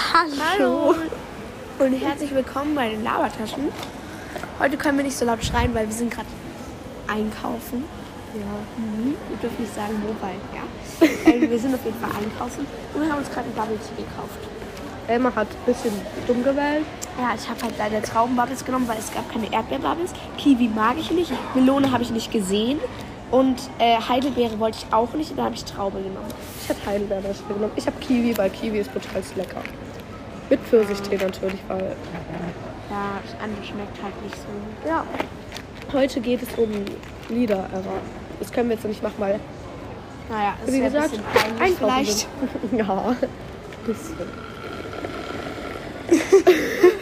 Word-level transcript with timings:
Hallo. 0.00 0.94
Und 1.78 1.92
herzlich 1.92 2.34
willkommen 2.34 2.74
bei 2.74 2.88
den 2.88 3.04
Labertaschen. 3.04 3.68
Heute 4.58 4.76
können 4.76 4.98
wir 4.98 5.04
nicht 5.04 5.16
so 5.16 5.24
laut 5.24 5.44
schreien, 5.44 5.74
weil 5.74 5.86
wir 5.86 5.94
sind 5.94 6.10
gerade 6.10 6.26
einkaufen. 7.06 7.84
Ja, 8.34 8.46
mhm. 8.76 9.14
wir 9.28 9.36
dürfen 9.36 9.60
nicht 9.60 9.74
sagen, 9.74 10.02
wo, 10.02 10.14
weil, 10.24 10.36
ja. 10.54 11.32
äh, 11.32 11.50
wir 11.50 11.58
sind 11.58 11.74
auf 11.74 11.84
jeden 11.84 11.98
Fall 12.00 12.10
einkaufen 12.10 12.66
und 12.94 13.02
wir 13.02 13.12
haben 13.12 13.18
uns 13.18 13.30
gerade 13.30 13.48
ein 13.48 13.54
Bubble 13.54 13.76
Tea 13.76 14.02
gekauft. 14.02 14.38
Elmar 15.06 15.34
hat 15.34 15.48
ein 15.48 15.72
bisschen 15.72 15.92
dumm 16.26 16.42
gewählt. 16.42 16.86
Ja, 17.18 17.34
ich 17.34 17.48
habe 17.48 17.62
halt 17.62 17.74
leider 17.78 18.02
Traubenbubbles 18.02 18.64
genommen, 18.64 18.88
weil 18.88 18.98
es 18.98 19.12
gab 19.12 19.30
keine 19.30 19.52
Erdbeerbubbles. 19.52 20.12
Kiwi 20.38 20.68
mag 20.68 20.96
ich 20.98 21.10
nicht, 21.10 21.32
Melone 21.54 21.92
habe 21.92 22.02
ich 22.02 22.10
nicht 22.10 22.32
gesehen 22.32 22.80
und 23.30 23.60
äh, 23.78 24.00
Heidelbeere 24.00 24.58
wollte 24.58 24.78
ich 24.78 24.92
auch 24.92 25.12
nicht 25.12 25.30
und 25.30 25.36
dann 25.36 25.46
habe 25.46 25.54
ich 25.54 25.64
Traube 25.64 25.98
genommen. 25.98 26.32
Ich 26.62 26.68
habe 26.68 26.80
Heidelbeere 26.86 27.34
genommen. 27.48 27.72
Ich 27.76 27.86
habe 27.86 27.96
Kiwi, 28.00 28.36
weil 28.38 28.50
Kiwi 28.50 28.78
ist 28.78 28.92
total 28.92 29.22
lecker. 29.36 29.62
Mit 30.50 30.60
Pfirsichtee 30.60 31.16
natürlich, 31.16 31.60
weil... 31.68 31.96
Ja, 32.90 33.20
das 33.22 33.34
andere 33.42 33.64
schmeckt 33.64 34.02
halt 34.02 34.22
nicht 34.22 34.36
so. 34.36 34.88
Ja. 34.88 35.04
Heute 35.92 36.20
geht 36.20 36.42
es 36.42 36.48
um 36.58 36.70
Lieder 37.28 37.56
erraten. 37.72 38.10
Das 38.40 38.52
können 38.52 38.68
wir 38.68 38.74
jetzt 38.74 38.82
noch 38.84 38.90
nicht 38.90 39.02
machen, 39.02 39.14
weil... 39.18 39.40
Naja, 40.28 40.54
es 40.64 40.72
Wie 40.72 40.76
ein 40.76 40.84
gesagt, 40.84 41.10
bisschen 41.10 41.24
peinlich 41.32 41.60
einkaufen 41.60 41.76
vielleicht. 41.78 42.28
ja, 42.72 43.08
ein 43.08 43.86
bisschen. 43.86 44.16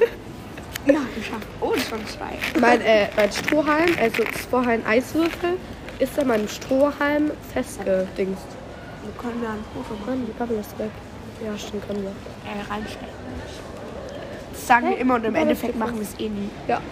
Ja, 0.86 1.00
geschafft. 1.14 1.46
Oh, 1.60 1.74
schon 1.76 2.06
zwei. 2.06 2.38
Mein, 2.58 2.80
äh, 2.80 3.08
mein 3.14 3.30
Strohhalm, 3.30 3.90
also 4.00 4.22
ist 4.22 4.54
ein 4.54 4.86
Eiswürfel, 4.86 5.58
ist 5.98 6.18
an 6.18 6.28
meinem 6.28 6.48
Strohhalm 6.48 7.30
festgedingst. 7.52 8.46
Wir 9.02 9.12
können 9.20 9.42
da 9.42 9.50
ein 9.50 9.64
Foto 9.74 10.00
machen. 10.00 10.24
Die 10.26 10.32
Bubble 10.32 10.60
ist 10.60 10.78
weg. 10.78 10.90
Ja, 11.44 11.58
stimmt, 11.58 11.86
können 11.86 12.04
wir. 12.04 12.10
äh, 12.10 12.72
reinstecken. 12.72 13.27
Sagen 14.68 14.90
wir 14.90 14.98
immer 14.98 15.14
und 15.14 15.24
im 15.24 15.34
Endeffekt 15.34 15.78
machen 15.78 15.94
wir 15.94 16.02
es 16.02 16.20
eh 16.20 16.28
nie. 16.28 16.50
Ja. 16.68 16.82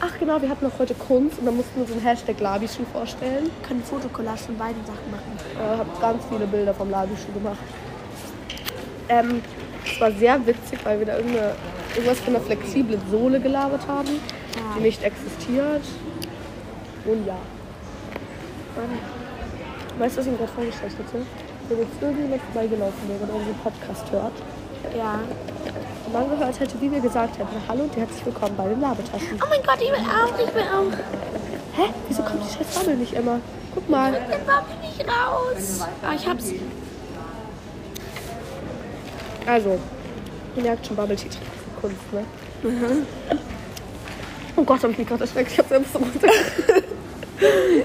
Ach 0.00 0.18
genau, 0.18 0.42
wir 0.42 0.48
hatten 0.48 0.64
noch 0.64 0.76
heute 0.80 0.94
Kunst 0.94 1.38
und 1.38 1.46
da 1.46 1.52
mussten 1.52 1.78
wir 1.78 1.86
so 1.86 1.92
einen 1.92 2.02
Hashtag 2.02 2.40
Labischuh 2.40 2.84
vorstellen. 2.92 3.44
Wir 3.44 3.68
können 3.68 3.84
Fotokollage 3.84 4.40
von 4.40 4.56
beiden 4.58 4.84
Sachen 4.84 5.10
machen. 5.12 5.38
Ich 5.38 5.56
äh, 5.56 5.78
habe 5.78 5.88
ganz 6.00 6.24
viele 6.28 6.46
Bilder 6.48 6.74
vom 6.74 6.90
Labischuh 6.90 7.30
gemacht. 7.32 7.58
Ähm, 9.08 9.42
es 9.86 10.00
war 10.00 10.10
sehr 10.10 10.44
witzig, 10.44 10.80
weil 10.82 10.98
wir 10.98 11.06
da 11.06 11.18
irgendeine, 11.18 11.52
irgendwas 11.94 12.18
von 12.18 12.34
einer 12.34 12.44
flexiblen 12.44 13.00
Sohle 13.12 13.38
gelabert 13.38 13.86
haben, 13.86 14.08
Ja. 14.08 14.74
die 14.76 14.80
nicht 14.82 15.04
existiert. 15.04 15.84
Und 17.04 17.26
ja. 17.26 17.36
Mann. 18.74 18.98
Weißt 20.00 20.16
du, 20.16 20.18
was 20.20 20.26
ich 20.26 20.32
mir 20.32 20.38
gerade 20.38 20.52
vorgestellt 20.52 20.94
hätte? 20.98 21.24
Wenn 21.68 21.78
jetzt 21.78 22.02
irgendjemand 22.02 22.42
vorbeigelaufen 22.52 23.08
wäre, 23.08 23.24
der 23.24 23.34
unseren 23.36 23.58
Podcast 23.62 24.10
hört 24.10 24.32
Ja. 24.98 25.20
Dann 26.12 26.30
gehört 26.30 26.58
hätte, 26.58 26.80
wie 26.80 26.90
wir 26.90 27.00
gesagt 27.00 27.38
hätten, 27.38 27.48
hallo 27.68 27.84
und 27.84 27.96
herzlich 27.96 28.24
willkommen 28.24 28.56
bei 28.56 28.68
den 28.68 28.80
Labetaschen. 28.80 29.40
Oh 29.42 29.46
mein 29.48 29.62
Gott, 29.62 29.78
ich 29.80 29.90
will 29.90 29.98
auch, 29.98 30.38
ich 30.38 30.54
will 30.54 30.62
auch. 30.62 30.92
Hä? 31.76 31.92
Wieso 32.08 32.22
kommt 32.22 32.42
die 32.44 32.52
scheiß 32.52 32.74
Bubble 32.74 32.96
nicht 32.96 33.12
immer? 33.12 33.40
Guck 33.74 33.88
mal. 33.88 34.12
Dann 34.12 34.46
war 34.46 34.64
ich 34.82 34.98
nicht 34.98 35.08
raus. 35.08 35.86
Ah, 36.02 36.14
ich 36.14 36.26
hab's. 36.26 36.46
Also, 39.46 39.78
ihr 40.56 40.62
merkt 40.62 40.86
schon, 40.86 40.96
Bubble 40.96 41.16
Tea 41.16 41.28
Kunst, 41.80 42.12
ne? 42.12 42.24
Oh 44.56 44.64
Gott, 44.64 44.82
hab 44.82 44.90
ich 44.90 44.98
mich 44.98 45.08
gerade 45.08 45.24
erschreckt. 45.24 45.52
Ich 45.52 45.58
hab 45.58 45.68
selbst 45.68 45.92
so 45.92 45.98
runter. 45.98 46.28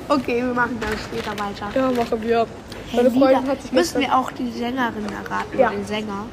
Okay, 0.09 0.43
wir 0.43 0.53
machen 0.53 0.77
dann 0.81 0.97
später 0.97 1.31
weiter. 1.39 1.69
Ja, 1.73 1.89
machen 1.89 2.21
wir. 2.21 2.45
Hey, 2.91 3.03
Meine 3.03 3.11
Freundin 3.11 3.47
hat 3.49 3.61
sich 3.61 3.71
Müssen 3.71 3.99
wir 4.01 4.15
auch 4.17 4.31
die 4.31 4.51
Sängerin 4.51 5.05
erraten 5.11 5.57
Ja. 5.57 5.67
oder 5.67 5.75
den 5.77 5.85
Sänger? 5.85 6.25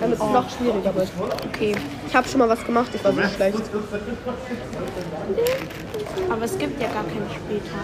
damit 0.00 0.14
es 0.14 0.20
noch 0.20 0.50
schwieriger 0.50 0.94
wird. 0.94 1.08
Okay. 1.48 1.74
Ich 2.06 2.14
habe 2.14 2.28
schon 2.28 2.38
mal 2.38 2.48
was 2.48 2.64
gemacht, 2.64 2.88
ich 2.94 3.02
war 3.04 3.12
so 3.12 3.20
schlecht. 3.34 3.58
Aber 6.30 6.44
es 6.44 6.58
gibt 6.58 6.80
ja 6.80 6.88
gar 6.88 7.04
keinen 7.04 7.28
später. 7.30 7.78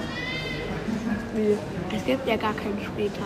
Wie? 1.35 1.57
Es 1.97 2.05
gibt 2.05 2.27
ja 2.27 2.37
gar 2.37 2.53
keinen 2.55 2.79
später. 2.85 3.23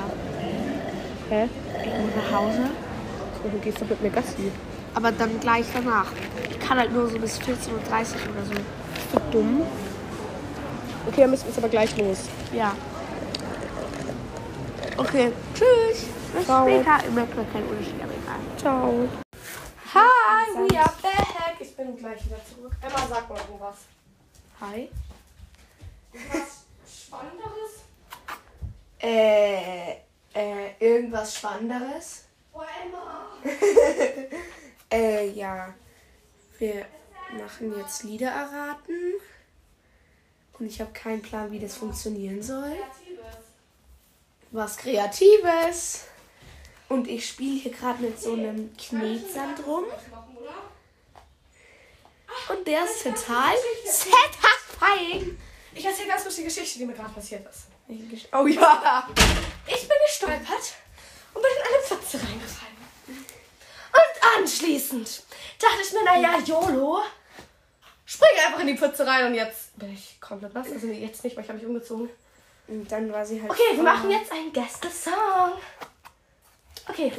Hä? 1.30 1.48
Ich 1.84 1.86
muss 2.04 2.10
nach 2.16 2.38
Hause. 2.40 2.62
So, 3.42 3.48
du 3.50 3.58
gehst 3.58 3.80
doch 3.80 3.88
mit 3.88 4.02
mir 4.02 4.10
Gassi. 4.10 4.50
Aber 4.94 5.12
dann 5.12 5.38
gleich 5.40 5.66
danach. 5.74 6.06
Ich 6.50 6.58
kann 6.60 6.78
halt 6.78 6.92
nur 6.92 7.08
so 7.10 7.18
bis 7.18 7.38
14.30 7.38 7.44
Uhr 7.48 7.74
oder 7.74 8.44
so. 8.44 8.52
Bist 8.54 9.08
du 9.12 9.20
dumm? 9.32 9.62
Okay, 11.08 11.20
dann 11.22 11.30
müssen 11.30 11.44
wir 11.44 11.48
jetzt 11.50 11.58
aber 11.58 11.68
gleich 11.68 11.96
los. 11.98 12.18
Ja. 12.54 12.72
Okay, 14.98 15.30
tschüss. 15.54 16.06
Bis 16.32 16.46
Ciao. 16.46 16.66
später. 16.66 17.04
Ihr 17.04 17.10
merkt 17.10 17.36
mir 17.36 17.44
keinen 17.44 17.68
Unterschied, 17.68 18.02
aber 18.02 18.12
egal. 18.14 18.40
Ciao. 18.56 19.08
Hi, 19.92 20.46
we 20.54 20.78
are 20.78 20.92
back. 21.02 21.56
Ich 21.60 21.76
bin 21.76 21.96
gleich 21.98 22.24
wieder 22.24 22.40
zurück. 22.44 22.72
Emma, 22.80 23.06
sag 23.06 23.28
mal 23.28 23.38
wo 23.50 23.60
was. 23.60 23.76
Hi. 24.60 24.88
Was 26.32 26.64
Spannenderes? 27.06 27.52
Äh, 28.98 29.96
äh, 30.34 30.70
irgendwas 30.80 31.36
Spannenderes? 31.36 32.24
Oh, 32.54 32.62
Emma. 32.62 33.26
Äh, 34.90 35.28
ja. 35.30 35.74
Wir 36.58 36.86
machen 37.36 37.76
jetzt 37.76 38.04
Lieder 38.04 38.30
erraten. 38.30 39.14
Und 40.58 40.66
ich 40.66 40.80
habe 40.80 40.92
keinen 40.92 41.20
Plan, 41.20 41.50
wie 41.50 41.58
das 41.58 41.76
funktionieren 41.76 42.42
soll. 42.42 42.72
Was 44.50 44.76
Kreatives. 44.76 46.04
Und 46.88 47.08
ich 47.08 47.28
spiele 47.28 47.60
hier 47.60 47.72
gerade 47.72 48.02
mit 48.02 48.20
so 48.20 48.32
einem 48.32 48.76
Knetsand 48.76 49.66
rum. 49.66 49.84
Und 52.48 52.66
der 52.66 52.84
ist 52.84 53.02
total 53.02 53.54
satisfying. 53.84 55.38
Ich 55.74 55.84
erzähle 55.84 56.08
ganz 56.08 56.22
kurz 56.22 56.36
die 56.36 56.44
Geschichte, 56.44 56.78
die 56.78 56.86
mir 56.86 56.94
gerade 56.94 57.12
passiert 57.12 57.44
ist. 57.48 57.66
Oh 58.32 58.46
ja. 58.46 59.08
Ich 59.66 59.88
bin 59.88 59.96
gestolpert 60.06 60.74
und 61.34 61.42
bin 61.42 61.50
in 61.50 61.74
eine 61.74 61.82
Pfütze 61.82 62.18
reingefallen. 62.18 62.76
Und 63.08 64.38
anschließend 64.38 65.22
dachte 65.58 65.82
ich 65.82 65.92
mir, 65.92 66.04
naja, 66.04 66.38
YOLO, 66.44 67.02
spring 68.04 68.38
einfach 68.46 68.60
in 68.60 68.66
die 68.68 68.78
Pfütze 68.78 69.06
rein 69.06 69.26
und 69.26 69.34
jetzt 69.34 69.76
bin 69.78 69.92
ich 69.92 70.20
komplett 70.20 70.54
nass. 70.54 70.70
Also 70.70 70.86
jetzt 70.86 71.24
nicht, 71.24 71.36
weil 71.36 71.44
ich 71.44 71.48
habe 71.48 71.58
mich 71.58 71.66
umgezogen. 71.66 72.10
Und 72.68 72.90
dann 72.90 73.12
war 73.12 73.24
sie 73.24 73.40
halt. 73.40 73.50
Okay, 73.50 73.74
wir 73.76 73.82
machen 73.82 74.10
jetzt 74.10 74.32
einen 74.32 74.52
Gäste-Song. 74.52 75.52
Okay. 76.88 77.12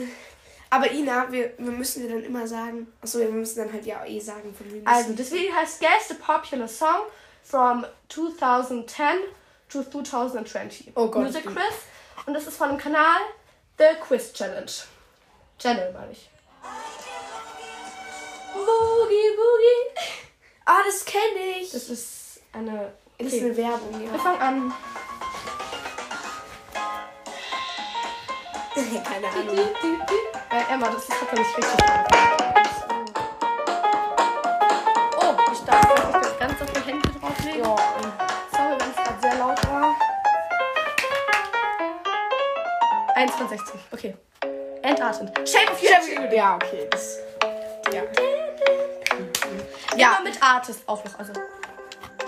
Aber 0.70 0.92
Ina, 0.92 1.32
wir, 1.32 1.54
wir 1.58 1.72
müssen 1.72 2.04
dir 2.04 2.10
dann 2.10 2.24
immer 2.24 2.46
sagen. 2.48 2.92
Achso, 3.02 3.20
wir 3.20 3.30
müssen 3.30 3.60
dann 3.60 3.72
halt 3.72 3.86
ja 3.86 4.06
eh 4.06 4.20
sagen, 4.20 4.54
von 4.54 4.72
wem 4.72 4.86
Also, 4.86 5.14
das 5.14 5.32
Video 5.32 5.54
heißt 5.54 5.80
Guess 5.80 6.10
the 6.10 6.14
Popular 6.16 6.68
Song 6.68 7.04
from 7.44 7.86
2010 8.10 9.06
to 9.70 9.84
2020. 9.84 10.92
Oh 10.96 11.08
Gott. 11.08 11.24
Music 11.24 11.46
Quiz. 11.46 11.56
Und 12.26 12.34
das 12.34 12.48
ist 12.48 12.58
von 12.58 12.70
dem 12.70 12.78
Kanal 12.78 13.22
The 13.78 13.96
Quiz 14.06 14.34
Challenge. 14.34 14.72
Channel, 15.60 15.94
meine 15.94 16.12
ich. 16.12 16.30
Boogie 18.54 19.30
Boogie. 19.36 20.00
Ah, 20.66 20.80
das 20.86 21.06
kenne 21.06 21.60
ich. 21.62 21.72
Das 21.72 21.90
ist 21.90 22.42
eine. 22.52 22.92
Das 23.18 23.28
ist 23.28 23.34
Okay. 23.36 23.46
eine 23.46 23.58
Werbung, 23.58 24.00
Wir 24.00 24.08
ja. 24.12 24.18
fangen 24.20 24.42
an. 24.42 24.74
Keine 29.04 29.28
Ahnung. 29.28 29.58
Äh, 30.52 30.74
Emma, 30.74 30.88
das 30.90 31.04
ist 31.04 31.12
hat 31.12 31.28
er 31.32 31.40
nicht 31.40 31.58
richtig. 31.58 31.80
Oh, 35.20 35.36
ich 35.52 35.60
darf 35.62 35.90
jetzt 35.98 36.22
nicht 36.22 36.40
ganz 36.40 36.62
auf 36.62 36.72
die 36.72 36.92
Hände 36.92 37.10
drauflegen. 37.20 37.60
Ja. 37.60 37.76
Sorry, 38.52 38.78
wenn 38.80 38.90
es 38.90 38.96
gerade 38.96 39.22
sehr 39.22 39.36
laut 39.36 39.68
war. 39.72 39.96
1 43.16 43.32
von 43.32 43.50
16. 43.50 43.80
Okay. 43.92 44.16
Entarten. 44.84 45.32
Shape 45.48 45.72
of 45.72 45.82
You. 45.82 46.36
Ja, 46.36 46.56
okay. 46.56 46.88
Das, 46.92 47.18
ja. 47.92 48.04
Ja. 49.96 50.18
Immer 50.18 50.30
mit 50.30 50.44
Artist 50.44 50.84
auch 50.86 51.04
noch. 51.04 51.18
Also 51.18 51.34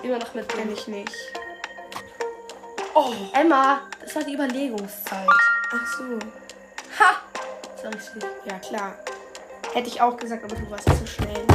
immer 0.01 0.17
noch 0.17 0.33
mit. 0.33 0.49
Kenn 0.49 0.73
ich 0.73 0.87
nicht. 0.87 1.13
Oh. 2.95 3.13
Emma, 3.33 3.81
das 4.01 4.15
war 4.15 4.23
die 4.23 4.33
Überlegungszeit. 4.33 5.27
Ach 5.71 5.97
so. 5.97 6.17
Ha! 6.99 7.15
Das 7.75 7.83
war 7.85 7.93
richtig. 7.93 8.23
Ja, 8.45 8.59
klar. 8.59 8.95
Hätte 9.73 9.87
ich 9.87 10.01
auch 10.01 10.17
gesagt, 10.17 10.43
aber 10.43 10.55
du 10.55 10.69
warst 10.69 10.85
zu 10.85 11.07
schnell. 11.07 11.45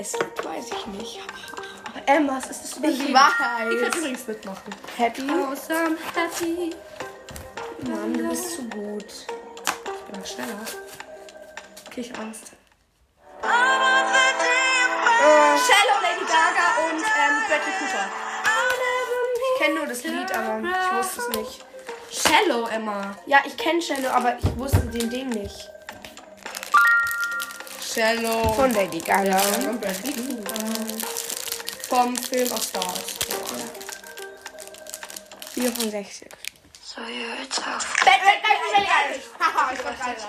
Das 0.00 0.14
weiß 0.44 0.70
ich 0.70 0.86
nicht. 0.86 1.20
Emma, 2.06 2.38
es 2.38 2.50
ist 2.50 2.64
das 2.64 2.76
Überleben. 2.78 3.12
weiß. 3.12 3.74
Ich 3.74 3.80
werde 3.80 3.98
übrigens 3.98 4.26
mitmachen. 4.26 4.74
Happy? 4.96 5.22
I'm 5.22 5.96
happy. 6.14 6.74
Mann, 7.86 8.14
du 8.14 8.28
bist 8.28 8.52
zu 8.52 8.62
gut. 8.68 9.04
Ich 9.06 10.12
bin 10.12 10.24
schneller 10.24 10.60
krieg 11.90 12.10
ich 12.10 12.18
Angst. 12.18 12.52
Shallow, 15.66 15.98
Lady 16.02 16.24
Gaga 16.24 16.66
und 16.86 17.00
ähm, 17.00 17.34
Bradley 17.46 17.72
Cooper. 17.78 18.06
Ich 19.36 19.60
kenne 19.60 19.74
nur 19.74 19.86
das 19.86 20.04
Lied, 20.04 20.32
aber 20.32 20.60
ich 20.60 20.92
wusste 20.96 21.20
es 21.20 21.28
nicht. 21.36 21.64
Shallow, 22.10 22.66
Emma. 22.68 23.16
Ja, 23.26 23.42
ich 23.44 23.56
kenne 23.56 23.82
Shallow, 23.82 24.08
aber 24.08 24.36
ich 24.38 24.56
wusste 24.56 24.80
den 24.80 25.10
Ding 25.10 25.28
nicht. 25.30 25.70
Shallow. 27.82 28.52
Von 28.54 28.72
Lady 28.72 29.00
Gaga. 29.00 29.40
Und 29.68 29.80
Bradley 29.80 30.12
Cooper. 30.12 30.54
Vom 31.88 32.16
Film 32.16 32.52
aus 32.52 32.68
Star 32.68 32.86
Wars. 32.86 33.18
4 35.54 35.72
von 35.72 35.90
60. 35.90 36.28
So, 36.84 37.00
you're 37.02 37.32
a 37.32 37.46
tough. 37.50 37.96
Haha, 39.38 39.72
ich 39.72 39.84
war 39.84 39.92
gerade 39.92 40.20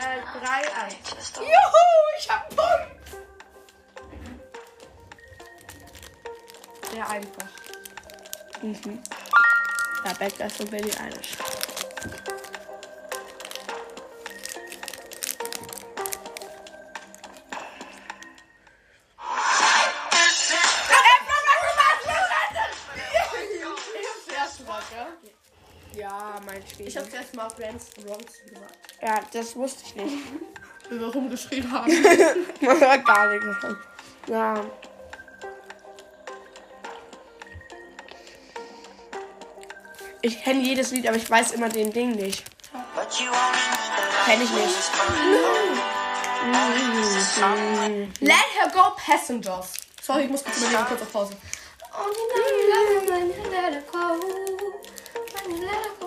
äh, 0.00 0.22
3, 0.22 0.74
1. 0.84 0.94
just 1.14 1.36
Juhu, 1.36 1.46
ich 2.18 2.30
hab 2.30 2.46
einen 2.46 2.56
Punkt. 2.56 2.90
Sehr 6.90 7.08
einfach. 7.08 7.48
Mhm. 8.62 9.02
Ja, 10.04 10.12
Bad 10.14 10.38
Guys 10.38 10.56
von 10.56 10.66
Billie 10.70 10.98
Eilish. 10.98 11.36
Ja, 25.92 26.40
mein 26.46 26.66
Spiel. 26.66 26.88
Ich 26.88 26.96
habe 26.96 27.10
zuerst 27.10 27.34
mal 27.34 27.48
Rams 27.58 27.90
Bronson 27.90 28.46
gesagt. 28.46 28.59
Ja, 29.10 29.20
das 29.32 29.56
wusste 29.56 29.82
ich 29.86 29.96
nicht. 29.96 30.14
Wie 30.88 31.00
wir 31.00 31.08
rumgeschrien 31.08 31.70
haben. 31.70 31.90
Man 32.60 32.80
hört 32.80 33.04
gar 33.04 33.28
nichts. 33.28 33.46
davon. 33.46 33.76
Ja. 34.26 34.64
Ich 40.22 40.42
kenne 40.42 40.60
jedes 40.60 40.90
Lied, 40.90 41.08
aber 41.08 41.16
ich 41.16 41.28
weiß 41.28 41.52
immer 41.52 41.68
den 41.68 41.92
Ding 41.92 42.12
nicht. 42.12 42.44
But 42.94 43.12
you 43.18 43.28
only 43.30 43.70
Kenn 44.26 44.42
ich 44.42 44.50
nicht. 44.50 44.76
Let 48.20 48.36
her 48.36 48.70
go 48.72 48.94
Passengers. 48.96 49.72
Sorry, 50.02 50.24
ich 50.24 50.30
muss 50.30 50.44
kurz 50.44 50.58
überlegen, 50.58 50.84
kurz 50.86 51.02
auf 51.02 51.12
Pause. 51.12 51.36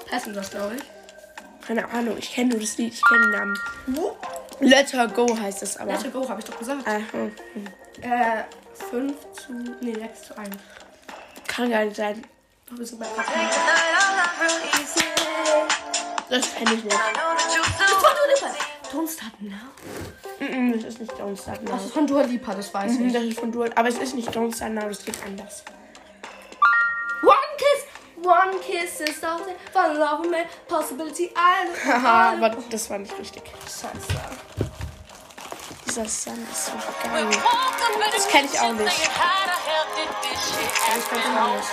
Passengers, 0.10 0.52
glaube 0.52 0.76
ich. 0.76 1.03
Keine 1.68 1.88
Ahnung, 1.89 2.18
ich 2.18 2.33
kenne 2.33 2.50
nur 2.51 2.60
das 2.60 2.77
Lied, 2.77 2.94
ich 2.94 3.01
kenne 3.04 3.21
den 3.21 3.31
Namen. 3.31 3.60
Let 4.60 4.94
Her 4.94 5.07
Go 5.07 5.38
heißt 5.38 5.63
es 5.63 5.77
aber. 5.77 5.94
Let 5.94 6.04
her 6.04 6.12
go, 6.12 6.27
habe 6.30 6.39
ich 6.39 6.45
doch 6.45 6.57
gesagt. 6.60 6.86
Ah, 6.88 7.00
hm. 7.12 7.31
Äh, 8.01 8.44
5 8.89 9.13
zu. 9.33 9.54
Nee, 9.81 9.94
6 9.94 10.27
zu 10.27 10.38
1. 10.38 10.50
Kann 11.48 11.69
gar 11.71 11.86
nicht 11.86 11.95
sein. 11.95 12.24
Wir 12.71 12.86
sind 12.86 13.00
bei 13.00 13.06
8. 13.06 13.15
Das 16.30 16.56
kenne 16.56 16.74
ich 16.74 16.83
nicht. 16.83 16.98
Don't 18.92 19.12
Start 19.12 19.42
Now. 19.42 19.56
Mm, 20.39 20.74
Das 20.74 20.83
ist 20.86 21.00
nicht 21.01 21.13
Don't 21.13 21.39
Start 21.42 21.60
Das 21.63 21.69
Now. 21.71 21.86
ist 21.86 21.94
von 21.94 22.07
Dua 22.07 22.21
Lipa, 22.24 22.54
das 22.54 22.74
weiß 22.74 22.92
Mhm, 22.94 23.07
ich. 23.07 23.13
Das 23.13 23.24
ist 23.24 23.39
von 23.39 23.51
Dual. 23.51 23.71
Aber 23.75 23.88
es 23.89 23.98
ist 23.98 24.15
nicht 24.15 24.30
Don't 24.30 24.56
Start 24.56 24.74
Now, 24.74 24.88
das 24.88 25.04
geht 25.04 25.15
anders. 25.25 25.63
One 28.24 28.60
kiss, 28.62 29.02
is 29.02 29.18
something 29.18 29.56
for 29.72 29.94
love 29.94 30.30
me, 30.30 30.46
possibility, 30.68 31.31
I 31.36 31.68
Haha, 31.86 32.34
aber 32.38 32.56
das 32.70 32.90
war 32.90 33.00
nicht 33.00 33.18
richtig. 33.20 33.44
Scheiße. 33.64 34.18
Dieser 35.86 36.08
Song 36.08 36.38
ist 36.52 36.66
so 36.68 36.72
geil. 37.04 37.28
Das 38.16 38.28
kenne 38.30 38.48
ich 38.52 38.60
auch 38.60 38.72
nicht. 38.74 38.98
Ich 38.98 39.10
kann 39.10 41.02
den 41.12 41.38
auch 41.38 41.56
nicht. 41.56 41.70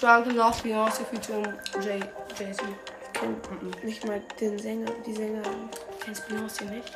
Drunken 0.00 0.34
Love 0.34 0.62
Beyoncé 0.62 1.04
featuring 1.04 1.54
Jay, 1.80 2.00
Jay-Z. 2.36 2.64
Ich 3.04 3.12
kenne 3.12 3.36
nicht 3.84 4.04
mal 4.04 4.20
den 4.40 4.58
Sänger, 4.58 4.90
die 5.06 5.14
Sängerin. 5.14 5.70
Kennst 6.04 6.28
Beyoncé 6.28 6.64
nicht? 6.64 6.92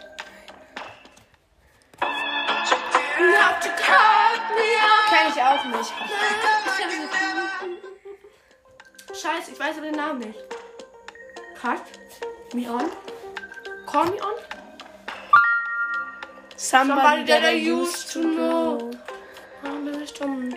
Kenne 5.08 5.28
ich 5.34 5.42
auch 5.42 5.64
nicht. 5.64 5.92
Scheiße, 9.14 9.52
ich 9.52 9.60
weiß 9.60 9.76
aber 9.76 9.86
den 9.86 9.94
Namen 9.94 10.18
nicht. 10.18 10.38
Cut 11.60 11.82
me 12.52 12.68
on. 12.68 12.90
Call 13.86 14.06
me 14.06 14.22
on. 14.22 14.34
Somebody 16.56 17.24
that 17.26 17.44
I 17.44 17.54
used 17.54 18.12
to 18.12 18.20
know. 18.20 18.90
Eine 19.62 20.06
Stunde. 20.06 20.56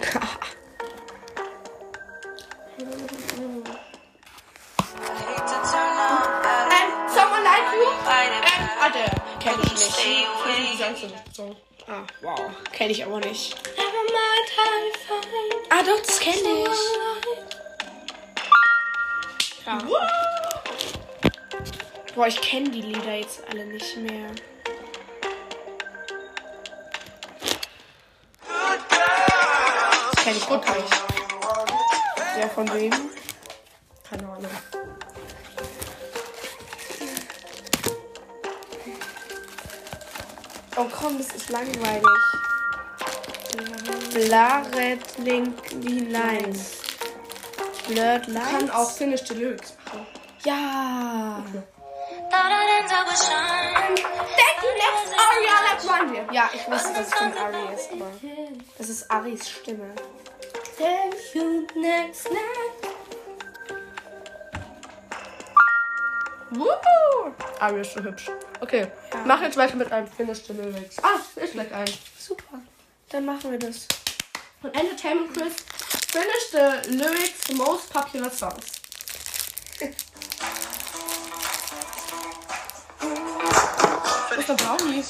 And 2.80 3.79
And 7.82 8.46
Adele. 8.82 9.12
Kenne 9.40 9.62
ich 9.64 9.72
nicht. 9.72 9.94
Stay 9.94 10.04
Die 10.04 10.26
away. 10.26 10.78
sagst 10.78 11.04
du 11.04 11.08
nicht 11.08 11.36
so. 11.36 11.56
Ah, 11.88 12.04
wow. 12.22 12.40
Kenne 12.72 12.92
ich 12.92 13.06
aber 13.06 13.20
nicht. 13.20 13.56
Ah, 15.70 15.82
doch, 15.84 16.00
das 16.06 16.20
kenne 16.20 16.36
ich. 16.36 16.80
Ja. 19.66 19.78
Boah, 22.16 22.28
ich 22.28 22.42
kenne 22.42 22.70
die 22.70 22.82
Lieder 22.82 23.16
jetzt 23.16 23.42
alle 23.50 23.66
nicht 23.66 23.98
mehr. 23.98 24.30
Das 30.16 30.24
kenne 30.24 30.38
ich 30.38 30.48
auch 30.48 30.58
nicht. 30.76 31.02
Ja, 32.40 32.50
von 32.50 32.74
wem? 32.74 32.92
Keine 34.10 34.24
Ahnung. 34.24 34.50
Oh 40.82 40.88
komm, 40.90 41.18
das 41.18 41.28
ist 41.36 41.50
langweilig. 41.50 42.06
Blurred 44.14 45.18
Linky 45.18 46.06
Lines. 46.06 46.78
Blurred 47.86 48.24
Kann 48.24 48.34
Lines? 48.34 48.72
auch 48.72 48.90
Finish 48.90 49.28
the 49.28 49.34
Lyrics 49.34 49.74
machen. 49.86 50.08
Ja. 50.46 51.44
Thank 52.32 52.54
you, 54.64 54.72
next 54.78 55.14
Ariana 55.20 55.76
Grande. 55.82 56.34
Ja, 56.34 56.50
ich 56.54 56.66
wusste, 56.72 56.94
dass 56.94 57.08
es 57.08 57.14
von 57.14 57.34
Ari 57.38 57.74
ist, 57.76 57.92
aber 57.92 58.12
das 58.78 58.88
ist 58.88 59.12
Aris 59.12 59.50
Stimme. 59.50 59.94
Thank 60.78 61.16
you, 61.34 61.68
next 61.76 62.32
night. 62.32 62.79
Woohoo! 66.52 67.34
Ari 67.60 67.82
ist 67.82 67.94
so 67.94 68.02
hübsch. 68.02 68.32
Okay, 68.60 68.88
mach 69.26 69.42
jetzt 69.42 69.58
weiter 69.58 69.76
mit 69.76 69.92
einem 69.92 70.08
Finish 70.08 70.44
the 70.48 70.54
Lyrics. 70.54 70.98
Ah, 71.04 71.20
ich 71.36 71.54
leg 71.54 71.72
ein. 71.72 71.88
Super. 72.18 72.60
Dann 73.10 73.26
machen 73.26 73.52
wir 73.52 73.60
das. 73.60 73.88
Von 74.62 74.74
Entertainment 74.74 75.34
Quiz. 75.34 75.64
Finish 76.12 76.50
the 76.52 76.90
Lyrics, 76.92 77.48
the 77.48 77.54
most 77.54 77.94
popular 77.94 78.32
songs. 78.32 78.66
Ist 84.38 84.50
der 84.50 84.54
Brownie. 84.56 85.04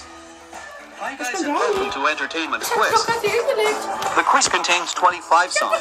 Hi 1.00 1.16
guys 1.16 1.42
and 1.42 1.54
welcome 1.54 1.90
to 1.92 2.08
Entertainment 2.08 2.62
Ich 2.64 2.70
Quiz. 2.70 3.06
gerade 3.06 3.20
hier 3.22 3.42
überlegt. 3.42 3.80
The 4.16 4.24
quiz 4.24 4.50
contains 4.50 4.92
25 4.94 5.52
songs, 5.52 5.78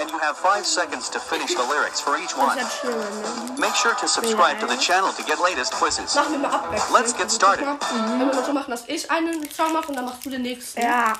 and 0.00 0.10
you 0.10 0.18
have 0.18 0.36
5 0.38 0.64
seconds 0.64 1.10
to 1.10 1.18
finish 1.20 1.54
the 1.54 1.62
lyrics 1.62 2.00
for 2.00 2.16
each 2.16 2.34
one. 2.36 2.56
ist 2.58 2.80
schlimmer, 2.80 3.04
ne? 3.04 3.58
Make 3.58 3.74
sure 3.76 3.94
to 3.96 4.08
subscribe 4.08 4.58
to 4.60 4.66
the 4.66 4.76
channel 4.78 5.12
to 5.12 5.22
get 5.24 5.38
latest 5.40 5.72
quizzes. 5.74 6.14
Machen 6.14 6.32
wir 6.32 6.38
mal 6.38 6.54
abwechselnd. 6.54 6.92
Let's 6.92 7.12
get 7.14 7.30
started. 7.30 7.66
Mhm. 7.66 7.76
Wenn 8.20 8.28
wir 8.30 8.34
mal 8.34 8.44
so 8.44 8.52
machen, 8.52 8.70
dass 8.70 8.84
ich 8.88 9.10
einen 9.10 9.50
Song 9.50 9.72
mache 9.74 9.88
und 9.88 9.96
dann 9.96 10.06
machst 10.06 10.24
du 10.24 10.30
den 10.30 10.42
nächsten. 10.42 10.80
Ja. 10.80 11.12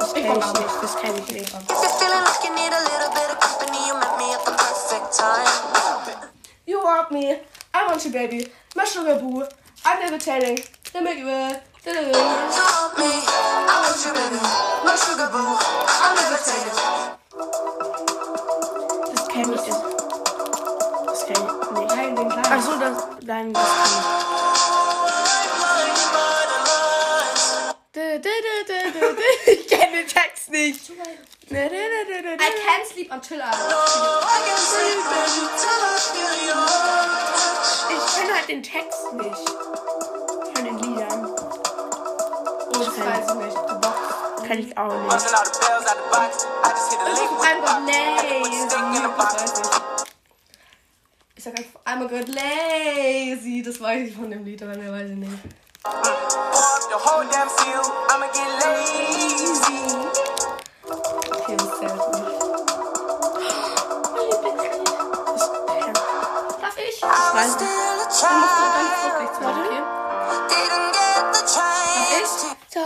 Das 0.00 0.14
kenne 0.14 0.38
ich 0.38 0.52
nicht. 0.52 0.82
Das 0.82 0.96
kenne 0.96 1.18
ich 1.18 1.32
nicht. 1.32 1.52
If 1.52 1.68
you're 1.68 1.98
feeling 1.98 2.24
like 2.24 2.44
you 2.44 2.54
need 2.54 2.72
a 2.72 2.80
little 2.80 3.10
bit 3.12 3.28
of 3.30 3.38
company, 3.40 3.78
you 3.88 3.94
met 3.94 4.16
me 4.16 4.32
at 4.34 4.44
the 4.46 4.52
perfect 4.52 5.12
time. 5.18 6.28
You 6.64 6.80
want 6.82 7.10
me, 7.10 7.40
I 7.74 7.86
want 7.86 8.04
you, 8.04 8.10
baby. 8.10 8.50
Sugar 8.92 9.16
boo, 9.16 9.42
I'm 9.86 10.00
levitating. 10.00 10.58
Let 10.92 11.02
me 11.02 11.14
give 11.16 11.26
it. 11.26 11.62
You 11.86 11.92
want 11.94 12.98
me, 12.98 13.08
I 13.08 13.88
you, 14.04 14.12
baby. 14.12 14.36
My 14.84 14.94
sugar 14.94 15.28
boo, 15.32 15.56
I'm 15.88 16.12
levitating. 16.20 16.76
Das 19.14 19.24
kenne 19.28 19.54
ich. 19.54 19.60
Das 21.06 21.24
kenne 21.24 21.44
ich 21.48 21.70
nicht. 21.72 21.88
Nein, 21.88 22.16
den 22.16 22.28
gleichen. 22.28 22.52
Achso, 22.52 22.72
das. 22.78 22.98
Nein, 23.22 23.54
das 23.54 23.64
kenne 23.64 23.96
ich. 27.94 29.58
Ich 29.58 29.68
kenne 29.68 29.96
den 29.96 30.06
Text 30.06 30.50
nicht. 30.50 30.90
nicht. 30.90 31.00
Na, 31.48 31.60
na, 31.60 31.70
na, 31.70 32.04
na, 32.10 32.36
na, 32.36 32.44
I 32.44 32.50
can't 32.60 32.86
sleep 32.92 33.10
until 33.10 33.40
I. 33.40 33.42
Ich 33.42 33.56
kenne 36.44 37.31
halt 38.42 38.48
den 38.48 38.62
Text 38.62 39.12
nicht. 39.14 39.48
Von 40.54 40.64
den 40.64 40.78
Liedern. 40.78 41.26
Oh, 41.26 42.78
das 42.78 42.98
weiß 42.98 43.28
ich 43.28 43.34
nicht. 43.34 43.56
Kann 44.48 44.58
ich 44.58 44.76
auch 44.78 44.92
nicht. 44.92 45.08
Busting 45.08 45.34
all 45.34 45.44
the 45.44 45.50
bells 45.60 45.86
out 45.86 45.96
the 45.96 46.02
box. 46.10 46.46
I 46.64 46.70
just 46.70 46.90
hit 46.90 47.00
a 47.00 47.02
lick 47.08 47.30
with 47.30 47.46
I'm 47.46 47.58
the 47.60 47.62
a 47.62 47.66
pop. 47.66 47.80
lazy. 47.86 48.58
Stick 48.66 48.78
in 48.78 48.92
the 48.94 49.00
Das 49.02 49.16
box. 49.16 49.34
weiß 49.34 49.52
ich. 49.60 49.68
Ich 51.36 51.44
sag 51.44 51.58
einfach, 51.58 51.80
I'm 51.86 52.02
a 52.02 52.08
good 52.08 52.28
lazy. 52.28 53.62
Das 53.64 53.80
weiß 53.80 54.08
ich 54.08 54.16
von 54.16 54.30
dem 54.30 54.44
Lied, 54.44 54.62
aber 54.62 54.76
mehr 54.76 54.92
weiß 54.92 55.10
ich 55.10 55.16
nicht. 55.16 55.32
Okay, 61.34 61.56
das 61.56 61.78
zählt 61.78 62.08
nicht. 62.12 62.42
Darf 66.60 66.76
ich? 66.78 67.02
I 67.02 67.04
was 67.34 67.54
still 67.54 67.81
chance 72.12 72.42
to 72.42 72.56
So, 72.68 72.80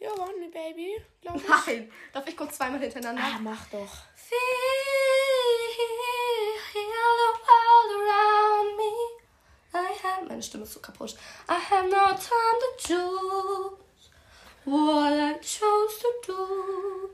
you 0.00 0.10
want 0.16 0.38
me, 0.38 0.48
baby? 0.52 0.96
Glaub 1.22 1.36
ich. 1.36 1.48
Nein. 1.48 1.92
Darf 2.12 2.26
ich 2.28 2.36
kurz 2.36 2.56
zweimal 2.56 2.80
hintereinander? 2.80 3.22
Ah, 3.24 3.38
mach 3.40 3.66
doch. 3.66 3.92
Meine 10.28 10.42
Stimme 10.42 10.64
ist 10.64 10.72
so 10.72 10.80
kaputt. 10.80 11.14
I 11.48 11.54
have 11.70 11.88
no 11.88 12.06
time 12.06 12.58
to 12.60 12.88
choose 12.88 14.10
what 14.64 15.12
I 15.12 15.34
chose 15.40 15.98
to 16.00 16.08
do. 16.26 17.10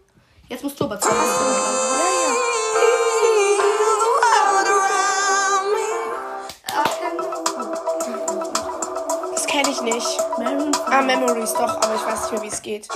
Jetzt 0.48 0.62
musst 0.62 0.80
du 0.80 0.84
aber 0.84 0.98
zuerst. 0.98 1.99
Nicht. 9.94 10.18
Maroon 10.38 10.72
Ah, 10.86 11.02
Memories 11.02 11.52
doch, 11.52 11.76
aber 11.82 11.94
ich 11.94 12.04
weiß 12.06 12.22
nicht 12.22 12.32
mehr, 12.32 12.42
wie 12.42 12.48
es 12.48 12.62
geht. 12.62 12.88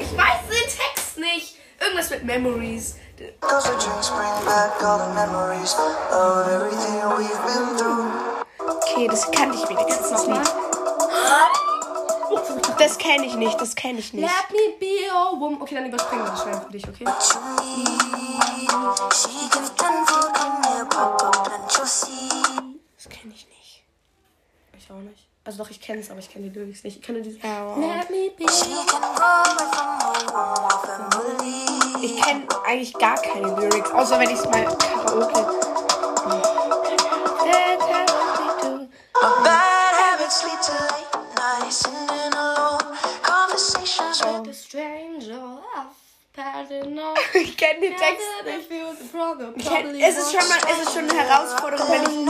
Ich 0.00 0.16
weiß 0.16 0.40
den 0.50 0.68
Text 0.68 1.18
nicht. 1.18 1.56
Irgendwas 1.80 2.10
mit 2.10 2.24
Memories. 2.24 2.96
Memories. 5.14 5.76
Okay, 8.58 9.08
das 9.08 9.30
kann 9.30 9.52
ich 9.52 9.68
wenigstens 9.68 10.10
das 10.10 10.26
Nochmal. 10.26 10.42
Das 12.78 12.98
kenne 12.98 13.26
ich 13.26 13.34
nicht, 13.34 13.60
das 13.60 13.74
kenne 13.74 13.98
ich 13.98 14.12
nicht. 14.12 14.22
Let 14.22 14.50
me 14.50 14.76
be 14.78 15.10
your 15.12 15.40
woman. 15.40 15.60
Okay, 15.60 15.74
dann 15.74 15.86
überspringen 15.86 16.24
wir 16.24 16.30
das 16.30 16.42
schnell 16.42 16.60
für 16.60 16.70
dich, 16.70 16.86
okay? 16.88 17.04
Das 22.96 23.08
kenne 23.08 23.34
ich 23.34 23.46
nicht. 23.48 23.84
Ich 24.78 24.90
auch 24.90 24.96
nicht. 24.96 25.28
Also 25.44 25.62
doch, 25.64 25.70
ich 25.70 25.80
kenne 25.80 26.00
es, 26.00 26.10
aber 26.10 26.20
ich 26.20 26.30
kenne 26.30 26.50
die 26.50 26.58
Lyrics 26.58 26.84
nicht. 26.84 26.98
Ich 26.98 27.02
kenne 27.02 27.22
diese. 27.22 27.38
Let 27.38 28.10
me 28.10 28.30
be. 28.36 28.44
Ich 32.02 32.20
kenne 32.22 32.46
eigentlich 32.66 32.92
gar 32.94 33.16
keine 33.16 33.54
Lyrics, 33.54 33.90
außer 33.90 34.20
wenn 34.20 34.28
ich 34.30 34.38
es 34.38 34.44
mal 34.44 34.64
Karaoke. 34.64 35.68
Bad 39.44 39.67
Ich 47.34 47.56
kenne 47.56 47.80
den 47.80 47.96
Text 47.96 48.28
nicht. 48.44 48.70
kenn, 49.68 50.00
es 50.00 50.18
ist 50.18 50.30
schon 50.30 50.48
mal, 50.48 50.58
es 50.70 50.78
ist 50.86 50.92
schon 50.94 51.10
eine 51.10 51.18
Herausforderung, 51.18 51.88
wenn 51.90 52.02
ich 52.02 52.26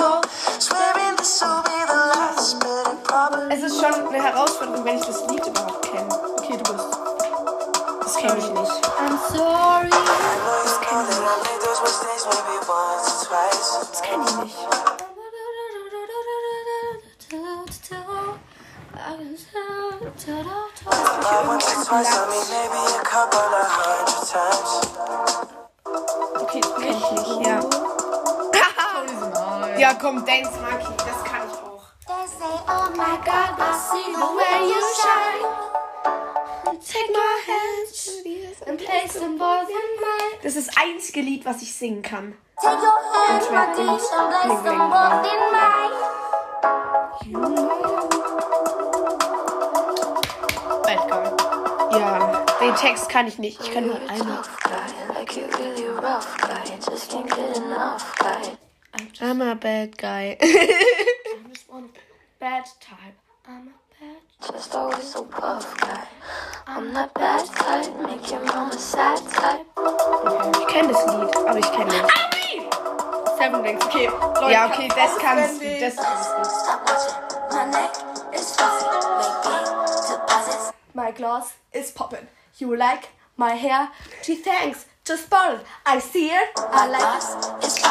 probably 3.06 3.54
es 3.54 3.62
ist 3.64 3.78
schon 3.78 3.92
eine 4.08 4.22
Herausforderung, 4.22 4.82
wenn 4.86 4.96
ich 4.96 5.04
das 5.04 5.28
Lied 5.28 5.46
überhaupt 5.46 5.90
kenne. 5.90 6.08
Okay, 6.38 6.56
du 6.56 6.72
bist. 6.72 6.88
Das 8.02 8.16
kenne 8.16 8.38
ich 8.38 8.48
nicht. 8.48 8.72
I'm 8.96 9.18
sorry. 9.28 9.90
Das 9.90 10.80
kenne 10.80 11.04
ich 11.10 11.18
nicht. 11.18 11.38
Das 13.90 14.02
kenne 14.02 14.24
ich 14.26 14.36
nicht. 14.36 14.56
Once 21.90 22.97
Okay, 26.40 26.60
das 26.60 26.74
kenne 26.76 26.96
ich 26.96 27.10
nicht, 27.10 27.40
ja. 27.46 27.58
ja, 29.78 29.94
komm, 29.94 30.24
Dance 30.24 30.52
Monkey, 30.60 30.94
das 30.98 31.24
kann 31.24 31.48
ich 31.48 31.54
auch. 31.58 31.82
They 32.06 32.26
say, 32.28 32.44
oh 32.68 32.90
my 32.96 33.16
God, 33.24 33.58
I 33.58 33.72
see 33.74 34.14
the 34.14 34.22
way 34.22 34.68
you 34.68 34.80
shine. 34.94 35.42
Take 36.80 37.10
my 37.12 37.40
hands 37.48 38.22
and 38.68 38.78
place 38.78 39.14
them 39.14 39.36
both 39.36 39.68
in 39.68 40.00
mine. 40.00 40.38
Das 40.44 40.54
ist 40.54 40.68
das 40.68 40.76
einzige 40.76 41.20
Lied, 41.20 41.44
was 41.44 41.60
ich 41.60 41.74
singen 41.74 42.02
kann. 42.02 42.36
Take 42.62 42.80
your 42.80 43.00
hands, 43.12 43.50
my 43.50 43.66
dear, 43.74 43.88
and 43.88 43.98
place 44.30 44.62
them 44.62 44.90
both 44.90 45.26
in 45.26 45.40
mine. 45.50 45.92
Text 52.80 53.08
kann 53.08 53.26
ich 53.26 53.38
nicht. 53.38 53.60
Ich 53.60 53.72
kann 53.72 53.86
nur 53.86 53.96
einmal. 54.08 54.42
Guy, 54.62 55.14
like 55.14 55.36
you 55.36 55.46
really 55.58 55.88
rough 55.88 56.36
guy, 56.40 56.62
just 56.78 57.10
can't 57.10 57.28
get 57.28 57.56
enough 57.56 58.14
guy. 58.18 58.56
I'm 59.20 59.42
a 59.42 59.54
bad 59.56 59.98
guy. 59.98 60.36
I'm 60.42 61.50
just 61.52 61.68
one 61.68 61.88
bad 62.38 62.64
type. 62.80 63.16
I'm 63.48 63.68
a 63.68 63.74
bad 63.98 64.52
Just 64.52 64.74
always 64.74 65.02
so 65.02 65.24
buff 65.24 65.76
guy. 65.80 66.06
I'm 66.68 66.92
that 66.94 67.12
bad 67.14 67.46
type, 67.46 68.00
make 68.00 68.30
your 68.30 68.44
mama 68.44 68.72
sad 68.78 69.18
type. 69.32 69.66
ich 70.60 70.66
kenne 70.68 70.92
das 70.92 71.06
Lied, 71.06 71.36
aber 71.36 71.58
ich 71.58 71.72
kenne 71.72 71.92
nicht. 71.92 72.04
Seven 73.38 73.60
Rings. 73.60 73.84
Okay, 73.86 74.06
Leute. 74.06 74.52
Ja, 74.52 74.66
okay, 74.66 74.88
das 74.88 75.18
kannst 75.18 75.60
du. 75.60 75.80
Das 75.80 75.96
kannst 75.96 76.30
du. 76.30 77.54
My 77.54 77.66
neck 77.66 77.90
is 81.72 81.90
fuzzy. 81.90 82.28
Is. 82.58 82.60
You 82.60 82.76
like 82.76 83.08
my 83.36 83.54
hair? 83.54 83.88
Gee, 84.24 84.36
thanks. 84.36 84.86
Just 85.04 85.30
bought 85.30 85.54
it. 85.54 85.60
I 85.86 86.00
see 86.00 86.28
it. 86.30 86.50
I 86.56 86.86
like 86.88 87.04
it. 87.04 87.64
It's. 87.64 87.82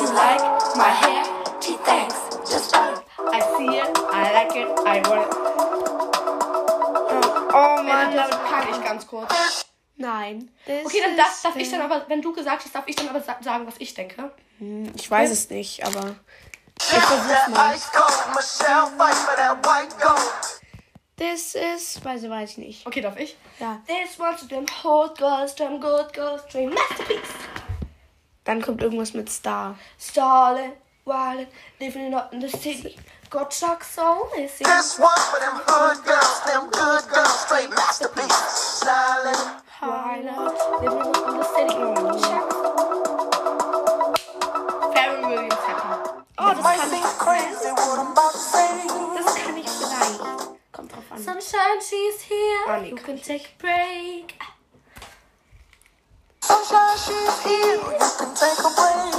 You 0.00 0.06
like 0.14 0.40
my 0.76 0.90
hair? 0.90 1.24
Gee, 1.60 1.76
thanks. 1.84 2.14
Just 2.50 2.72
bought 2.72 2.98
it. 2.98 3.04
I 3.18 3.40
see 3.56 3.78
it. 3.78 3.98
I 4.12 4.32
like 4.32 4.54
it. 4.56 4.68
I 4.86 5.00
want 5.08 5.26
it. 5.26 5.34
Oh 7.56 7.82
Mann, 7.82 7.86
Mann, 7.86 8.14
das 8.16 8.30
kann 8.30 8.68
ich 8.70 8.84
ganz 8.84 9.06
kurz. 9.06 9.32
nein. 9.96 10.50
Okay, 10.66 11.00
dann 11.04 11.16
darf, 11.16 11.40
darf 11.42 11.56
ich 11.56 11.70
dann 11.70 11.82
aber, 11.82 12.04
wenn 12.08 12.20
du 12.20 12.32
gesagt 12.32 12.64
hast, 12.64 12.74
darf 12.74 12.84
ich 12.86 12.96
dann 12.96 13.08
aber 13.08 13.20
sa- 13.20 13.38
sagen, 13.40 13.66
was 13.66 13.74
ich 13.78 13.94
denke. 13.94 14.32
Ich 14.96 15.10
weiß 15.10 15.30
es 15.30 15.48
nicht, 15.50 15.84
aber. 15.86 16.16
White 19.62 19.96
gold. 20.00 20.60
Das 21.16 21.54
ist. 21.54 22.04
Weiß, 22.04 22.28
weiß 22.28 22.50
ich 22.50 22.58
nicht. 22.58 22.86
Okay, 22.86 23.00
darf 23.00 23.16
ich? 23.18 23.36
Ja. 23.60 23.80
This 23.86 24.18
one's 24.18 24.48
them 24.48 24.66
hot 24.82 25.16
girls, 25.18 25.54
them 25.54 25.80
good 25.80 26.12
girls, 26.12 26.42
dream 26.50 26.74
masterpiece. 26.74 27.32
Dann 28.44 28.60
kommt 28.60 28.82
irgendwas 28.82 29.14
mit 29.14 29.30
Star. 29.30 29.76
Stalling, 29.98 30.72
wildin', 31.04 31.46
living 31.78 32.08
it 32.08 32.14
up 32.14 32.32
in 32.32 32.40
the 32.40 32.48
city. 32.48 32.96
Got 33.30 33.54
shock 33.54 33.84
so 33.84 34.28
missing. 34.36 34.66
This 34.66 34.98
one 34.98 35.08
for 35.30 35.40
them 35.40 35.60
hood 35.66 36.04
girls, 36.04 36.42
them 36.46 36.68
good 36.70 37.08
girls, 37.08 37.40
straight 37.40 37.70
masterpiece. 37.70 38.80
Stylin'. 38.80 39.62
Wildin', 39.80 40.36
living 40.82 40.98
it 40.98 41.16
up 41.16 41.28
in 41.28 41.36
the 41.36 41.44
city. 41.44 42.20
Shock. 42.20 42.48
Oh. 42.50 42.53
An. 51.14 51.22
Sunshine, 51.22 51.80
she's 51.80 52.22
here. 52.22 52.64
Oh, 52.66 52.80
nee, 52.82 52.90
you 52.90 52.96
can 52.96 53.18
take 53.18 53.42
a 53.42 53.62
break. 53.62 54.40
Sunshine, 56.40 56.96
she's 56.96 57.42
here. 57.44 57.76
You 57.76 58.10
can 58.18 58.34
take 58.34 58.58
a 58.58 58.70
break. 58.78 59.14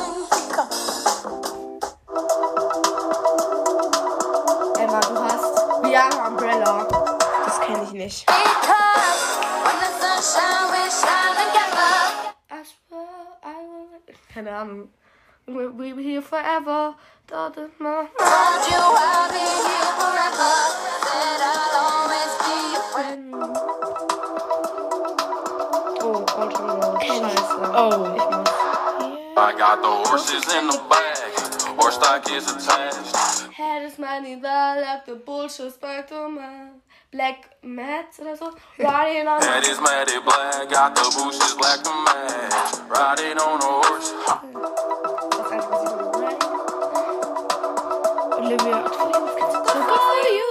Emma, 4.78 5.00
du 5.02 5.16
hast 5.24 5.84
Rihanna 5.84 6.28
Umbrella. 6.28 6.88
Das 7.46 7.60
kenne 7.62 7.84
ich 7.84 7.92
nicht. 7.92 8.26
Because 8.26 9.40
when 9.64 9.78
the 9.80 9.92
sunshine, 10.00 10.68
we 10.72 10.84
shine 10.90 11.36
together. 11.44 11.94
I 12.52 12.64
swear 12.64 13.08
I 13.44 13.46
will. 13.66 14.16
Keine 14.34 14.52
Ahnung. 14.56 14.90
We'll 15.48 15.72
be 15.72 15.94
here 16.02 16.22
forever. 16.22 16.96
Da, 17.28 17.50
da, 17.50 17.68
ma. 17.80 18.08
Told 18.18 18.66
you 18.68 18.82
I'll 18.82 19.30
be 19.30 19.46
here 19.68 19.92
forever. 20.00 20.52
Said 21.06 21.42
I'll 21.46 21.76
always 21.86 22.34
be 22.42 22.56
your 22.74 22.86
friend. 22.92 23.24
Oh, 26.02 26.26
Ocean 26.42 26.70
Scheiße. 27.00 27.66
Oh. 27.76 28.16
Ich 28.16 28.26
muss. 28.26 28.46
I 29.38 29.54
got 29.58 29.82
the 29.82 29.90
horses 30.10 30.46
in 30.56 30.68
the 30.68 30.78
back, 30.90 31.78
horse 31.78 31.96
stock 31.96 32.32
is 32.32 32.50
attached. 32.50 33.52
Head 33.52 33.84
is 33.84 34.00
money, 34.00 34.40
oh, 34.42 34.48
I 34.48 34.80
like 34.80 35.06
the 35.06 35.16
bullshit 35.16 35.80
back 35.82 36.08
to 36.08 36.30
my 36.30 36.70
Black 37.12 37.50
Mats 37.62 38.20
oder 38.20 38.36
so. 38.38 38.56
Riding 38.80 39.28
on 39.28 39.42
Head 39.42 39.64
is 39.68 39.78
black, 39.78 40.70
got 40.70 40.96
the 40.96 41.04
bushes 41.16 41.54
black 41.56 41.84
to 41.84 41.92
match. 42.06 42.80
Riding 42.90 43.38
on 43.38 43.62
a 43.62 43.66
horse. 43.86 45.35
Olivia. 48.46 48.78
So 48.88 49.74
good 49.90 50.02
for 50.10 50.30
you. 50.38 50.50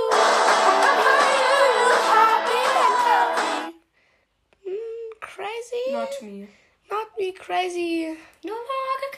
Mm, 4.67 5.21
crazy. 5.21 5.93
Not 5.93 6.11
me. 6.23 6.49
Not 6.91 7.07
me 7.19 7.33
crazy. 7.33 8.17
No 8.45 8.53
longer 8.53 9.11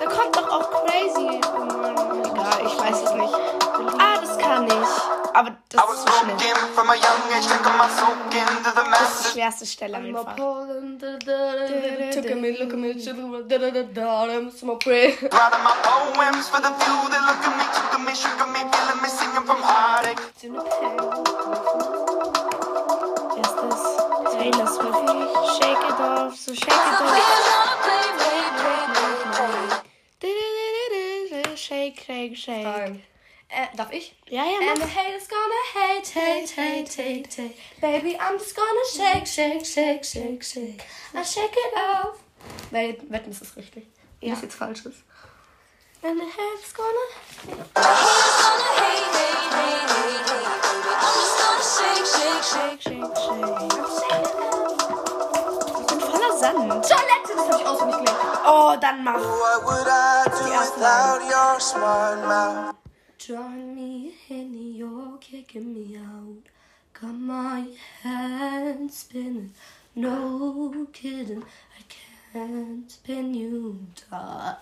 Da 0.00 0.06
kommt 0.06 0.36
doch 0.36 0.48
auch 0.50 0.70
crazy. 0.84 1.40
irgendwann. 1.40 2.24
Egal, 2.24 2.66
ich 2.66 2.78
weiß 2.78 3.02
es 3.04 3.12
nicht. 3.12 3.34
Ah, 3.98 4.18
das 4.20 4.38
kann 4.38 4.66
ich. 4.66 4.72
Aber 5.34 5.56
das 5.68 5.84
ist 5.92 6.02
so 6.02 6.12
schlimm. 6.12 6.36
A 9.18 9.20
ist 9.20 9.26
die 9.26 9.32
schwerste 9.32 9.66
Stelle 9.66 9.96
I'm 9.96 10.14
a 10.14 10.20
einfach. 10.20 10.36
Took 12.12 12.30
a 12.30 12.34
minute, 12.34 12.60
look 12.60 12.72
da, 13.48 13.58
da, 13.58 13.70
da, 13.82 14.50
smoke 14.50 14.84
pray. 14.84 15.08
Writing 15.08 15.64
my 15.64 15.74
poems 15.82 16.48
for 16.48 16.60
the 16.60 16.72
few 16.78 17.08
that 17.10 17.22
look 17.28 17.44
at 17.44 17.54
me, 17.58 17.64
took 17.74 17.94
at 17.94 18.00
me, 18.06 18.14
shook 18.14 18.40
at 18.40 18.48
me, 18.52 18.60
feeling 18.72 19.00
me, 19.02 19.08
singing 19.08 19.44
from 19.46 19.62
heartache. 19.62 20.22
Das? 23.36 23.84
Taylor 24.34 24.66
Swift. 24.66 24.98
Shake 25.58 25.84
it 25.84 26.00
off, 26.00 26.34
so 26.36 26.54
shake 26.54 26.68
it 26.68 27.00
off. 27.00 27.58
Shake, 31.56 32.00
shake, 32.00 32.36
shake. 32.36 33.17
Äh, 33.58 33.76
darf 33.76 33.90
ich? 33.90 34.14
Ja, 34.28 34.44
ja, 34.44 34.58
And 34.70 34.78
mach. 34.78 34.86
the 34.86 34.94
haters 34.94 35.26
gonna 35.26 35.62
hate, 35.74 36.14
hate, 36.14 36.50
hate, 36.56 36.94
hate, 36.96 37.34
hate. 37.36 37.54
Baby, 37.80 38.16
I'm 38.20 38.38
just 38.38 38.54
gonna 38.54 38.86
shake, 38.94 39.26
shake, 39.26 39.66
shake, 39.66 40.04
shake, 40.04 40.44
shake. 40.44 40.84
I 41.12 41.24
shake 41.24 41.56
it 41.56 41.74
off. 41.76 42.20
Weil, 42.70 42.96
wetten, 43.08 43.32
ist 43.32 43.40
das 43.40 43.56
richtig. 43.56 43.88
Ja. 44.20 44.30
Nicht 44.30 44.42
jetzt 44.44 44.54
falsch 44.54 44.86
ist. 44.86 45.02
And 46.02 46.20
the 46.20 46.26
haters 46.26 46.72
gonna 46.72 48.08
Shake, 51.58 52.06
shake, 52.06 52.82
shake. 52.82 53.02
Ich 55.80 55.86
bin 55.88 56.00
voller 56.00 56.32
Sand. 56.38 56.86
Toilette, 56.86 57.34
das 57.34 57.48
hab 57.48 57.60
ich 57.60 57.66
auswendig 57.66 57.96
gelernt. 57.98 58.18
Oh, 58.46 58.76
dann 58.80 59.02
mach. 59.02 59.14
What 59.14 59.64
would 59.64 59.88
I 59.88 60.24
do 60.30 60.44
without 60.46 61.20
your 61.28 61.58
smart 61.60 62.20
mouth? 62.26 62.74
Join 63.28 63.74
me 63.74 64.14
in 64.30 64.74
you're 64.74 65.18
kicking 65.20 65.74
me 65.74 65.98
out. 65.98 66.44
Got 66.98 67.12
my 67.12 67.66
head 68.02 68.90
spinning. 68.90 69.52
No 69.94 70.86
kidding, 70.94 71.42
I 71.78 71.82
can't 72.32 72.98
pin 73.04 73.34
you 73.34 73.80
down. 74.10 74.56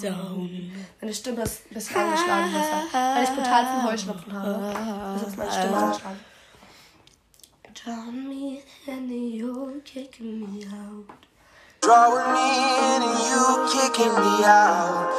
down. 0.00 0.70
Meine 1.00 1.12
Stimme 1.12 1.42
ist 1.42 1.62
ein 1.68 1.74
bisschen 1.74 1.96
angeschlagen 1.96 2.54
weil 2.92 3.24
ich 3.24 3.30
total 3.30 3.66
viel 3.66 3.90
Heuschnupfen 3.90 4.32
habe. 4.32 5.18
Das 5.18 5.26
ist 5.26 5.36
meine 5.36 5.50
Stimme 5.50 5.76
angeschlagen. 5.76 6.20
Join 7.84 8.28
me 8.28 8.62
in 8.86 9.10
you're 9.10 9.80
kicking 9.80 10.38
me 10.38 10.64
out. 10.66 11.26
Drawing 11.80 12.32
me 12.32 12.46
in 12.94 13.02
and 13.02 13.18
you 13.28 13.66
kicking 13.72 14.12
me 14.12 14.46
out. 14.46 15.10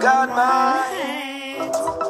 Got 0.00 0.28
my 0.36 1.26
Ja, 1.56 1.64
ist 1.64 2.05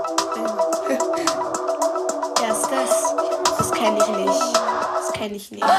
das. 2.70 3.14
Das 3.58 3.70
kenne 3.72 3.98
ich 3.98 4.08
nicht. 4.08 4.56
Das 4.96 5.12
kenne 5.12 5.34
ich 5.36 5.50
nicht. 5.50 5.62
Das 5.62 5.70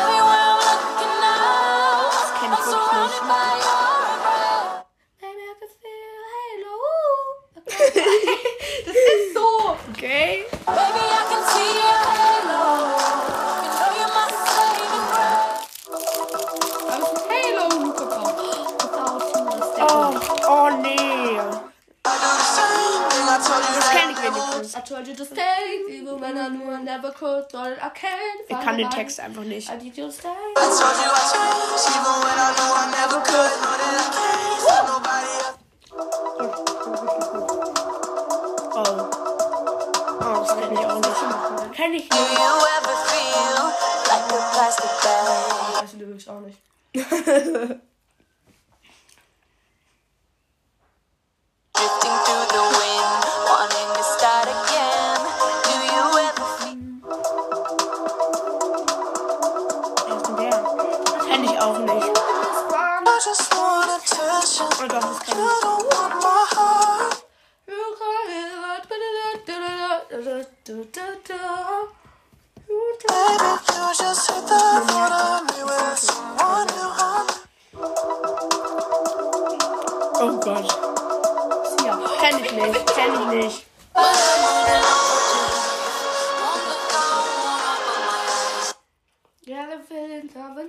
kenne 2.40 2.58
ich 2.60 2.66
wirklich 2.66 3.22
nicht. 3.22 4.07
Know 33.62 33.78
that 33.78 33.96
I 33.96 34.12
can't 34.14 34.60
stop 34.62 34.88
nobody 34.90 35.30
else. 35.38 35.58
Oh. 38.76 39.10
Oh, 40.20 40.34
das 40.42 40.52
kenne 40.60 40.74
ich 40.74 40.86
auch 40.86 41.00
nicht. 41.00 41.76
Kenne 41.76 41.96
ich 41.96 42.10
nicht. 42.10 42.67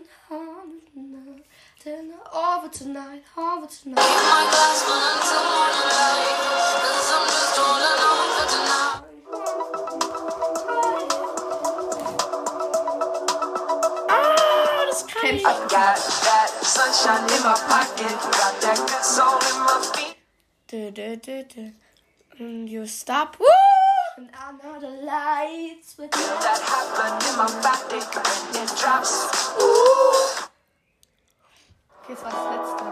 Feelings 0.04 0.82
of 0.90 1.26
an 1.26 1.42
dinner 1.82 2.14
over 2.32 2.68
tonight, 2.68 3.22
over 3.36 3.66
tonight. 3.66 3.96
my 3.96 4.46
glass 4.50 4.82
full 4.82 5.02
until 5.10 5.42
morning 5.48 5.88
light? 5.88 6.36
Cause 6.82 7.10
I'm 7.14 7.26
just 7.26 7.56
holding 7.58 8.02
on 8.08 8.28
for 8.36 8.46
tonight. 8.54 9.02
Ah, 14.10 14.84
das 14.86 15.02
kann 15.06 15.34
ich. 15.34 15.42
Got 15.42 15.68
that 15.68 16.48
sunshine 16.62 17.24
in 17.34 17.42
my 17.42 17.54
pocket. 17.68 18.16
Got 18.38 18.54
that 18.60 18.78
good 18.78 19.04
soul 19.04 19.38
in 19.38 19.56
my 19.64 19.76
feet. 19.94 20.16
Dö, 20.68 20.90
dö, 20.90 21.16
dö, 21.16 21.42
dö. 21.54 21.70
And 22.38 22.68
you 22.68 22.86
stop. 22.86 23.36
Woo! 23.40 23.77
Okay, 32.02 32.14
das 32.14 32.22
war 32.24 32.30
das 32.30 32.44
letzte. 32.56 32.84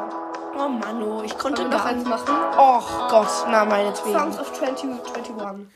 Oh 0.58 0.68
Mano, 0.68 1.22
ich 1.22 1.38
konnte 1.38 1.62
Wollen 1.62 1.70
wir 1.70 1.78
noch 1.78 1.84
gar 1.84 1.92
eins 1.92 1.98
nicht. 1.98 2.08
machen? 2.08 2.58
Och 2.58 3.08
Gott, 3.08 3.46
na 3.48 3.64
meinetwegen. 3.64 4.18
Songs 4.18 4.38
of 4.38 4.52
2021. 4.52 5.66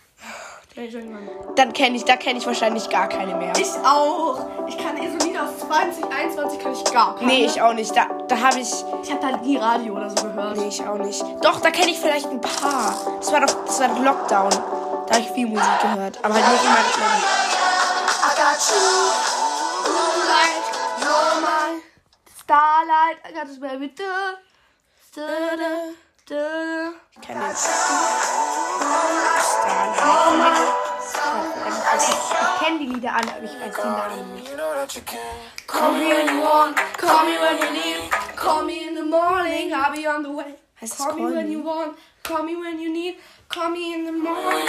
2021. 0.74 1.56
Dann 1.56 1.72
kenne 1.72 1.96
ich, 1.96 2.04
da 2.04 2.16
kenne 2.16 2.38
ich 2.38 2.46
wahrscheinlich 2.46 2.90
gar 2.90 3.08
keine 3.08 3.34
mehr. 3.34 3.52
Ich 3.56 3.72
auch. 3.82 4.44
Ich 4.68 4.76
kann 4.76 4.98
eh 4.98 5.08
so 5.18 5.26
Lieder 5.26 5.44
aus 5.44 5.58
2021 5.60 6.58
kann 6.60 6.72
ich 6.74 6.84
gar 6.92 7.14
keine. 7.14 7.26
Nee, 7.26 7.46
ich 7.46 7.62
auch 7.62 7.72
nicht. 7.72 7.96
Da, 7.96 8.04
da 8.28 8.38
habe 8.38 8.60
ich. 8.60 8.84
Ich 9.02 9.10
habe 9.10 9.26
halt 9.26 9.42
nie 9.42 9.56
Radio 9.56 9.94
oder 9.94 10.10
so 10.10 10.24
gehört. 10.26 10.58
Nee, 10.58 10.68
ich 10.68 10.86
auch 10.86 10.98
nicht. 10.98 11.24
Doch, 11.42 11.60
da 11.60 11.70
kenne 11.70 11.90
ich 11.90 11.98
vielleicht 11.98 12.26
ein 12.26 12.40
paar. 12.42 12.94
Das 13.18 13.32
war 13.32 13.40
doch, 13.40 13.64
das 13.64 13.80
war 13.80 13.88
doch 13.88 13.98
Lockdown. 13.98 14.50
Da 15.10 15.16
habe 15.16 15.24
ich 15.24 15.30
viel 15.32 15.48
Musik 15.48 15.80
gehört. 15.82 16.24
Aber 16.24 16.34
halt 16.34 16.46
nicht 16.52 16.64
immer. 16.64 16.78
You're 21.00 21.82
Starlight, 22.44 23.18
I 23.24 23.32
got 23.32 23.46
this 23.48 23.58
baby. 23.58 23.88
Du, 23.88 24.04
du, 25.14 25.26
du, 25.56 25.94
du. 26.28 26.94
Ich 27.10 27.20
kenne 27.20 27.40
den. 27.40 27.56
Starlight. 27.56 27.90
Ich 31.98 32.64
kenne 32.64 32.78
die 32.78 32.86
Lieder 32.86 33.12
alle, 33.12 33.34
aber 33.34 33.44
ich 33.44 33.60
weiß 33.60 33.74
die 33.74 33.88
Namen 33.88 34.34
nicht. 34.34 34.48
Call 35.66 35.92
me 35.92 36.08
when 36.08 36.28
you 36.28 36.40
want, 36.40 36.76
call 36.96 37.24
me 37.24 37.36
when 37.40 37.58
you 37.58 37.70
need, 37.72 38.10
call 38.36 38.64
me 38.64 38.86
in 38.86 38.94
the 38.94 39.02
morning, 39.02 39.72
I'll 39.72 39.92
be 39.92 40.06
on 40.06 40.22
the 40.22 40.30
way. 40.30 40.54
Heißt 40.80 40.98
Call 40.98 41.14
me 41.14 41.34
when 41.34 41.50
you 41.50 41.64
want, 41.64 41.96
call 42.22 42.42
me 42.44 42.56
when 42.56 42.78
you 42.80 42.92
need, 42.92 43.16
call 43.48 43.70
me 43.70 43.94
in 43.94 44.04
the 44.04 44.12
morning. 44.12 44.66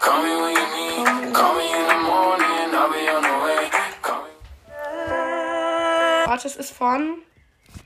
Call 0.00 0.22
me 0.22 0.30
when 0.42 0.54
you 0.54 0.66
need. 0.76 1.34
Call 1.34 1.54
me 1.56 1.72
in 1.72 1.86
the 1.86 1.98
morning. 2.02 2.74
I'll 2.74 2.92
be 2.92 3.08
on 3.08 3.22
the 3.22 3.36
way. 3.44 3.70
Call 4.02 4.22
me. 4.24 4.30
Warte, 6.26 6.46
es 6.46 6.56
ist 6.56 6.72
von. 6.72 7.22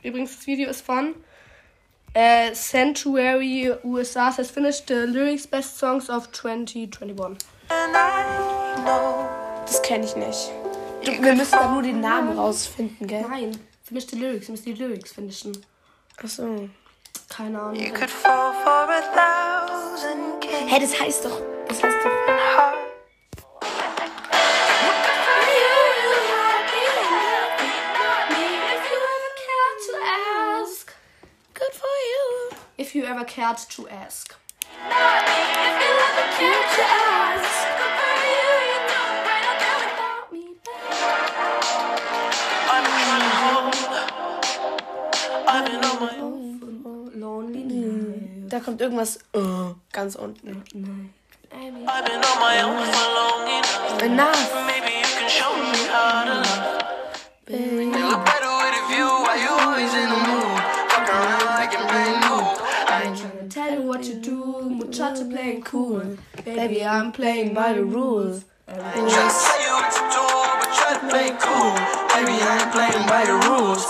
Übrigens, 0.02 0.36
das 0.36 0.46
Video 0.46 0.68
ist 0.70 0.84
von. 0.84 1.14
Äh, 2.14 2.54
Sanctuary 2.54 3.74
USA 3.84 4.30
has 4.36 4.50
finished 4.50 4.88
the 4.88 5.06
lyrics 5.06 5.46
best 5.46 5.78
songs 5.78 6.08
of 6.08 6.30
2021. 6.32 7.38
Das 9.66 9.82
kenne 9.82 10.04
ich 10.04 10.16
nicht. 10.16 10.50
Du, 11.04 11.22
wir 11.22 11.34
müssen 11.34 11.52
da 11.52 11.70
nur 11.70 11.82
den 11.82 12.00
Namen 12.00 12.36
rausfinden, 12.36 13.06
gell? 13.06 13.22
Nein, 13.28 13.58
finish 13.82 14.06
the 14.06 14.16
lyrics, 14.16 14.48
ihr 14.48 14.52
müsst 14.52 14.66
die 14.66 14.72
Lyrics 14.72 15.12
finishen. 15.12 15.52
Achso. 16.16 16.68
Keine 17.28 17.60
Ahnung. 17.60 17.92
Could 17.94 18.10
fall 18.10 18.52
for 18.64 18.88
a 18.90 19.02
thousand 19.14 20.40
kings. 20.40 20.72
Hä, 20.72 20.80
das 20.80 20.98
heißt 20.98 21.24
doch. 21.24 21.40
Das 21.68 21.82
heißt 21.82 21.96
doch. 22.04 22.10
Good 31.54 31.74
for 31.74 31.86
you. 31.86 32.56
If 32.76 32.94
you 32.94 33.04
ever 33.04 33.24
cared 33.24 33.58
to 33.58 33.88
ask. 33.88 34.34
Da 48.58 48.64
kommt 48.64 48.80
irgendwas 48.80 49.18
äh, 49.34 49.38
ganz 49.92 50.16
unten. 50.16 50.50
Long 50.50 51.10
enough. 54.02 54.50
Maybe 54.66 54.90
you 54.98 55.06
can 55.16 55.28
show 55.28 55.54
me 55.54 55.70
how 55.88 56.24
to 56.24 56.34
love. 56.40 56.82
You 57.48 57.92
look 58.10 58.24
better 58.26 58.50
with 58.58 58.74
a 58.74 58.84
view. 58.88 59.06
Why 59.06 59.36
you 59.44 59.52
always 59.62 59.94
in 59.94 60.08
the 60.10 60.18
mood? 60.26 60.58
Fuck 60.90 61.08
around 61.08 61.46
like 61.54 61.72
a 61.72 61.86
big 61.86 62.18
move. 62.26 62.58
I 62.88 63.02
ain't 63.04 63.48
Tell 63.52 63.70
you 63.72 63.82
what 63.82 64.04
you 64.04 64.14
do, 64.14 64.68
muchacha 64.68 65.24
playing 65.24 65.62
cool. 65.62 66.16
Baby, 66.44 66.84
I'm 66.84 67.12
playing 67.12 67.54
by 67.54 67.74
the 67.74 67.84
rules. 67.84 68.44
tryna 68.66 69.06
tell 69.06 69.60
you 69.62 69.72
what 69.78 69.92
to 69.94 70.02
do, 70.16 70.26
but 70.58 70.70
try 70.74 70.94
to 70.94 71.06
play 71.06 71.30
cool. 71.38 71.74
Baby, 72.10 72.42
I 72.42 72.58
ain't 72.60 72.72
playing 72.72 73.06
by 73.06 73.24
the 73.24 73.34
rules. 73.46 73.86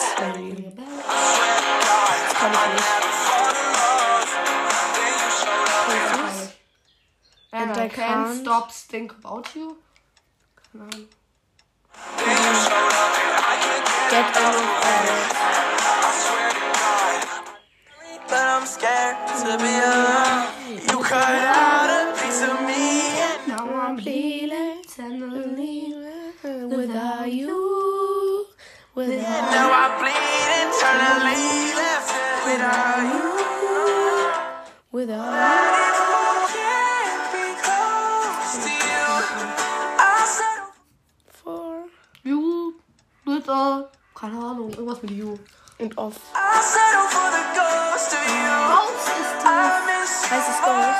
And 7.62 7.71
I 7.73 7.85
I 7.85 7.88
can't 7.88 8.27
can't. 8.27 8.40
stop 8.42 8.71
think 8.73 9.12
about 9.18 9.47
you. 9.57 9.79
Keine 10.57 10.85
Ahnung. 10.90 11.09
Get 14.11 14.37
out 14.37 14.55
of 14.55 14.68
bed. 14.83 15.07
But 18.29 18.47
I'm 18.55 18.66
scared 18.66 19.16
to 19.42 19.53
be 19.64 19.73
alone. 19.88 20.47
You 20.88 20.97
cut 21.03 21.31
out 21.62 21.90
a 21.90 22.12
piece 22.18 22.42
of 22.42 22.61
me. 22.68 22.85
and 23.29 23.49
Now 23.49 23.66
I'm 23.85 23.97
bleeding 23.97 24.83
tenderly 24.97 25.94
Without 26.77 27.33
you. 27.33 28.47
Without 28.94 29.51
Now 29.57 29.68
I 29.83 29.87
bleed 29.99 30.51
internally. 30.62 31.44
Without 32.49 33.01
you. 33.12 33.27
Without 34.92 35.33
Can't 35.33 35.78
Keine 44.19 44.37
Ahnung, 44.37 44.71
irgendwas 44.71 45.01
mit 45.03 45.13
you. 45.13 45.39
Und 45.79 45.97
off. 45.97 46.17
I 46.35 46.61
settle 46.61 47.07
for 47.09 47.31
the 47.31 47.45
ghost 47.55 48.13
of 48.13 48.27
you. 48.27 48.51
Ghost 48.67 49.09
ist 49.15 49.35
I 49.45 49.79
miss 49.87 50.13
Heißt 50.29 50.49
es 50.49 50.59
you 50.59 50.65
Ghost? 50.67 50.99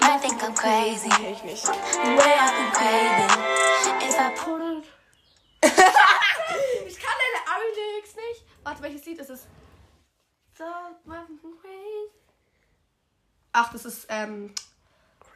I 0.00 0.18
think 0.20 0.40
I'm 0.44 0.54
crazy. 0.54 1.08
Kenn 1.08 1.32
ich 1.32 1.42
nicht. 1.42 1.66
The 1.66 1.72
way 1.72 2.38
I've 2.38 2.54
been 2.54 2.70
craving. 2.72 3.32
If 4.00 4.14
I 4.14 4.30
Ich 6.86 6.98
kann 7.00 7.16
deine 7.18 7.40
Ari-Lyrics 7.52 8.14
nicht. 8.14 8.44
Warte, 8.62 8.82
welches 8.82 9.04
Lied 9.06 9.18
ist 9.18 9.30
es? 9.30 9.48
Ach, 13.52 13.72
das 13.72 13.84
ist, 13.86 14.06
ähm. 14.08 14.54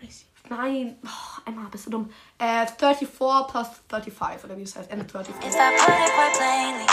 Crazy. 0.00 0.24
Nein. 0.48 0.96
Oh, 1.04 1.40
Emma, 1.46 1.68
bist 1.70 1.86
du 1.86 1.90
dumm. 1.90 2.10
Äh, 2.38 2.66
34 2.66 3.06
plus 3.48 3.66
35, 3.88 4.44
oder 4.44 4.56
wie 4.56 4.62
es 4.62 4.74
heißt. 4.74 4.90
End 4.90 5.10
35. 5.10 5.44
If 5.46 5.54
I 5.54 5.76
put 5.76 5.94
it 5.94 6.10
quite 6.16 6.32
plainly, 6.38 6.86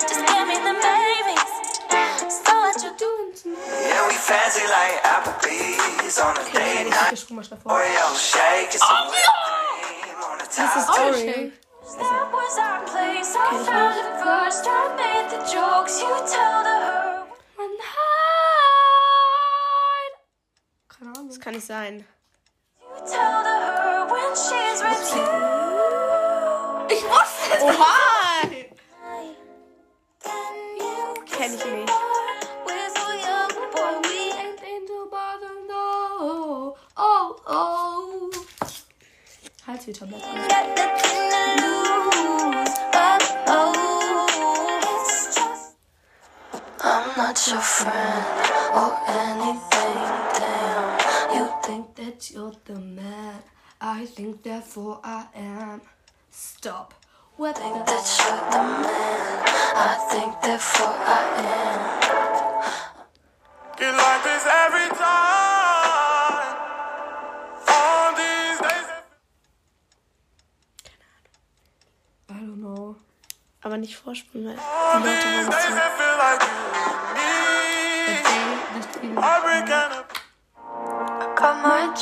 just 0.00 0.24
give 0.26 0.46
me 0.46 0.54
the 0.54 0.74
babies. 0.78 1.50
So 2.30 2.52
what 2.54 2.76
you 2.82 2.90
doing 2.96 3.34
to 3.34 3.48
me? 3.48 3.56
Yeah, 3.88 4.06
we 4.06 4.14
fancy 4.14 4.62
like 4.70 5.02
Applebee's 5.02 6.18
on 6.20 6.36
a 6.36 6.44
date 6.54 6.88
night. 6.88 7.26
Oreo 7.64 8.14
shake, 8.16 8.72
it's 8.74 8.80
a 8.80 8.84
whipped 9.10 9.26
cream 9.82 10.22
on 10.22 10.38
the 10.38 10.44
Das 10.46 10.76
ist 10.76 10.86
top. 10.86 10.98
Oreo. 11.00 11.50
That 11.98 12.30
was 12.32 12.56
our 12.58 12.80
place. 12.86 13.34
I 13.34 13.38
found 13.66 13.96
it 13.98 14.06
first. 14.22 14.64
I 14.68 14.70
made 14.94 15.28
the 15.34 15.40
jokes 15.52 16.00
you 16.00 16.14
tell 16.30 16.62
to 16.62 16.70
her. 16.70 17.26
One 17.56 17.76
hide. 18.80 20.14
Keine 20.88 21.10
Ahnung. 21.10 21.28
Das 21.28 21.40
kann 21.40 21.54
nicht 21.54 21.66
sein. 21.66 22.06
You 23.10 23.16
tell 23.16 23.42
to 23.42 23.48
her 23.66 24.06
when 24.12 24.30
she's 24.36 24.80
with 24.82 25.16
you. 25.16 26.96
Ich 26.96 27.04
wusste 27.04 27.54
es. 27.56 27.62
Oha! 27.62 28.48
Can 30.22 30.54
you 30.78 31.14
Kenn 31.26 31.54
ich 31.54 31.64
nicht. 31.64 31.92
with 32.66 32.98
a 32.98 33.16
young 33.26 33.70
boy? 33.72 34.08
We 34.08 34.32
Ain't 34.32 34.62
angel 34.62 35.08
bother, 35.10 35.54
no. 35.68 36.76
Oh, 36.96 37.36
oh. 37.46 38.30
Halswehtablette. 39.66 40.22
got 40.48 40.66
nothing 40.76 41.30
to 41.32 41.66
lose. 41.66 42.76
Oh, 42.94 43.18
oh. 43.48 44.80
It's 44.82 45.34
just. 45.36 45.74
I'm 46.82 47.08
not 47.16 47.46
your 47.48 47.60
friend 47.60 48.26
or 48.74 48.98
anything. 49.08 49.69
Think 51.62 51.94
that 51.96 52.30
you're 52.30 52.52
the 52.64 52.78
man. 52.80 53.42
I 53.80 54.06
think 54.06 54.42
therefore 54.42 55.00
I 55.04 55.26
am. 55.34 55.80
Stop. 56.30 56.94
What 57.36 57.54
the 57.56 57.62
think 57.62 57.86
that 57.86 58.18
you're 58.18 58.50
the 58.50 58.62
man. 58.82 59.42
I 59.76 59.96
think 60.10 60.40
therefore 60.42 60.94
I 60.96 61.20
am. 61.38 61.80
Get 63.78 63.94
like 63.94 64.22
this 64.24 64.44
every 64.64 64.88
time. 64.96 66.56
All 67.68 68.12
these 68.20 68.58
days. 68.60 68.88
I 72.28 72.34
don't 72.40 72.60
know. 72.60 72.96
Aber 73.62 73.76
nicht 73.76 73.96
vorspulen, 73.96 74.46
weil 74.48 74.56
All 74.58 75.00
die 75.00 75.08
Leute 75.08 75.26
wollen 75.26 75.48
es 75.48 75.80
that 79.70 79.99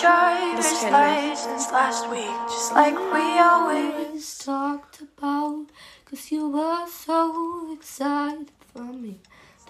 driver's 0.00 0.64
This 0.64 0.80
can 0.80 0.92
be- 0.92 0.98
license 0.98 1.70
last 1.72 2.08
week, 2.10 2.36
just 2.48 2.72
like 2.72 2.94
we 3.14 3.38
always. 3.38 3.94
always 3.94 4.38
talked 4.38 5.00
about 5.00 5.66
Cause 6.04 6.30
you 6.32 6.48
were 6.48 6.86
so 6.86 7.72
excited 7.76 8.50
for 8.72 8.82
me 8.84 9.20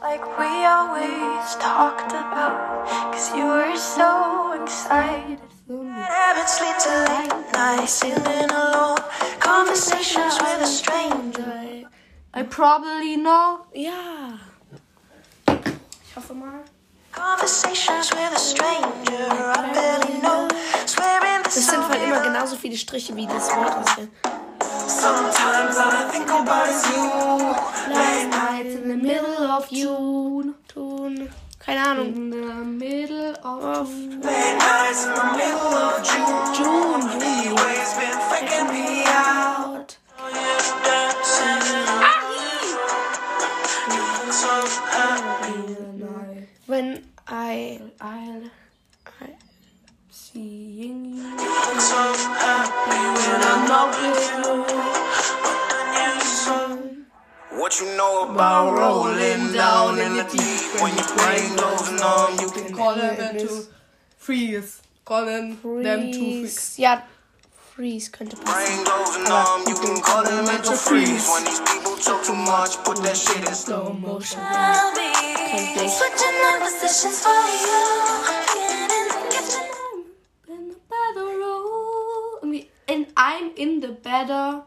Like 0.00 0.22
we 0.38 0.46
always 0.64 1.46
talked 1.58 2.12
about, 2.12 2.86
cause 3.12 3.34
you 3.34 3.44
were 3.46 3.76
so 3.76 4.52
excited. 4.62 5.40
for 5.66 5.82
me 5.82 5.90
Habits 5.90 6.60
lead 6.62 6.78
to 6.86 6.94
late 7.10 7.52
nights, 7.52 7.92
sitting 7.92 8.50
alone. 8.50 8.98
Conversations 9.40 10.34
with 10.40 10.62
a 10.62 10.66
stranger. 10.66 11.88
I 12.32 12.42
probably 12.44 13.16
know 13.16 13.66
Ja. 13.74 14.38
Ich 15.48 16.14
hoffe 16.14 16.34
mal 16.34 16.62
Conversations 17.18 18.12
with 18.12 18.32
a 18.32 18.38
stranger 18.38 19.26
I 19.56 19.72
barely 19.74 20.20
know. 20.20 20.48
Swearing 20.86 21.42
Das 21.42 21.54
sind 21.66 21.88
halt 21.88 22.02
immer 22.02 22.20
genauso 22.20 22.56
viele 22.56 22.76
Striche 22.76 23.14
wie 23.16 23.26
das 23.26 23.48
Wort 23.56 23.74
ist 23.84 23.94
hier. 23.96 24.08
Sometimes 24.86 25.76
I 25.76 26.10
think 26.12 26.30
about 26.30 26.70
you. 26.88 27.54
Last 27.92 28.30
night 28.30 28.66
in 28.66 28.88
the 28.88 28.96
middle 28.96 29.50
of 29.50 29.68
June. 29.70 30.54
Tun. 30.68 31.28
Keine 31.58 31.80
Ahnung. 31.86 32.06
In 32.06 32.30
the 32.30 32.36
middle 32.64 33.34
of 33.42 33.88
Late 34.22 34.58
nights 34.58 35.04
in 35.04 35.14
the 35.14 35.22
middle 35.36 35.74
of 35.74 36.02
June. 36.02 36.54
June, 36.54 37.18
The 37.18 37.54
waves 37.54 37.88
when 60.80 60.94
your 60.96 61.06
brain 61.16 61.56
goes 61.56 61.90
numb? 62.00 62.38
You 62.40 62.50
can 62.50 62.74
Call 62.74 62.94
them 62.94 63.38
to 63.38 63.64
freeze. 64.16 64.82
Call 65.04 65.24
them, 65.24 65.58
them 65.82 66.12
to 66.12 66.18
freeze. 66.18 66.78
Ja, 66.78 67.02
freeze 67.74 68.10
könnte 68.10 68.36
passen. 68.36 68.84
You 69.66 69.74
can 69.74 70.00
call 70.02 70.24
them 70.24 70.44
mental 70.44 70.76
freeze 70.76 71.28
when 71.28 71.44
these 71.44 71.60
people 71.60 71.96
talk 71.96 72.24
too 72.24 72.34
much. 72.34 72.76
Put 72.84 73.02
that 73.02 73.16
shit 73.16 73.46
in 73.48 73.54
slow 73.54 73.92
motion. 73.92 74.40
I'll 74.40 74.94
be 74.94 75.88
switching 75.88 76.38
up 76.48 76.60
positions 76.62 77.20
for 77.20 77.42
you. 77.64 77.80
In 78.82 79.04
the 79.08 79.20
kitchen. 79.30 79.66
In 80.48 80.68
the 80.68 80.76
better 80.92 81.26
room. 81.38 82.62
In, 82.88 83.06
I'm 83.16 83.52
in 83.56 83.80
the 83.80 83.88
better. 83.88 84.62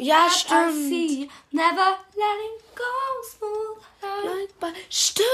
Ja, 0.00 0.26
I 0.26 0.30
stimmt. 0.30 0.72
see. 0.88 1.28
Never 1.50 1.98
letting 2.14 2.58
go 2.74 2.84
smooth. 3.24 3.82
Like, 4.24 4.54
but- 4.60 4.74
Stimmt. 4.88 5.28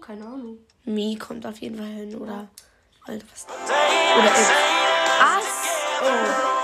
Keine 0.00 0.24
Ahnung. 0.24 0.58
Mi 0.84 1.16
kommt 1.16 1.44
auf 1.46 1.58
jeden 1.58 1.76
Fall 1.76 1.86
hin, 1.86 2.14
oder? 2.14 2.48
Alter, 3.06 3.26
was? 3.32 3.46
Oder 4.18 4.34
ist. 4.34 4.50
Was? 5.20 5.44
Oh. 6.02 6.55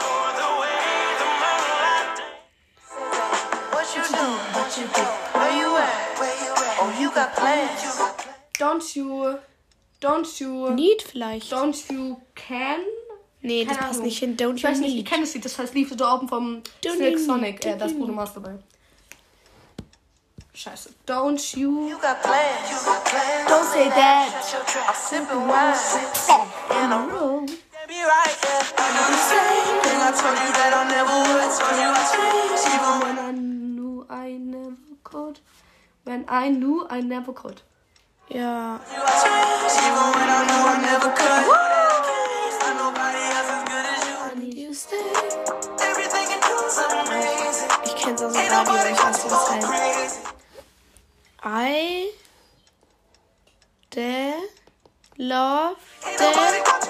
Don't 8.58 8.94
you. 8.94 9.38
Don't 10.00 10.40
you. 10.40 10.70
Need 10.74 11.02
vielleicht. 11.02 11.52
Don't 11.52 11.76
you 11.90 12.20
can. 12.34 12.80
Nee, 13.40 13.64
das 13.64 13.74
Keine 13.76 13.86
passt 13.86 13.94
Ahnung. 13.98 14.06
nicht 14.06 14.18
hin. 14.18 14.36
Don't 14.36 14.54
Ich 14.56 14.62
you 14.62 14.68
weiß 14.68 14.78
nicht, 14.78 14.88
ich 14.90 14.94
need. 14.96 15.08
kenne 15.08 15.22
das 15.24 15.34
Lied. 15.34 15.44
Das 15.44 15.58
heißt, 15.58 15.74
lief 15.74 15.96
da 15.96 16.14
oben 16.14 16.28
vom 16.28 16.62
Don't 16.84 17.10
you 17.10 17.18
Sonic. 17.18 17.54
need, 17.64 17.74
Äh, 17.74 17.76
das 17.78 17.90
don't 17.90 17.98
Bruder 17.98 18.08
you 18.10 18.14
Mars 18.14 18.34
dabei. 18.34 18.54
Scheiße. 20.54 20.90
Don't 21.06 21.56
you. 21.56 21.88
You 21.88 21.96
got 21.98 22.22
plans. 22.22 22.70
You 22.70 22.76
got 22.84 23.04
plans. 23.04 23.48
Don't 23.48 23.64
say 23.72 23.88
that. 23.88 24.28
Trap. 24.66 24.88
I'm 24.88 24.94
sipping 24.94 25.48
wine. 25.48 25.74
In 26.84 26.92
a 26.92 26.98
room. 27.06 27.46
Be 27.88 27.98
right, 27.98 28.36
yeah. 28.44 28.62
I 28.78 28.88
know 28.94 29.06
the 29.10 29.16
same 29.16 29.80
thing. 29.82 30.00
I 30.00 30.12
told 30.12 30.38
you 30.38 30.52
that 30.54 30.72
I 30.72 30.84
never 30.88 31.16
would. 31.18 31.50
Told 31.58 31.76
you 31.82 31.90
I 31.90 32.04
changed. 32.14 32.66
Even 32.68 32.94
when 33.02 33.18
I 33.18 33.32
I 34.32 34.38
never 34.38 34.76
could. 35.04 35.40
When 36.04 36.24
I 36.26 36.48
knew 36.48 36.86
I 36.88 37.02
never 37.02 37.34
could. 37.34 37.60
Ja. 38.30 38.80
Ich 47.84 47.94
kenn's 47.96 48.22
aus 48.22 48.32
dem 48.32 48.40
Radio, 48.40 48.64
nobody 48.64 48.92
ich 48.92 49.04
weiß, 49.04 49.22
das 49.28 49.48
crazy. 49.60 50.20
I 51.44 52.10
de 53.90 54.32
love 55.18 55.76
de 56.18 56.24
nobody 56.24 56.60
got 56.64 56.82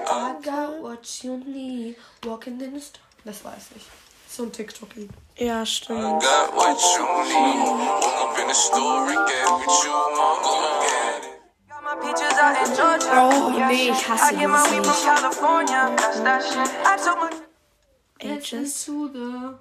I 0.07 0.35
got 0.43 0.81
what 0.81 1.23
you 1.23 1.37
need. 1.37 1.95
Walking 2.23 2.61
in 2.61 2.73
the 2.75 2.81
store. 2.81 3.01
Das 3.23 3.43
weiß 3.43 3.69
ich. 3.75 3.83
So 4.29 4.43
ein 4.43 4.51
TikTok-Lied. 4.51 5.09
Ja, 5.37 5.65
stimmt. 5.65 6.21
got 6.21 6.55
what 6.55 6.79
you 6.97 7.03
need. 7.23 7.65
Woke 7.65 8.21
up 8.21 8.37
in 8.39 8.47
the 8.47 8.53
store 8.53 9.07
and 9.07 9.27
get 9.27 9.49
what 9.49 9.83
you 9.83 9.91
want. 9.91 10.43
Go 10.43 10.51
get 10.81 11.25
it. 11.25 11.31
Oh, 13.11 13.49
nee, 13.67 13.89
ich 13.89 14.07
hasse 14.07 14.33
I 14.33 14.37
get 17.29 17.44
Ages. 18.21 18.85
to 18.85 19.09
the... 19.09 19.57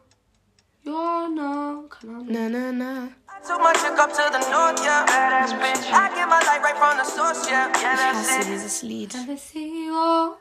You're 0.84 1.28
now... 1.30 1.84
Keine 1.88 2.12
Ahnung. 2.12 2.28
Na, 2.28 2.48
na, 2.48 2.70
na. 2.72 3.08
I 3.28 3.40
took 3.46 3.60
my 3.60 3.72
chick 3.72 3.98
up 3.98 4.10
to 4.12 4.24
the 4.30 4.38
north, 4.50 4.80
yeah. 4.84 5.04
Badass 5.06 5.52
bitch. 5.58 5.92
I 5.92 6.08
get 6.14 6.28
my 6.28 6.40
light 6.44 6.62
right 6.62 6.76
from 6.76 6.96
the 6.98 7.04
source, 7.04 7.46
yeah. 7.48 7.68
Yeah, 7.68 7.76
Ich 7.76 7.82
that's 7.82 8.28
hasse 8.28 8.40
it. 8.40 8.46
dieses 8.46 8.82
Lied. 8.82 9.14
Let 9.14 9.28
me 9.28 9.36
see 9.36 9.86
you. 9.86 10.36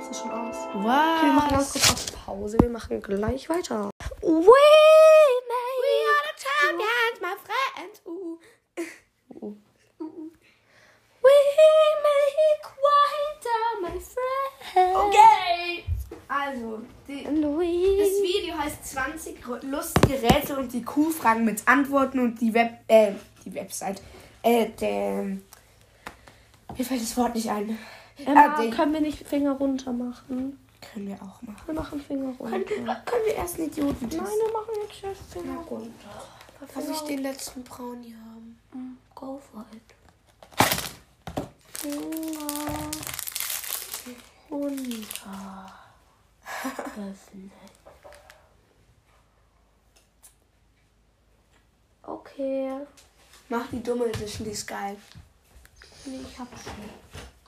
Ist 0.00 0.08
das 0.10 0.18
schon 0.20 0.30
aus? 0.30 0.56
Wir 0.74 1.32
machen 1.32 1.50
ganz 1.50 1.72
kurz 1.72 1.90
auf 1.90 2.26
Pause. 2.26 2.56
Wir 2.60 2.70
machen 2.70 3.00
gleich 3.02 3.48
weiter. 3.48 3.90
We 4.22 4.28
make 4.30 5.78
we 5.82 5.94
are 6.10 6.22
the 6.28 6.34
champions, 6.44 7.20
my 7.20 7.34
friends. 7.46 8.00
Ooh. 8.06 8.38
We 11.22 11.36
make 12.06 12.64
white 12.84 13.46
my 13.82 13.98
friend. 14.00 14.96
Okay. 14.96 15.84
Also, 16.32 16.80
die, 17.06 17.24
das. 17.24 17.34
Video 17.34 18.56
heißt 18.56 18.86
20 18.86 19.36
lustige 19.64 20.22
Rätsel 20.22 20.56
und 20.56 20.72
die 20.72 20.82
Q-Fragen 20.82 21.44
mit 21.44 21.68
Antworten 21.68 22.20
und 22.20 22.40
die 22.40 22.54
Web, 22.54 22.78
äh, 22.88 23.12
die 23.44 23.52
Website, 23.52 24.00
äh, 24.42 24.70
der, 24.80 25.24
mir 25.24 26.84
fällt 26.84 27.02
das 27.02 27.16
Wort 27.18 27.34
nicht 27.34 27.50
ein. 27.50 27.76
Emma, 28.16 28.54
Ah, 28.56 28.66
können 28.70 28.94
wir 28.94 29.02
nicht 29.02 29.26
Finger 29.28 29.52
runter 29.52 29.92
machen? 29.92 30.58
Können 30.80 31.08
wir 31.08 31.16
auch 31.16 31.42
machen. 31.42 31.62
Wir 31.66 31.74
machen 31.74 32.00
Finger 32.00 32.34
runter. 32.38 32.60
Können, 32.60 32.86
können 32.86 33.26
wir 33.26 33.34
erst 33.34 33.58
einen 33.58 33.68
Idioten 33.68 34.08
Nein, 34.08 34.20
wir 34.20 34.52
machen 34.52 34.74
jetzt 34.88 35.04
erst 35.04 35.32
Finger 35.32 35.58
runter. 35.68 35.92
Darf 36.60 36.90
ich 36.90 37.00
den 37.00 37.18
letzten 37.18 37.62
Brownie 37.62 38.14
haben? 38.14 38.58
Go 39.14 39.38
for 39.52 39.66
it. 39.74 39.94
Finger 41.72 42.90
Runter. 44.50 45.81
Okay. 52.02 52.70
Mach 53.48 53.66
die 53.70 53.82
dumme 53.82 54.06
Edition, 54.06 54.44
die 54.46 54.52
ist 54.52 54.66
geil. 54.66 54.96
Nee, 56.04 56.20
ich 56.28 56.38
hab 56.38 56.48
schon. 56.50 56.72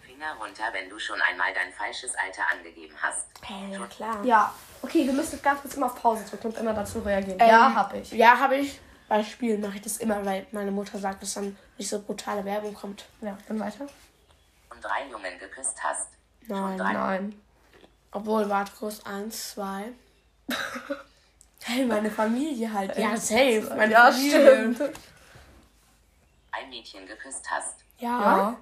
Finger 0.04 0.34
runter, 0.34 0.64
wenn 0.72 0.88
du 0.88 0.98
schon 0.98 1.20
einmal 1.22 1.52
dein 1.54 1.72
falsches 1.72 2.14
Alter 2.14 2.42
angegeben 2.52 2.94
hast. 3.00 3.26
Äh, 3.50 3.72
ja 3.72 3.86
klar. 3.86 4.24
Ja. 4.24 4.54
Okay, 4.82 5.06
wir 5.06 5.12
müssen 5.12 5.40
ganz 5.42 5.60
kurz 5.62 5.74
immer 5.74 5.86
auf 5.86 6.00
Pause 6.00 6.24
drücken 6.24 6.48
und 6.48 6.56
immer 6.58 6.74
dazu 6.74 7.00
reagieren. 7.00 7.40
Ähm, 7.40 7.48
ja, 7.48 7.74
hab 7.74 7.94
ich. 7.94 8.12
Ja, 8.12 8.38
habe 8.38 8.56
ich. 8.56 8.80
Bei 9.08 9.22
Spielen 9.24 9.60
mache 9.60 9.76
ich 9.76 9.82
das 9.82 9.98
immer, 9.98 10.24
weil 10.24 10.46
meine 10.52 10.70
Mutter 10.70 10.98
sagt, 10.98 11.22
dass 11.22 11.34
dann 11.34 11.56
nicht 11.78 11.88
so 11.88 12.00
brutale 12.00 12.44
Werbung 12.44 12.74
kommt. 12.74 13.06
Ja, 13.20 13.36
dann 13.48 13.58
weiter. 13.60 13.86
Und 14.70 14.82
drei 14.84 15.08
Jungen 15.10 15.38
geküsst 15.38 15.82
hast. 15.82 16.08
Nein. 16.46 16.78
drei- 16.78 16.92
Nein. 16.92 17.40
Obwohl, 18.14 18.48
warte 18.48 18.72
kurz, 18.79 19.00
eins, 19.05 19.50
zwei. 19.53 19.92
Hey, 21.66 21.87
meine 21.87 22.11
Familie 22.11 22.70
halt. 22.70 22.94
Ja, 22.98 23.16
safe. 23.16 23.72
Meine 23.74 23.90
Ja, 23.92 24.12
Familie. 24.12 24.74
stimmt. 24.74 24.81
Ein 26.53 26.68
Mädchen 26.68 27.07
geküsst 27.07 27.50
hast. 27.50 27.77
Ja. 27.96 28.09
Ja. 28.20 28.57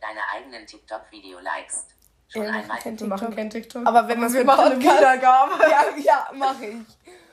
Deine 0.00 0.20
eigenen 0.34 0.66
TikTok-Video 0.66 1.38
likest. 1.40 1.90
Schon 2.28 2.44
Ja, 2.44 2.50
einmal 2.52 2.78
kennt 2.78 3.00
Wir 3.02 3.06
machen 3.06 3.36
kein 3.36 3.50
TikTok. 3.50 3.86
Aber 3.86 4.08
wenn 4.08 4.18
man 4.18 4.32
wir 4.32 4.44
machen 4.46 4.64
eine 4.72 4.80
Wiedergabe. 4.80 5.52
Ja, 5.70 5.84
ja, 5.98 6.30
mache 6.32 6.64
ich. 6.64 6.76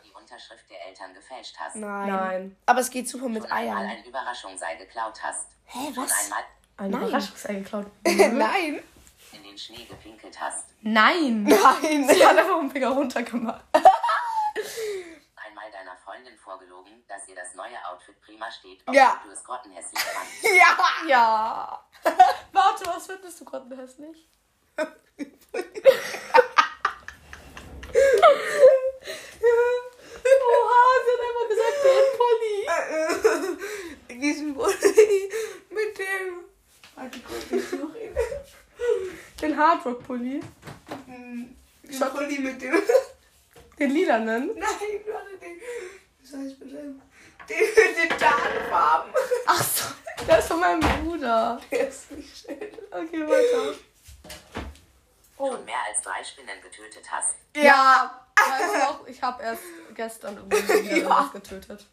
die 0.03 0.11
Unterschrift 0.13 0.69
der 0.69 0.85
Eltern 0.87 1.13
gefälscht 1.13 1.55
hast. 1.57 1.77
Nein. 1.77 2.07
Nein. 2.09 2.55
Aber 2.65 2.81
es 2.81 2.89
geht 2.89 3.07
super 3.07 3.29
mit 3.29 3.43
Schon 3.43 3.51
einmal 3.53 3.77
Eiern. 3.85 3.97
ein 3.99 4.03
Überraschungsei 4.03 4.75
geklaut 4.75 5.23
hast. 5.23 5.47
Hä, 5.63 5.79
was? 5.95 6.11
einmal 6.25 6.43
Ein 6.75 6.91
Nein. 6.91 7.01
Überraschungsei 7.03 7.53
geklaut. 7.53 7.85
Nein. 8.05 8.83
Schnee 9.59 9.85
gepinkelt 9.85 10.39
hast. 10.39 10.65
Nein. 10.81 11.43
Nein. 11.43 12.07
Sie 12.07 12.25
hat 12.25 12.37
einfach 12.37 12.57
einen 12.59 12.71
Finger 12.71 12.89
runtergemacht. 12.89 13.61
Einmal 15.35 15.71
deiner 15.71 15.95
Freundin 15.97 16.37
vorgelogen, 16.37 17.03
dass 17.07 17.27
ihr 17.27 17.35
das 17.35 17.53
neue 17.55 17.77
Outfit 17.89 18.19
prima 18.21 18.49
steht, 18.51 18.81
Ja. 18.91 19.13
obwohl 19.17 19.31
du 19.31 19.37
es 19.37 19.43
grottenhässlich 19.43 20.01
fandst. 20.03 20.43
Ja. 20.43 20.77
Ja. 21.07 21.83
Warte, 22.51 22.85
was 22.87 23.05
findest 23.07 23.39
du 23.41 23.45
gerade 23.45 23.75
hässlich? 23.77 24.27
Oha, 29.51 30.85
sie 31.05 31.11
hat 31.13 31.21
einfach 31.27 31.47
gesagt, 31.49 31.77
den 31.85 32.07
Pulli. 34.07 34.21
Diesen 34.21 34.53
Pulli 34.55 35.31
mit 35.69 35.97
dem. 35.97 36.45
Warte 36.95 37.19
kurz, 37.19 37.51
ich 37.51 37.69
suche 37.69 37.97
ihn. 37.99 38.15
Den 39.41 39.57
Hardrock-Pulli. 39.57 40.41
Den 41.07 41.55
Pulli 42.13 42.39
mit 42.39 42.61
dem. 42.61 42.73
Den 43.77 43.91
lilanen. 43.91 44.51
Nein, 44.55 44.65
warte, 45.07 45.37
den. 45.41 45.61
Was 46.21 46.33
heißt 46.39 46.59
bitte? 46.59 46.75
Den 46.77 46.97
mit 47.49 48.11
den 48.11 48.17
Tarnfarben. 48.17 49.13
Ach 49.45 49.63
so, 49.63 49.85
der 50.27 50.39
ist 50.39 50.47
von 50.47 50.59
meinem 50.59 50.81
Bruder. 51.03 51.59
Der 51.71 51.87
ist 51.87 52.11
nicht 52.11 52.37
schön. 52.37 52.57
Okay, 52.91 53.27
weiter. 53.27 53.75
Schon 55.37 55.65
mehr 55.65 55.75
als 55.87 56.01
drei 56.01 56.23
Spinnen 56.23 56.61
getötet 56.61 57.09
hast. 57.09 57.35
Ja. 57.55 58.25
Weißt 58.35 58.75
du 58.75 58.89
auch, 58.89 59.07
ich 59.07 59.21
habe 59.21 59.41
erst 59.43 59.63
gestern 59.95 60.37
irgendwie 60.51 60.83
wieder 60.83 60.95
irgendwas 60.97 61.31
getötet. 61.31 61.85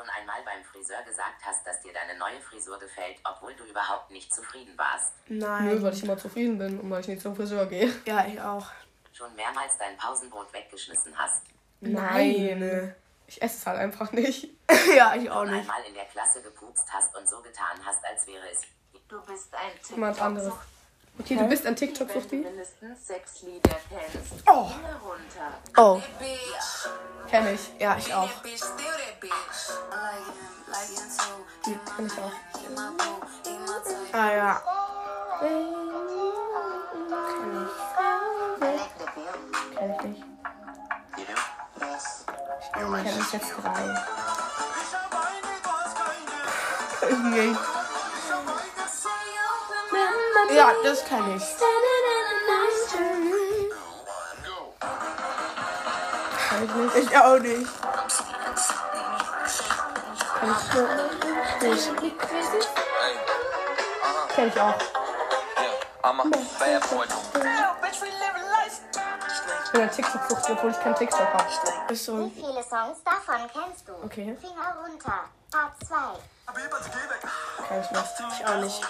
Schon 0.00 0.08
einmal 0.08 0.40
beim 0.44 0.64
Friseur 0.64 1.02
gesagt 1.02 1.44
hast, 1.44 1.66
dass 1.66 1.82
dir 1.82 1.92
deine 1.92 2.18
neue 2.18 2.40
Frisur 2.40 2.78
gefällt, 2.78 3.18
obwohl 3.22 3.54
du 3.54 3.64
überhaupt 3.64 4.10
nicht 4.10 4.32
zufrieden 4.32 4.72
warst. 4.78 5.12
Nö, 5.28 5.44
Nein. 5.44 5.82
weil 5.82 5.92
ich 5.92 6.02
immer 6.02 6.16
zufrieden 6.16 6.56
bin 6.56 6.80
und 6.80 6.88
weil 6.90 7.02
ich 7.02 7.08
nicht 7.08 7.20
zum 7.20 7.36
Friseur 7.36 7.66
gehe. 7.66 7.92
Ja, 8.06 8.24
ich 8.26 8.40
auch. 8.40 8.66
Schon 9.12 9.34
mehrmals 9.36 9.76
dein 9.76 9.98
Pausenbrot 9.98 10.50
weggeschmissen 10.54 11.12
hast. 11.18 11.42
Nein. 11.80 12.94
Ich 13.26 13.42
esse 13.42 13.58
es 13.58 13.66
halt 13.66 13.78
einfach 13.78 14.10
nicht. 14.12 14.44
ja, 14.96 15.14
ich 15.14 15.30
auch 15.30 15.44
Schon 15.44 15.50
nicht. 15.50 15.60
einmal 15.68 15.82
in 15.86 15.92
der 15.94 16.06
Klasse 16.06 16.40
gepupst 16.40 16.86
hast 16.90 17.14
und 17.14 17.28
so 17.28 17.42
getan 17.42 17.78
hast, 17.84 18.02
als 18.02 18.26
wäre 18.26 18.48
es. 18.50 18.62
Du 19.06 19.20
bist 19.26 19.52
ein 19.54 19.72
Jemand 19.90 20.18
anderes. 20.18 20.54
Okay, 21.20 21.36
du 21.36 21.44
bist 21.44 21.66
ein 21.66 21.76
TikTok-Suchti? 21.76 22.36
mindestens 22.36 23.06
sechs 23.06 23.42
Lieder 23.42 23.76
kennst. 23.90 24.42
Oh. 24.50 24.70
Oh. 25.76 26.00
Kenn 27.28 27.54
ich. 27.54 27.60
Ja, 27.78 27.94
ich 27.98 28.14
auch. 28.14 28.30
Kenn 28.42 28.54
ich 32.06 32.12
auch. 32.12 32.32
Ah 34.12 34.32
ja. 34.32 34.62
Kenn 39.76 39.90
ich 39.90 40.02
nicht. 40.02 40.24
You? 41.18 41.24
Kenn 42.72 43.20
ich 43.20 43.32
jetzt 43.32 43.52
drei. 43.62 44.04
Nee. 47.30 47.54
Ja, 50.54 50.72
das 50.82 51.04
kann 51.04 51.36
ich. 51.36 51.44
Kenn 56.48 56.64
ich 56.64 56.74
nicht. 56.74 56.96
Ich 56.96 57.16
auch 57.16 57.38
nicht. 57.38 57.68
Kenn 64.34 64.48
ich 64.48 64.60
auch. 64.60 64.74
Ich 69.64 69.72
bin 69.72 69.82
ein 69.82 69.90
TikTok-Suchti, 69.90 70.52
obwohl 70.52 70.70
ich 70.70 70.80
kein 70.80 70.94
TikTok 70.96 71.32
habe. 71.32 71.44
Ist 71.92 72.04
so. 72.04 72.18
Wie 72.18 72.30
viele 72.30 72.62
Songs 72.64 72.98
davon 73.04 73.48
kennst 73.52 73.88
du? 73.88 73.92
Okay. 74.04 74.36
Finger 74.40 74.76
runter. 74.82 75.24
Part 75.52 75.72
2. 75.86 75.96
Kenn 77.68 77.80
ich 77.80 77.90
nicht. 77.90 78.40
Ich 78.40 78.46
auch 78.46 78.56
nicht. 78.56 78.82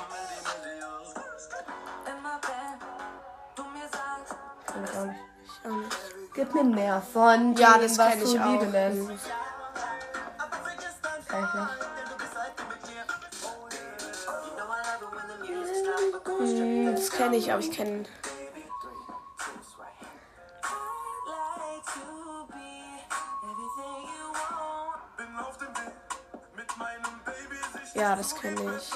Kenn 4.81 4.85
ich 4.85 4.97
auch 4.99 5.05
nicht. 5.07 5.21
Ich 5.45 5.71
auch 5.71 5.77
nicht. 5.77 5.97
Gib 6.35 6.55
mir 6.55 6.65
mehr 6.65 7.03
von 7.03 7.55
Ja, 7.57 7.75
dem, 7.75 7.83
das 7.83 7.99
was 7.99 8.09
kenn 8.13 8.23
ich 8.23 8.33
du 8.33 8.39
auch. 8.41 8.47
Liebe 8.53 8.67
nennst. 8.67 9.31
Kenn 11.29 11.45
ich 11.45 11.55
nicht. 11.55 11.91
Hm, 16.39 16.95
das 16.95 17.11
kenne 17.11 17.37
ich, 17.37 17.51
aber 17.53 17.61
ich 17.61 17.71
kenne. 17.71 18.05
Ja, 27.95 28.17
das 28.17 28.35
kenne 28.35 28.77
ich. 28.77 28.91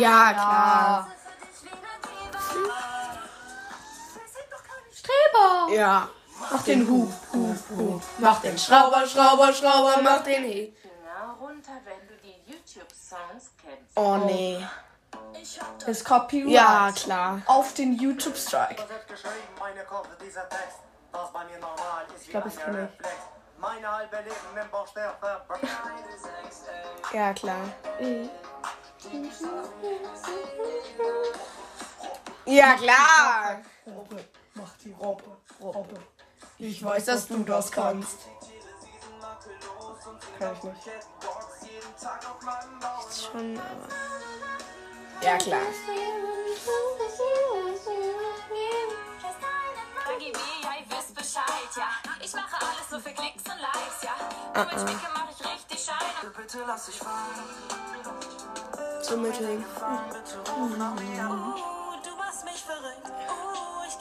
Ja, 0.00 0.32
klar. 0.32 1.13
Ja. 5.70 6.08
Mach 6.50 6.62
den 6.62 6.88
Hub, 6.88 7.12
Hub, 7.32 7.56
Hub. 7.76 8.02
Mach 8.18 8.40
den 8.40 8.58
Schrauber, 8.58 9.06
Schrauber, 9.06 9.52
Schrauber, 9.52 10.00
mach 10.02 10.22
den 10.22 10.44
He. 10.44 10.74
Finger 10.82 11.36
runter, 11.40 11.72
wenn 11.84 12.08
du 12.08 12.14
die 12.22 12.34
YouTube-Songs 12.50 13.50
kennst. 13.62 13.96
Oh 13.96 14.16
nee. 14.16 14.64
Ist 15.86 16.04
Copyright. 16.04 16.50
Ja, 16.50 16.92
klar. 16.92 17.42
Auf 17.46 17.74
den 17.74 17.94
YouTube-Strike. 17.94 18.82
Ich 22.20 22.30
glaube, 22.30 22.48
das 22.48 22.56
kenne 22.56 22.88
ich. 22.98 23.06
Ja, 27.12 27.32
klar. 27.32 27.60
Ja, 32.46 32.74
klar. 32.74 33.62
Mach 34.54 34.70
die 34.84 34.92
Robbe, 34.92 35.33
Robbe. 35.70 35.96
Ich 36.58 36.84
weiß, 36.84 37.06
dass 37.06 37.28
du 37.28 37.42
das 37.44 37.70
kannst. 37.72 38.18
Kenn 40.38 40.52
ich 40.56 40.62
nicht. 40.62 40.78
Schon, 43.10 43.58
aber. 43.58 43.88
Ja, 45.22 45.36
klar. 45.38 45.60
Ich 52.20 52.34
mache 52.34 52.56
alles 52.56 52.90
so 52.90 52.98
für 52.98 53.12
Klicks 53.12 53.42
und 53.44 53.60
Likes, 53.60 54.02
ja. 54.02 54.14
Nur 54.54 54.64
mit 54.64 54.74
Schminke 54.74 55.08
mache 55.12 55.30
ich 55.32 55.40
richtig 55.46 55.84
Schein. 55.84 56.32
Bitte 56.36 56.64
lass 56.66 56.86
dich 56.86 56.98
fallen. 56.98 57.44
So 59.02 59.16
mitteln. 59.16 59.64
Oh, 59.80 60.68
du 62.02 62.16
machst 62.16 62.44
mich 62.44 62.62
verrückt. 62.62 63.13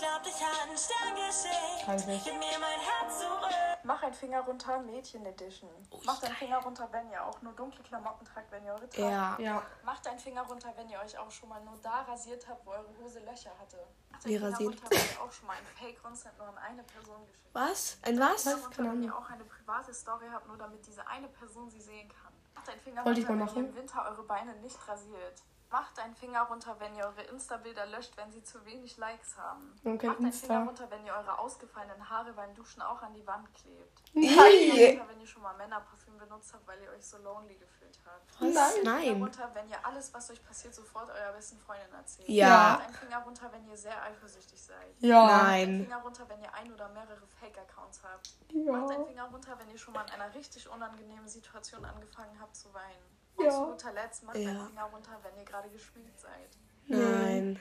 Oh, 0.03 0.17
ich 0.17 0.23
glaub, 0.23 0.23
dich 0.23 0.43
hat 0.43 0.69
ein 0.69 0.77
Stern 0.77 1.15
geschickt. 1.15 1.85
Kann 1.85 1.95
ich 1.97 2.05
nicht. 2.07 2.25
Gib 2.25 2.33
mir 2.33 2.59
mein 2.59 2.79
Herz 2.79 3.19
zurück. 3.19 3.49
Mach 3.83 4.03
ein 4.03 4.13
Finger 4.13 4.41
runter, 4.41 4.79
Mädchen 4.79 5.25
Edition. 5.25 5.69
Macht 6.05 6.23
einen 6.23 6.35
Finger 6.35 6.57
runter, 6.59 6.87
wenn 6.91 7.09
ihr 7.09 7.23
auch 7.23 7.41
nur 7.41 7.53
dunkle 7.53 7.83
Klamotten 7.83 8.25
tragt, 8.25 8.51
wenn 8.51 8.65
ihr 8.65 8.73
eure 8.73 8.87
tragt. 8.89 8.97
Ja. 8.97 9.37
Ja. 9.39 9.63
Macht 9.83 10.07
einen 10.07 10.19
Finger 10.19 10.41
runter, 10.43 10.71
wenn 10.75 10.89
ihr 10.89 10.99
euch 10.99 11.17
auch 11.17 11.29
schon 11.31 11.49
mal 11.49 11.61
nur 11.63 11.77
da 11.81 12.01
rasiert 12.01 12.47
habt, 12.47 12.65
wo 12.65 12.71
eure 12.71 12.87
Hose 13.01 13.19
Löcher 13.19 13.51
hatte. 13.59 13.77
Macht 14.11 14.25
Wie 14.25 14.37
einen 14.37 14.39
Finger 14.39 14.51
rasiert? 14.53 14.73
runter, 14.73 14.87
wenn 14.89 15.15
ihr 15.15 15.21
auch 15.21 15.31
schon 15.31 15.47
mal 15.47 15.57
einen 15.57 15.67
Fake-Content 15.67 16.37
nur 16.37 16.47
an 16.47 16.57
eine 16.57 16.83
Person 16.83 17.25
geschickt 17.25 17.45
habt. 17.53 17.69
Was? 17.71 17.97
Ein 18.03 18.19
was? 18.19 18.43
Finger 18.43 18.55
runter, 18.63 18.83
wenn 18.83 19.03
ihr 19.03 19.17
auch 19.17 19.29
eine 19.29 19.43
private 19.43 19.93
Story 19.93 20.25
habt, 20.31 20.47
nur 20.47 20.57
damit 20.57 20.85
diese 20.85 21.05
eine 21.07 21.27
Person 21.27 21.69
sie 21.69 21.81
sehen 21.81 22.09
kann. 22.09 22.33
Macht 22.55 22.69
einen 22.69 22.79
Finger 22.81 23.05
Wollte 23.05 23.19
ich 23.21 23.27
runter, 23.29 23.45
mal 23.45 23.55
wenn 23.55 23.57
ihr 23.57 23.63
machen. 23.63 23.75
im 23.77 23.81
Winter 23.81 24.05
eure 24.09 24.23
Beine 24.23 24.55
nicht 24.55 24.87
rasiert. 24.87 25.41
Macht 25.73 25.97
einen 25.97 26.13
Finger 26.13 26.43
runter, 26.43 26.75
wenn 26.77 26.95
ihr 26.95 27.03
eure 27.03 27.23
Insta-Bilder 27.23 27.87
löscht, 27.87 28.15
wenn 28.15 28.31
sie 28.31 28.43
zu 28.43 28.63
wenig 28.63 28.95
Likes 28.97 29.35
haben. 29.39 29.73
Okay, 29.83 30.05
Macht 30.05 30.19
einen 30.19 30.27
Insta. 30.27 30.45
Finger 30.45 30.65
runter, 30.67 30.91
wenn 30.91 31.03
ihr 31.03 31.13
eure 31.15 31.39
ausgefallenen 31.39 32.11
Haare 32.11 32.31
beim 32.33 32.53
Duschen 32.53 32.83
auch 32.83 33.01
an 33.01 33.15
die 33.15 33.25
Wand 33.25 33.51
klebt. 33.55 34.03
Nein. 34.13 34.35
Macht 34.35 34.45
einen 34.45 34.71
Finger 34.71 34.89
runter, 34.91 35.09
wenn 35.09 35.21
ihr 35.21 35.25
schon 35.25 35.41
mal 35.41 35.57
Männerparfüm 35.57 36.15
benutzt 36.19 36.53
habt, 36.53 36.67
weil 36.67 36.79
ihr 36.83 36.91
euch 36.91 37.03
so 37.03 37.17
lonely 37.17 37.55
gefühlt 37.55 37.97
habt. 38.05 38.39
Was? 38.39 38.53
Macht 38.53 38.75
einen 38.75 38.83
Nein. 38.83 39.01
Finger 39.01 39.25
runter, 39.25 39.49
wenn 39.55 39.67
ihr 39.67 39.83
alles, 39.83 40.13
was 40.13 40.29
euch 40.29 40.45
passiert, 40.45 40.75
sofort 40.75 41.09
eurer 41.09 41.33
besten 41.33 41.57
Freundin 41.57 41.91
erzählt. 41.91 42.29
Ja. 42.29 42.49
Macht 42.49 42.85
einen 42.85 42.93
Finger 42.93 43.17
runter, 43.23 43.51
wenn 43.51 43.67
ihr 43.67 43.77
sehr 43.77 44.03
eifersüchtig 44.03 44.61
seid. 44.61 44.95
Ja. 44.99 45.25
Macht 45.25 45.43
einen 45.45 45.85
Finger 45.85 46.01
runter, 46.03 46.29
wenn 46.29 46.39
ihr 46.39 46.53
ein 46.53 46.71
oder 46.71 46.87
mehrere 46.89 47.25
Fake-Accounts 47.39 48.03
habt. 48.03 48.29
Ja. 48.51 48.71
Macht 48.73 48.91
einen 48.91 49.07
Finger 49.07 49.23
runter, 49.23 49.57
wenn 49.57 49.71
ihr 49.71 49.79
schon 49.79 49.95
mal 49.95 50.03
in 50.05 50.11
einer 50.11 50.35
richtig 50.35 50.69
unangenehmen 50.69 51.27
Situation 51.27 51.83
angefangen 51.83 52.39
habt 52.39 52.55
zu 52.55 52.71
weinen. 52.75 53.12
Ja. 53.39 53.45
Und 53.45 53.51
zu 53.51 53.65
guter 53.85 53.93
Letzt 53.93 54.23
macht 54.23 54.37
Ja. 54.37 54.49
einen 54.49 54.67
Finger 54.67 54.83
runter, 54.85 55.19
wenn 55.23 55.37
ihr 55.37 55.45
gerade 55.45 55.69
geschminkt 55.69 56.19
seid. 56.19 56.49
Nein. 56.87 57.59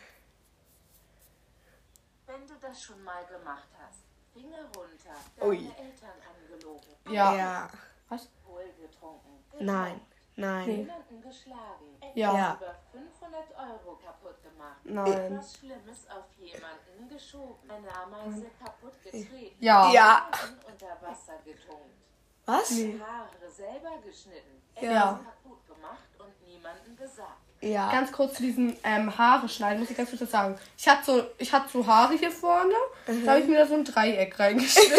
Wenn 2.26 2.46
du 2.46 2.54
das 2.60 2.82
schon 2.82 3.02
mal 3.02 3.24
gemacht 3.26 3.68
hast, 3.78 4.04
Finger 4.32 4.64
runter, 4.76 5.14
Ui. 5.46 5.56
deine 5.58 5.78
Eltern 5.90 6.10
angelogen, 6.34 6.96
Ja. 7.08 7.34
Ja. 7.34 7.70
Was? 8.08 8.28
Alkohol 8.44 8.72
getrunken, 8.80 9.44
Nein. 9.60 10.00
Nein. 10.36 10.68
jemanden 10.70 11.20
geschlagen, 11.20 11.98
Ja. 12.14 12.34
Ja. 12.34 12.54
über 12.56 12.74
500 12.92 13.50
Euro 13.54 13.96
kaputt 13.96 14.42
gemacht, 14.42 14.80
Nein. 14.84 15.12
etwas 15.12 15.58
Schlimmes 15.58 16.08
auf 16.08 16.24
jemanden 16.38 17.08
geschoben, 17.08 17.70
eine 17.70 17.94
Ameise 17.94 18.50
kaputt 18.58 19.02
getreten, 19.02 19.56
Ja. 19.62 19.90
Ja. 19.92 20.30
unter 20.66 21.02
Wasser 21.02 21.38
getunkt, 21.44 22.00
Was? 22.46 22.70
Haare 22.70 23.50
selber 23.54 23.98
geschnitten, 24.04 24.62
Ja. 24.80 25.12
etwas 25.12 25.24
kaputt 25.24 25.66
gemacht 25.66 26.08
und 26.18 26.48
niemanden 26.48 26.96
gesagt. 26.96 27.36
Ja. 27.60 27.92
Ganz 27.92 28.10
kurz 28.10 28.34
zu 28.34 28.42
diesem 28.42 28.76
ähm, 28.82 29.16
Haare 29.16 29.48
schneiden, 29.48 29.78
muss 29.80 29.90
ich 29.90 29.96
ganz 29.96 30.10
kurz 30.10 30.22
was 30.22 30.30
sagen. 30.32 30.58
Ich 30.76 30.88
hatte 30.88 31.04
so, 31.04 31.22
ich 31.38 31.52
hatte 31.52 31.68
so 31.70 31.86
Haare 31.86 32.14
hier 32.14 32.32
vorne, 32.32 32.74
da 33.06 33.30
habe 33.32 33.40
ich 33.40 33.46
mir 33.46 33.58
da 33.58 33.66
so 33.66 33.74
ein 33.74 33.84
Dreieck 33.84 34.36
reingeschnitten. 34.38 34.98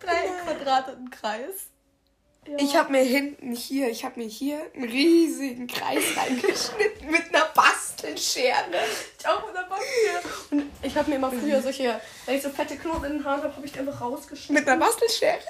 Dreieck, 0.00 0.44
Quadrat 0.44 0.88
und 0.90 1.04
ein 1.06 1.10
Kreis. 1.10 1.66
Ich 2.56 2.74
habe 2.74 2.90
mir 2.90 3.02
hinten 3.02 3.54
hier, 3.54 3.90
ich 3.90 4.04
habe 4.04 4.18
mir 4.18 4.26
hier 4.26 4.60
einen 4.74 4.84
riesigen 4.84 5.66
Kreis 5.66 6.02
reingeschnitten 6.16 7.10
mit 7.10 7.34
einer 7.34 7.46
Bastelschere. 7.54 8.64
Ich 9.18 9.28
auch 9.28 9.46
mit 9.46 9.54
der 9.54 9.68
Bank 9.68 9.82
Und 10.50 10.70
ich 10.82 10.96
habe 10.96 11.10
mir 11.10 11.16
immer 11.16 11.30
früher 11.30 11.60
solche, 11.60 12.00
wenn 12.24 12.36
ich 12.36 12.42
so 12.42 12.48
fette 12.48 12.76
Knoten 12.76 13.04
in 13.04 13.12
den 13.18 13.24
Haaren 13.24 13.42
habe, 13.42 13.54
habe 13.54 13.66
ich 13.66 13.72
die 13.72 13.78
einfach 13.80 14.00
rausgeschnitten. 14.00 14.54
Mit 14.54 14.68
einer 14.68 14.84
Bastelschere. 14.84 15.38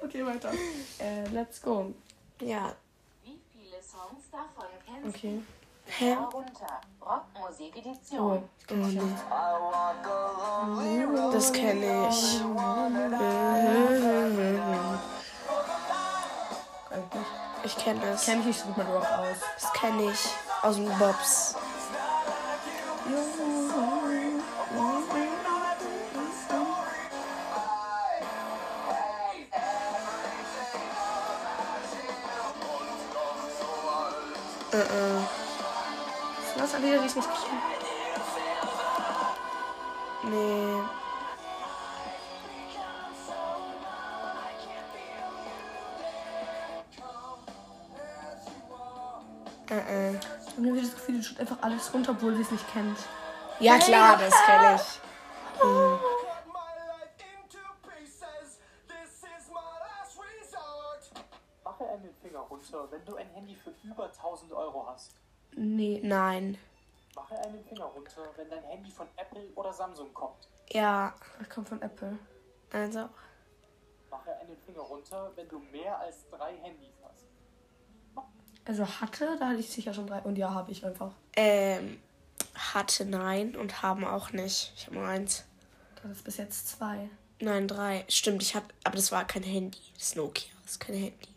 Okay, 0.00 0.24
weiter. 0.24 0.52
Äh, 0.98 1.28
let's 1.32 1.60
go. 1.60 1.92
Ja. 2.40 2.74
Wie 3.24 3.38
viele 3.52 3.82
Songs 3.82 4.24
davon 4.30 4.66
kennst 4.86 5.04
du? 5.04 5.28
Okay. 5.28 5.42
Hä? 5.86 6.16
Edition. 7.74 8.48
Das 11.32 11.52
kenne 11.52 12.08
ich. 12.10 12.40
Ich 17.64 17.76
kenne 17.76 18.00
das. 18.00 18.24
Kenn 18.24 18.40
ich 18.40 18.46
nicht 18.46 18.60
so 18.60 18.66
gut 18.66 18.78
mit 18.78 18.88
Rock 18.88 19.04
aus. 19.04 19.36
Das 19.60 19.72
kenne 19.72 20.10
ich 20.10 20.20
aus 20.62 20.76
dem 20.76 20.98
Bobs. 20.98 21.54
Äh, 34.72 34.76
äh. 34.76 35.20
Das 36.56 36.70
sind 36.70 36.82
Lieder, 36.84 36.98
die 36.98 37.06
ich 37.06 37.16
nicht 37.16 37.28
kenne. 37.28 37.62
Nee. 40.24 40.97
Einfach 51.38 51.58
alles 51.62 51.92
runter, 51.92 52.12
obwohl 52.12 52.34
sie 52.34 52.42
es 52.42 52.50
nicht 52.50 52.72
kennt. 52.72 52.98
Ja 53.60 53.78
klar, 53.78 54.16
das 54.18 54.34
kenne 54.44 54.76
ich. 54.76 55.64
Mhm. 55.64 55.98
Mache 61.64 61.90
einen 61.90 62.14
Finger 62.20 62.40
runter, 62.40 62.90
wenn 62.90 63.04
du 63.04 63.16
ein 63.16 63.28
Handy 63.30 63.54
für 63.54 63.72
über 63.84 64.06
1000 64.06 64.52
Euro 64.52 64.86
hast. 64.88 65.14
Nee. 65.54 66.00
Nein. 66.02 66.58
Mache 67.14 67.38
einen 67.38 67.64
Finger 67.64 67.84
runter, 67.84 68.22
wenn 68.36 68.50
dein 68.50 68.64
Handy 68.64 68.90
von 68.90 69.06
Apple 69.16 69.48
oder 69.54 69.72
Samsung 69.72 70.12
kommt. 70.12 70.48
Ja. 70.70 71.14
Das 71.38 71.48
kommt 71.48 71.68
von 71.68 71.80
Apple. 71.82 72.18
Also. 72.72 73.08
Mache 74.10 74.36
einen 74.38 74.56
Finger 74.66 74.80
runter, 74.80 75.30
wenn 75.36 75.48
du 75.48 75.58
mehr 75.58 75.98
als 76.00 76.28
drei 76.30 76.56
Handys 76.56 76.94
hast. 76.94 76.97
Also 78.68 78.86
hatte, 78.86 79.36
da 79.40 79.48
hatte 79.48 79.60
ich 79.60 79.70
sicher 79.70 79.94
schon 79.94 80.06
drei. 80.06 80.20
Und 80.20 80.36
ja, 80.36 80.52
habe 80.52 80.70
ich 80.70 80.84
einfach. 80.84 81.10
Ähm. 81.34 81.98
Hatte 82.54 83.04
nein 83.04 83.56
und 83.56 83.82
haben 83.82 84.04
auch 84.04 84.32
nicht. 84.32 84.72
Ich 84.76 84.86
habe 84.86 84.96
nur 84.96 85.06
eins. 85.06 85.44
Das 86.02 86.12
ist 86.12 86.24
bis 86.24 86.36
jetzt 86.36 86.68
zwei. 86.68 87.08
Nein, 87.40 87.66
drei. 87.66 88.04
Stimmt, 88.08 88.42
ich 88.42 88.54
hatte. 88.54 88.68
Aber 88.84 88.96
das 88.96 89.10
war 89.10 89.26
kein 89.26 89.42
Handy. 89.42 89.78
Das 89.94 90.08
ist 90.08 90.16
Nokia. 90.16 90.52
Das 90.62 90.72
ist 90.72 90.80
kein 90.80 90.96
Handy. 90.96 91.28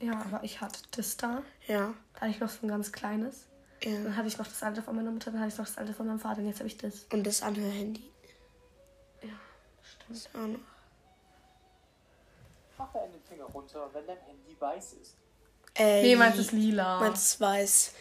Ja, 0.00 0.22
aber 0.22 0.42
ich 0.42 0.60
hatte 0.60 0.80
das 0.90 1.16
da. 1.16 1.42
Ja. 1.68 1.94
Da 2.14 2.20
hatte 2.20 2.30
ich 2.30 2.40
noch 2.40 2.48
so 2.48 2.66
ein 2.66 2.68
ganz 2.68 2.90
kleines. 2.90 3.46
Ja. 3.82 3.92
Dann 4.02 4.16
hatte 4.16 4.28
ich 4.28 4.36
noch 4.36 4.46
das 4.46 4.62
alte 4.62 4.82
von 4.82 4.96
meiner 4.96 5.10
Mutter, 5.10 5.30
dann 5.30 5.40
hatte 5.40 5.52
ich 5.52 5.58
noch 5.58 5.66
das 5.66 5.78
alte 5.78 5.94
von 5.94 6.06
meinem 6.06 6.18
Vater 6.18 6.40
und 6.40 6.46
jetzt 6.46 6.58
habe 6.58 6.68
ich 6.68 6.76
das. 6.76 7.04
Und 7.12 7.26
das 7.26 7.42
andere 7.42 7.68
Handy. 7.68 8.10
Ja, 9.22 9.28
stimmt. 9.82 10.18
Ist 10.18 10.28
auch 10.34 10.46
noch. 10.46 10.58
Mache 12.76 13.00
einen 13.00 13.22
Finger 13.26 13.44
runter, 13.44 13.88
wenn 13.92 14.06
dein 14.06 14.18
Handy 14.18 14.56
weiß 14.58 14.94
ist. 14.94 15.16
Äh, 15.76 16.02
Nee, 16.02 16.16
meins 16.16 16.36
ist 16.38 16.52
lila. 16.52 17.00
Meins 17.00 17.22
ist 17.32 17.40
weiß. 17.40 17.94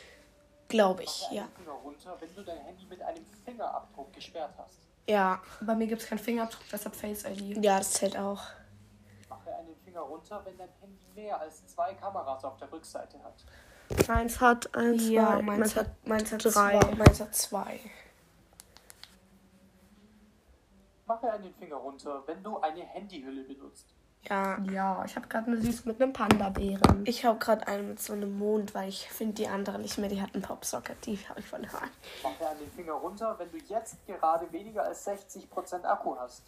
Glaube 0.67 1.03
ich, 1.03 1.27
ja. 1.31 1.43
einen 1.43 1.51
Finger 1.53 1.71
runter, 1.71 2.15
wenn 2.19 2.35
du 2.35 2.43
dein 2.43 2.57
Handy 2.59 2.85
mit 2.85 3.01
einem 3.01 3.25
Fingerabdruck 3.43 4.13
gesperrt 4.13 4.53
hast. 4.57 4.77
Ja. 5.07 5.41
Bei 5.61 5.73
mir 5.73 5.87
gibt 5.87 6.01
es 6.03 6.07
keinen 6.07 6.19
Fingerabdruck, 6.19 6.61
deshalb 6.71 6.95
Face 6.95 7.25
ID. 7.25 7.63
Ja, 7.63 7.79
das 7.79 7.93
zählt 7.93 8.15
auch. 8.17 8.43
Mache 9.27 9.55
einen 9.55 9.75
Finger 9.83 10.01
runter, 10.01 10.41
wenn 10.45 10.55
dein 10.57 10.69
Handy 10.79 11.05
mehr 11.15 11.39
als 11.39 11.65
zwei 11.67 11.95
Kameras 11.95 12.43
auf 12.43 12.57
der 12.57 12.71
Rückseite 12.71 13.17
hat. 13.23 14.07
Meins 14.07 14.39
hat 14.39 14.75
eins, 14.75 15.09
Ja, 15.09 15.27
zwei. 15.37 15.41
meins 15.41 15.75
hat, 15.75 16.07
meins 16.07 16.31
hat 16.31 16.45
drei. 16.45 16.79
zwei. 16.79 16.95
Meins 16.95 17.19
hat 17.19 17.33
zwei. 17.35 17.79
Mache 21.07 21.31
einen 21.31 21.53
Finger 21.55 21.77
runter, 21.77 22.21
wenn 22.27 22.43
du 22.43 22.59
eine 22.59 22.81
Handyhülle 22.83 23.43
benutzt. 23.43 23.87
Ja. 24.27 24.59
Ja, 24.71 25.03
ich 25.05 25.15
habe 25.15 25.27
gerade 25.27 25.47
eine 25.47 25.61
süß 25.61 25.85
mit 25.85 26.01
einem 26.01 26.13
Panda-Bären. 26.13 27.03
Ich 27.05 27.23
habe 27.25 27.39
gerade 27.39 27.65
eine 27.67 27.83
mit 27.83 28.01
so 28.01 28.13
einem 28.13 28.37
Mond, 28.37 28.75
weil 28.75 28.89
ich 28.89 29.09
finde 29.09 29.35
die 29.35 29.47
andere 29.47 29.79
nicht 29.79 29.97
mehr. 29.97 30.09
Die 30.09 30.21
hat 30.21 30.33
einen 30.33 30.43
Popsocket. 30.43 31.05
Die 31.05 31.17
habe 31.29 31.39
ich 31.39 31.45
verloren. 31.45 31.89
Mache 32.21 32.49
einen 32.49 32.69
Finger 32.75 32.93
runter, 32.93 33.35
wenn 33.39 33.49
du 33.51 33.57
jetzt 33.57 33.95
gerade 34.05 34.51
weniger 34.51 34.83
als 34.83 35.07
60% 35.07 35.83
Akku 35.85 36.15
hast. 36.17 36.43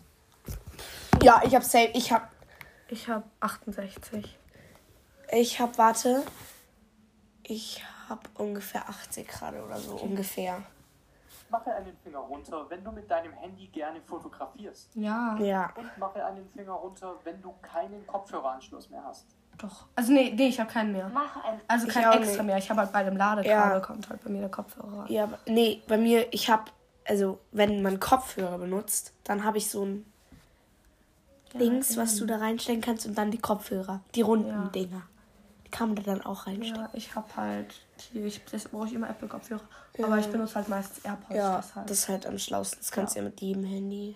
Ja, 1.23 1.41
ich 1.45 1.55
habe 1.55 1.65
safe. 1.65 1.91
Ich 1.93 2.11
habe. 2.11 2.27
Ich 2.89 3.07
habe 3.07 3.23
68. 3.39 4.37
Ich 5.31 5.59
habe, 5.59 5.77
warte. 5.77 6.23
Ich 7.43 7.81
habe 8.09 8.21
ungefähr 8.37 8.89
80 8.89 9.27
gerade 9.27 9.63
oder 9.63 9.79
so. 9.79 9.95
Ungefähr. 9.95 10.61
Mache 11.51 11.75
einen 11.75 11.95
Finger 12.03 12.19
runter, 12.19 12.65
wenn 12.69 12.83
du 12.83 12.91
mit 12.91 13.11
deinem 13.11 13.33
Handy 13.33 13.67
gerne 13.67 13.99
fotografierst. 14.01 14.95
Ja. 14.95 15.37
Ja. 15.39 15.71
Und 15.75 15.97
mache 15.97 16.23
einen 16.25 16.47
Finger 16.49 16.71
runter, 16.73 17.15
wenn 17.25 17.41
du 17.41 17.53
keinen 17.61 18.07
Kopfhöreranschluss 18.07 18.89
mehr 18.89 19.03
hast. 19.03 19.25
Doch. 19.57 19.85
Also 19.95 20.13
nee, 20.13 20.33
nee, 20.35 20.47
ich 20.47 20.59
habe 20.59 20.71
keinen 20.71 20.93
mehr. 20.93 21.09
Mache 21.09 21.43
ein 21.43 21.59
Also 21.67 21.87
Ich 21.87 21.93
kein 21.93 22.03
extra 22.13 22.19
nicht. 22.37 22.43
mehr. 22.43 22.57
Ich 22.57 22.69
habe 22.69 22.79
halt 22.81 22.91
bei 22.93 23.03
dem 23.03 23.17
Ladekabel 23.17 23.73
Ja. 23.73 23.79
kommt 23.81 24.09
halt 24.09 24.23
bei 24.23 24.29
mir 24.29 24.39
der 24.39 24.49
Kopfhörer. 24.49 25.05
Ja, 25.09 25.25
aber- 25.25 25.37
nee, 25.45 25.83
bei 25.87 25.97
mir, 25.97 26.33
ich 26.33 26.49
habe, 26.49 26.63
also 27.07 27.37
wenn 27.51 27.81
man 27.81 27.99
Kopfhörer 27.99 28.57
benutzt, 28.57 29.13
dann 29.25 29.43
habe 29.43 29.57
ich 29.57 29.69
so 29.69 29.83
ein 29.85 30.05
Dings, 31.59 31.97
was 31.97 32.15
du 32.15 32.25
da 32.25 32.37
reinstecken 32.37 32.81
kannst 32.81 33.05
und 33.05 33.17
dann 33.17 33.29
die 33.29 33.37
Kopfhörer, 33.37 33.99
die 34.15 34.21
runden 34.21 34.47
Ja. 34.47 34.67
Dinger. 34.69 35.01
Die 35.67 35.69
kann 35.71 35.89
man 35.89 35.97
da 35.97 36.03
dann 36.03 36.21
auch 36.21 36.47
reinstecken. 36.47 36.81
Ja, 36.83 36.89
ich 36.93 37.13
habe 37.15 37.27
halt, 37.35 37.75
ich, 38.13 38.43
das 38.45 38.65
brauche 38.65 38.87
ich 38.87 38.93
immer 38.93 39.09
Apple-Kopfhörer. 39.09 39.61
Aber 40.03 40.17
ich 40.17 40.29
benutze 40.31 40.55
halt 40.55 40.67
meistens 40.69 41.03
AirPods. 41.05 41.35
Ja, 41.35 41.57
deshalb. 41.57 41.87
das 41.87 41.97
ist 41.99 42.09
halt 42.09 42.25
am 42.25 42.37
schlausten. 42.37 42.79
Das 42.79 42.91
kannst 42.91 43.15
du 43.15 43.19
ja 43.19 43.25
mit 43.25 43.39
jedem 43.41 43.63
Handy. 43.63 44.15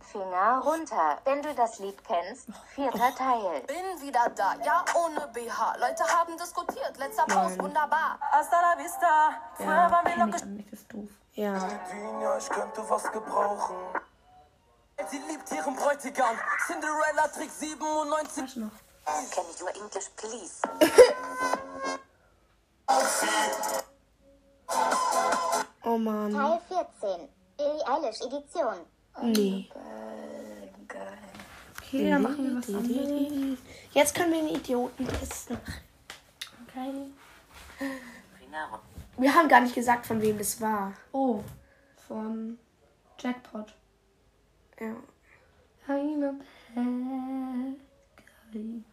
Finger 0.00 0.60
runter, 0.64 1.18
wenn 1.24 1.42
du 1.42 1.54
das 1.54 1.78
Lied 1.80 1.96
kennst. 2.02 2.48
Vierter 2.74 3.14
Teil. 3.14 3.60
Bin 3.66 4.06
wieder 4.06 4.30
da, 4.34 4.54
ja 4.64 4.82
ohne 4.94 5.28
BH. 5.34 5.76
Leute 5.78 6.02
haben 6.04 6.34
diskutiert, 6.38 6.96
letzter 6.96 7.24
Post, 7.26 7.58
wunderbar. 7.60 8.18
Hasta 8.32 8.58
la 8.60 8.82
vista. 8.82 9.30
Früher 9.54 9.66
Ja, 9.66 9.90
waren 9.90 10.06
wir 10.06 10.12
Kenn 10.12 10.20
locker. 10.30 10.36
ich 10.38 10.44
nicht, 10.46 10.72
das 10.72 10.80
ist 10.80 10.92
doof. 10.94 11.10
Ja. 11.34 11.58
Ja, 12.22 12.38
ich 12.38 12.48
könnte 12.48 12.82
was 12.88 13.12
gebrauchen. 13.12 13.76
Sie 15.10 15.18
liebt 15.28 15.52
ihren 15.52 15.76
Bräutigam. 15.76 16.36
Cinderella 16.66 17.28
Trick 17.28 17.50
97. 17.50 18.42
Weißt 18.44 18.56
du 18.56 18.60
noch? 18.60 18.70
Can 19.30 19.44
you 19.58 19.66
English, 19.66 20.10
please? 20.16 20.60
Oh 25.84 25.98
Mann. 25.98 26.32
Teil 26.32 26.60
14. 27.00 27.28
Billie 27.56 27.86
Eilish 27.86 28.20
Edition. 28.20 28.76
Nee. 29.22 29.68
Okay, 31.82 32.10
dann 32.10 32.22
machen 32.22 32.44
wir 32.44 32.56
was 32.56 32.68
anderes. 32.68 33.58
Jetzt 33.92 34.14
können 34.14 34.32
wir 34.32 34.38
einen 34.40 34.48
Idioten 34.48 35.06
testen. 35.08 35.58
Okay. 36.66 36.92
Wir 39.16 39.34
haben 39.34 39.48
gar 39.48 39.60
nicht 39.60 39.74
gesagt, 39.74 40.06
von 40.06 40.20
wem 40.20 40.38
das 40.38 40.60
war. 40.60 40.92
Oh, 41.12 41.42
von 42.06 42.58
Jackpot. 43.18 43.74
Ja. 44.78 44.94
I'm 45.88 46.22
a 46.22 46.34
bad 46.74 47.76
guy. 48.52 48.84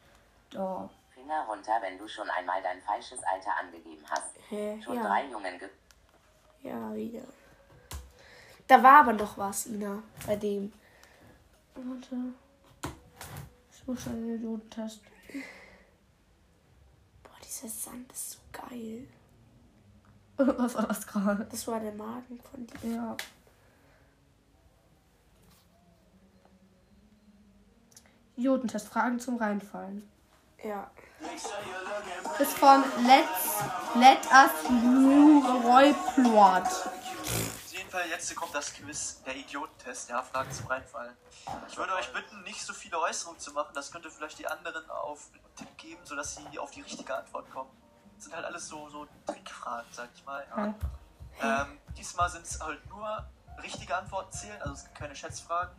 Doch. 0.51 0.89
Finger 1.25 1.41
runter, 1.47 1.71
wenn 1.81 1.97
du 1.97 2.07
schon 2.07 2.29
einmal 2.29 2.61
dein 2.61 2.79
falsches 2.81 3.19
Alter 3.23 3.57
angegeben 3.59 4.03
hast. 4.09 4.35
Hä? 4.49 4.79
Schon 4.83 4.95
Ja. 4.97 5.03
drei 5.07 5.25
Jungen 5.27 5.57
ge 5.57 5.69
Ja, 6.61 6.93
wieder. 6.93 7.23
Da 8.67 8.81
war 8.81 9.01
aber 9.01 9.13
noch 9.13 9.37
was, 9.37 9.65
Ina, 9.67 10.01
bei 10.25 10.35
dem. 10.35 10.71
Warte. 11.75 12.15
Ich 13.71 13.87
muss 13.87 14.07
einen 14.07 14.35
Idiotentest. 14.35 15.01
Boah, 17.23 17.39
dieser 17.43 17.69
Sand 17.69 18.11
ist 18.11 18.31
so 18.31 18.39
geil. 18.51 19.07
Was 20.37 20.75
war 20.75 20.87
das 20.87 21.05
gerade? 21.07 21.45
Das 21.45 21.67
war 21.67 21.79
der 21.79 21.93
Magen 21.93 22.39
von 22.51 22.67
dir. 22.67 22.89
Ja. 22.91 23.17
Idiotentest. 28.37 28.87
Fragen 28.87 29.19
zum 29.19 29.37
Reinfallen. 29.37 30.07
Ja. 30.63 30.89
Ist 32.39 32.57
von 32.57 32.83
Let's 33.05 33.63
Let 33.95 34.19
Us 34.31 34.69
New 34.69 35.39
Roy 35.63 35.93
Plot. 36.13 36.63
Auf 36.63 37.71
jeden 37.71 37.89
Fall, 37.89 38.07
jetzt 38.09 38.35
kommt 38.35 38.53
das 38.53 38.73
Quiz, 38.73 39.21
der 39.25 39.35
Idiotentest, 39.35 40.09
ja, 40.09 40.21
Fragen 40.21 40.51
zum 40.51 40.67
Reinfallen. 40.67 41.15
Ich 41.69 41.77
würde 41.77 41.93
euch 41.95 42.11
bitten, 42.11 42.43
nicht 42.43 42.61
so 42.61 42.73
viele 42.73 42.99
Äußerungen 42.99 43.39
zu 43.39 43.53
machen, 43.53 43.71
das 43.73 43.91
könnte 43.91 44.09
vielleicht 44.11 44.39
die 44.39 44.47
anderen 44.47 44.89
auf 44.89 45.29
einen 45.33 45.55
Tipp 45.55 45.77
geben, 45.77 46.01
sodass 46.03 46.35
sie 46.35 46.59
auf 46.59 46.71
die 46.71 46.81
richtige 46.81 47.15
Antwort 47.15 47.49
kommen. 47.51 47.69
Das 48.15 48.25
sind 48.25 48.35
halt 48.35 48.45
alles 48.45 48.67
so, 48.67 48.89
so 48.89 49.07
Trickfragen, 49.25 49.89
sag 49.91 50.09
ich 50.13 50.25
mal. 50.25 50.45
Ja. 51.41 51.61
Ähm, 51.61 51.79
diesmal 51.97 52.29
sind 52.29 52.45
es 52.45 52.59
halt 52.59 52.85
nur 52.89 53.25
richtige 53.61 53.95
Antworten 53.95 54.31
zählen, 54.31 54.61
also 54.61 54.73
es 54.73 54.83
gibt 54.83 54.95
keine 54.95 55.15
Schätzfragen. 55.15 55.75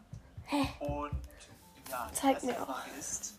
Und 0.80 1.12
ja, 1.90 2.06
die 2.10 2.14
Zeig 2.14 2.34
erste 2.34 2.46
mir 2.46 2.62
auch. 2.62 2.66
Frage 2.66 2.90
ist, 2.98 3.34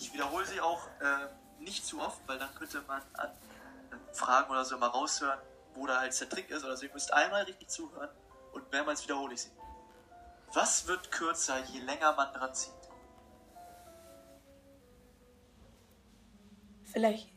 ich 0.00 0.14
wiederhole 0.14 0.46
sie 0.46 0.60
auch 0.60 0.86
äh, 1.00 1.62
nicht 1.62 1.84
zu 1.84 2.00
oft, 2.00 2.20
weil 2.26 2.38
dann 2.38 2.52
könnte 2.54 2.80
man 2.88 3.02
an 3.12 3.28
äh, 3.28 4.14
Fragen 4.14 4.50
oder 4.50 4.64
so 4.64 4.76
immer 4.76 4.88
raushören, 4.88 5.38
wo 5.74 5.86
da 5.86 6.00
halt 6.00 6.18
der 6.18 6.28
Trick 6.28 6.50
ist. 6.50 6.64
Oder 6.64 6.76
so. 6.76 6.86
Ihr 6.86 6.92
müsst 6.92 7.12
einmal 7.12 7.42
richtig 7.42 7.68
zuhören 7.68 8.08
und 8.52 8.72
mehrmals 8.72 9.04
wiederhole 9.04 9.34
ich 9.34 9.42
sie. 9.42 9.50
Was 10.54 10.86
wird 10.86 11.12
kürzer, 11.12 11.62
je 11.66 11.80
länger 11.80 12.14
man 12.14 12.32
dran 12.32 12.52
zieht? 12.54 12.72
Vielleicht. 16.84 17.30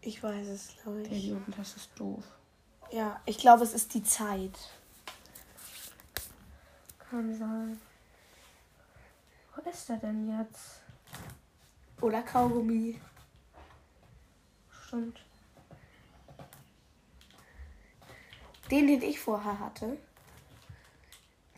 Ich 0.00 0.22
weiß 0.22 0.48
es, 0.48 0.74
glaube 0.82 1.02
Der 1.02 1.12
ich. 1.12 1.26
Idiotentest 1.26 1.76
ist 1.76 1.90
doof. 1.96 2.24
Ja, 2.90 3.20
ich 3.26 3.38
glaube, 3.38 3.62
es 3.62 3.74
ist 3.74 3.94
die 3.94 4.02
Zeit. 4.02 4.58
Kann 6.98 7.34
sein. 7.38 7.80
Wo 9.54 9.70
ist 9.70 9.90
er 9.90 9.98
denn 9.98 10.28
jetzt? 10.38 10.81
Oder 12.02 12.22
Kaugummi. 12.22 13.00
Stimmt. 14.86 15.20
Den, 18.70 18.88
den 18.88 19.02
ich 19.02 19.20
vorher 19.20 19.58
hatte, 19.58 19.96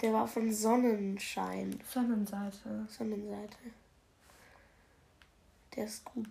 der 0.02 0.12
war 0.12 0.28
von 0.28 0.52
Sonnenschein. 0.52 1.80
Sonnenseite. 1.88 2.86
Sonnenseite. 2.90 3.56
Der 5.74 5.86
ist 5.86 6.04
gut. 6.04 6.28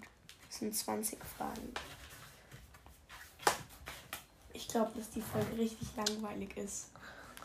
Das 0.48 0.60
sind 0.60 0.76
20 0.76 1.18
Fragen. 1.24 1.74
Ich 4.54 4.68
glaube, 4.68 4.92
dass 4.96 5.10
die 5.10 5.22
Folge 5.22 5.58
richtig 5.58 5.88
langweilig 5.96 6.56
ist. 6.58 6.92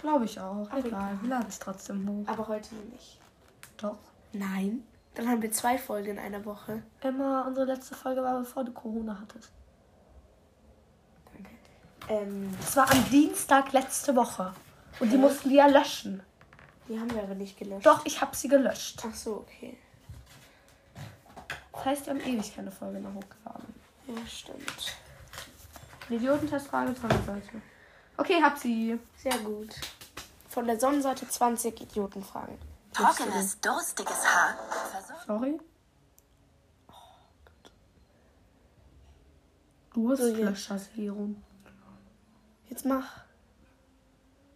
Glaube 0.00 0.26
ich 0.26 0.38
auch. 0.38 0.70
Aber 0.70 0.84
Egal, 0.84 1.18
wir 1.22 1.30
laden 1.30 1.48
es 1.48 1.58
trotzdem 1.58 2.06
hoch. 2.06 2.28
Aber 2.28 2.46
heute 2.48 2.74
nicht. 2.74 3.18
Doch. 3.78 3.98
Nein. 4.34 4.84
Dann 5.18 5.28
haben 5.28 5.42
wir 5.42 5.50
zwei 5.50 5.76
Folgen 5.76 6.10
in 6.12 6.18
einer 6.20 6.44
Woche. 6.44 6.80
Emma, 7.00 7.42
unsere 7.42 7.66
letzte 7.66 7.96
Folge 7.96 8.22
war, 8.22 8.38
bevor 8.38 8.62
du 8.62 8.70
Corona 8.70 9.18
hattest. 9.20 9.50
Ähm, 12.08 12.54
Das 12.60 12.76
war 12.76 12.88
am 12.88 13.10
Dienstag 13.10 13.72
letzte 13.72 14.14
Woche. 14.14 14.54
Und 15.00 15.10
die 15.10 15.16
mussten 15.16 15.48
die 15.48 15.56
ja 15.56 15.66
löschen. 15.66 16.22
die 16.88 17.00
haben 17.00 17.12
wir 17.12 17.24
aber 17.24 17.34
nicht 17.34 17.58
gelöscht. 17.58 17.84
Doch, 17.84 18.06
ich 18.06 18.20
habe 18.20 18.36
sie 18.36 18.46
gelöscht. 18.46 19.02
Ach 19.04 19.12
so, 19.12 19.38
okay. 19.38 19.76
Das 21.72 21.84
heißt, 21.84 22.06
wir 22.06 22.14
haben 22.14 22.20
ewig 22.20 22.54
keine 22.54 22.70
Folge 22.70 23.00
mehr 23.00 23.12
hochgeladen. 23.12 23.74
Ja, 24.06 24.24
stimmt. 24.24 24.96
Eine 26.08 26.16
Idiotentestfrage, 26.18 26.94
Sonnenseite. 26.94 27.60
Okay, 28.16 28.40
hab 28.40 28.56
sie. 28.56 29.00
Sehr 29.16 29.38
gut. 29.38 29.74
Von 30.48 30.68
der 30.68 30.78
Sonnenseite 30.78 31.28
20 31.28 31.80
Idiotenfragen. 31.80 32.56
Trockenes, 32.98 33.60
durstiges 33.60 34.26
Haar. 34.26 34.56
Sorry. 35.24 35.60
Durstlöscher-Serum. 39.94 41.42
Jetzt 42.68 42.84
mach. 42.84 43.22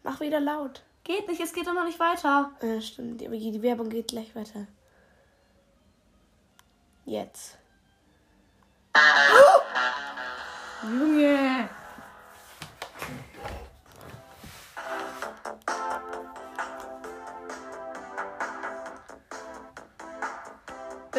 Mach 0.03 0.21
wieder 0.21 0.41
laut. 0.41 0.83
Geht 1.05 1.29
nicht, 1.29 1.41
es 1.41 1.53
geht 1.53 1.67
doch 1.67 1.75
noch 1.75 1.85
nicht 1.85 2.01
weiter. 2.01 2.51
Ja, 2.63 2.81
stimmt. 2.81 3.23
Aber 3.23 3.37
die 3.37 3.63
Werbung 3.63 3.89
geht 3.89 4.09
gleich 4.09 4.35
weiter. 4.35 4.67
Jetzt. 7.05 7.59
Junge. 10.83 11.69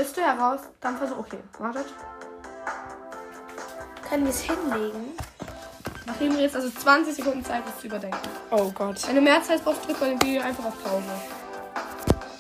Bist 0.04 0.18
du 0.18 0.22
heraus? 0.22 0.60
Dann 0.82 0.98
versuch. 0.98 1.20
Okay, 1.20 1.38
wartet. 1.60 1.86
Können 4.10 4.26
wir 4.26 4.32
es 4.32 4.42
hinlegen? 4.42 5.14
Nachdem 6.06 6.36
wir 6.36 6.42
jetzt 6.42 6.58
also 6.58 6.70
20 6.70 7.16
Sekunden 7.16 7.46
Zeit 7.46 7.64
das 7.66 7.80
zu 7.80 7.88
überdenken. 7.88 8.18
Oh 8.52 8.70
Gott. 8.72 9.08
Wenn 9.08 9.16
du 9.16 9.22
mehr 9.22 9.42
Zeit 9.42 9.64
brauchst, 9.64 9.88
drück 9.88 9.98
bei 10.02 10.10
dem 10.10 10.22
Video 10.22 10.42
einfach 10.42 10.66
auf 10.66 10.84
Pause. 10.84 11.06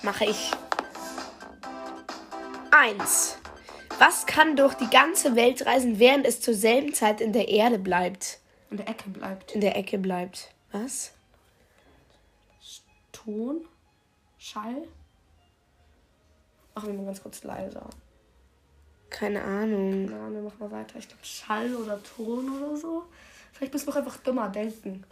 Mache 0.01 0.25
ich. 0.25 0.51
Eins. 2.71 3.37
Was 3.97 4.25
kann 4.25 4.57
durch 4.57 4.73
die 4.73 4.89
ganze 4.89 5.37
Welt 5.37 5.65
reisen, 5.65 5.99
während 5.99 6.25
es 6.25 6.41
zur 6.41 6.55
selben 6.55 6.93
Zeit 6.93 7.21
in 7.21 7.31
der 7.31 7.47
Erde 7.47 7.79
bleibt? 7.79 8.39
In 8.71 8.75
der 8.75 8.89
Ecke 8.89 9.09
bleibt. 9.09 9.53
In 9.53 9.61
der 9.61 9.77
Ecke 9.77 9.97
bleibt. 9.99 10.49
Was? 10.73 11.13
Ton? 13.13 13.65
Schall? 14.37 14.85
Machen 16.75 16.87
wir 16.89 16.93
mal 16.95 17.05
ganz 17.05 17.21
kurz 17.21 17.43
leiser. 17.43 17.87
Keine 19.09 19.43
Ahnung. 19.43 20.05
Na, 20.05 20.31
wir 20.31 20.41
machen 20.41 20.57
mal 20.59 20.71
weiter. 20.71 20.97
Ich 20.97 21.07
glaube 21.07 21.23
Schall 21.23 21.75
oder 21.75 22.01
Ton 22.03 22.49
oder 22.61 22.75
so. 22.75 23.03
Vielleicht 23.51 23.71
müssen 23.73 23.87
wir 23.87 23.93
auch 23.93 23.97
einfach 23.97 24.17
dümmer 24.17 24.49
denken. 24.49 25.03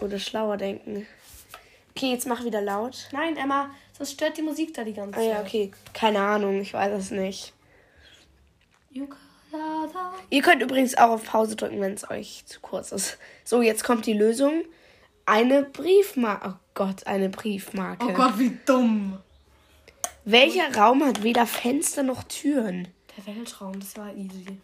Oder 0.00 0.18
schlauer 0.18 0.56
denken. 0.56 1.06
Okay, 1.96 2.10
jetzt 2.12 2.26
mach 2.26 2.44
wieder 2.44 2.60
laut. 2.60 3.08
Nein, 3.12 3.36
Emma, 3.36 3.70
sonst 3.96 4.12
stört 4.12 4.36
die 4.36 4.42
Musik 4.42 4.74
da 4.74 4.84
die 4.84 4.92
ganze 4.94 5.18
Ah 5.18 5.22
Zeit. 5.22 5.30
ja, 5.32 5.40
okay. 5.40 5.70
Keine 5.94 6.20
Ahnung, 6.20 6.60
ich 6.60 6.74
weiß 6.74 6.92
es 6.98 7.10
nicht. 7.10 7.52
Ihr 10.30 10.42
könnt 10.42 10.62
übrigens 10.62 10.96
auch 10.96 11.10
auf 11.10 11.24
Pause 11.24 11.56
drücken, 11.56 11.80
wenn 11.80 11.94
es 11.94 12.08
euch 12.10 12.44
zu 12.46 12.60
kurz 12.60 12.92
ist. 12.92 13.18
So, 13.44 13.62
jetzt 13.62 13.84
kommt 13.84 14.06
die 14.06 14.12
Lösung. 14.12 14.64
Eine 15.26 15.62
Briefmarke. 15.62 16.50
Oh 16.50 16.60
Gott, 16.74 17.06
eine 17.06 17.28
Briefmarke. 17.28 18.06
Oh 18.06 18.12
Gott, 18.12 18.38
wie 18.38 18.58
dumm. 18.66 19.18
Welcher 20.30 20.76
Raum 20.76 21.02
hat 21.04 21.22
weder 21.22 21.46
Fenster 21.46 22.02
noch 22.02 22.22
Türen? 22.22 22.88
Der 23.16 23.34
Weltraum, 23.34 23.80
das 23.80 23.96
war 23.96 24.14
easy. 24.14 24.60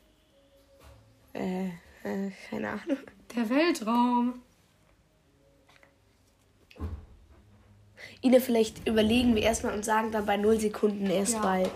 Äh, 1.32 1.68
äh 2.02 2.30
keine 2.50 2.68
Ahnung. 2.68 2.98
Der 3.34 3.48
Weltraum. 3.48 4.42
Ine, 8.20 8.42
vielleicht 8.42 8.86
überlegen 8.86 9.34
wir 9.34 9.40
erstmal 9.40 9.72
und 9.72 9.86
sagen 9.86 10.12
dann 10.12 10.26
bei 10.26 10.36
0 10.36 10.60
Sekunden 10.60 11.06
erst, 11.06 11.32
Ja. 11.32 11.42
weil 11.42 11.70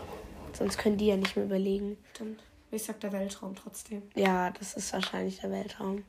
sonst 0.52 0.76
können 0.76 0.98
die 0.98 1.06
ja 1.06 1.16
nicht 1.16 1.34
mehr 1.34 1.46
überlegen. 1.46 1.96
Stimmt. 2.12 2.42
Ich 2.70 2.84
sag 2.84 3.00
der 3.00 3.12
Weltraum 3.12 3.56
trotzdem. 3.56 4.02
Ja, 4.14 4.50
das 4.50 4.74
ist 4.74 4.92
wahrscheinlich 4.92 5.40
der 5.40 5.50
Weltraum. 5.50 6.04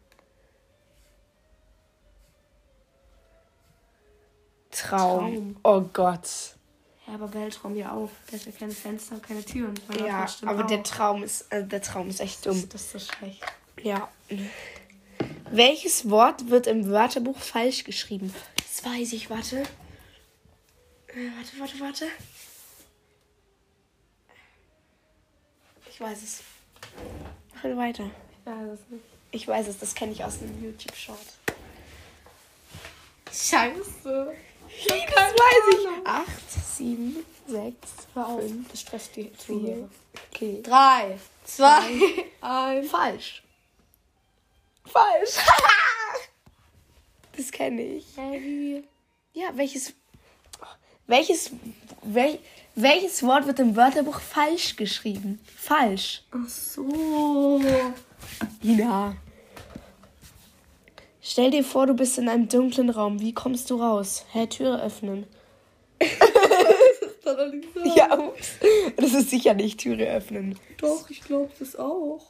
Traum. 4.70 5.34
Traum. 5.34 5.56
Oh 5.64 5.82
Gott. 5.94 6.59
Ja, 7.10 7.16
aber 7.16 7.34
Weltraum 7.34 7.76
ja 7.76 7.92
auch. 7.92 8.10
Der 8.32 8.40
hat 8.40 8.46
ja 8.46 8.52
keine 8.52 8.72
Fenster 8.72 9.16
und 9.16 9.24
keine 9.24 9.44
Türen. 9.44 9.74
Ja, 10.06 10.28
aber 10.46 10.64
der 10.64 10.80
auch. 10.80 10.84
Traum 10.84 11.24
ist, 11.24 11.52
äh, 11.52 11.66
der 11.66 11.82
Traum 11.82 12.08
ist 12.08 12.20
echt 12.20 12.46
dumm. 12.46 12.70
Das 12.70 12.82
ist 12.82 12.92
so 12.92 13.00
schlecht. 13.00 13.44
Ja. 13.82 14.10
Welches 15.50 16.10
Wort 16.10 16.50
wird 16.50 16.68
im 16.68 16.88
Wörterbuch 16.88 17.40
falsch 17.40 17.84
geschrieben? 17.84 18.34
Das 18.58 18.86
weiß 18.86 19.14
ich, 19.14 19.30
warte. 19.30 19.62
Äh, 21.08 21.30
warte, 21.36 21.60
warte, 21.60 21.80
warte. 21.80 22.06
Ich 25.90 26.00
weiß 26.00 26.22
es. 26.22 26.44
Mach 27.56 27.64
weiter. 27.76 28.04
Ich 28.32 28.46
weiß 28.46 28.70
es 28.74 28.90
nicht. 28.92 29.04
Ich 29.32 29.48
weiß 29.48 29.68
es, 29.68 29.80
das 29.80 29.96
kenne 29.96 30.12
ich 30.12 30.24
aus 30.24 30.40
einem 30.42 30.64
YouTube-Short. 30.64 31.18
Scheiße. 33.32 34.36
Das 34.88 35.34
weiß 35.34 35.74
ich. 35.74 36.08
Acht, 36.08 36.76
sieben, 36.78 37.26
sechs, 37.48 37.90
fünf, 38.14 38.70
Das 38.72 38.82
stresst 38.82 39.16
die. 39.16 39.32
Zuhörer. 39.34 39.90
Okay. 40.32 40.62
Drei, 40.64 41.18
zwei, 41.44 41.82
eins. 42.42 42.90
Falsch. 42.90 43.44
Falsch. 44.86 45.36
das 47.38 47.52
kenne 47.52 47.82
ich. 47.82 48.06
Ja, 49.34 49.50
welches. 49.56 49.94
Welches. 51.08 51.52
Wel, 52.04 52.40
welches 52.76 53.24
Wort 53.24 53.46
wird 53.46 53.60
im 53.60 53.76
Wörterbuch 53.76 54.20
falsch 54.22 54.76
geschrieben? 54.76 55.40
Falsch. 55.58 56.24
Ach 56.32 56.48
so. 56.48 57.62
Ina. 58.64 59.18
Stell 61.32 61.52
dir 61.52 61.64
vor, 61.64 61.86
du 61.86 61.94
bist 61.94 62.18
in 62.18 62.28
einem 62.28 62.48
dunklen 62.50 62.90
Raum. 62.90 63.20
Wie 63.22 63.36
kommst 63.36 63.70
du 63.70 63.76
raus? 63.76 64.26
Hä, 64.32 64.48
Türe 64.48 64.82
öffnen. 64.82 65.28
Das 66.00 67.38
doch 67.38 67.54
nicht 67.54 67.68
so. 67.72 67.96
Ja, 67.96 68.18
ups. 68.18 68.54
Das 68.98 69.14
ist 69.14 69.30
sicher 69.30 69.54
nicht 69.54 69.80
Türe 69.80 70.08
öffnen. 70.12 70.58
Doch, 70.78 71.08
ich 71.12 71.22
glaube 71.22 71.52
das 71.60 71.76
auch. 71.76 72.26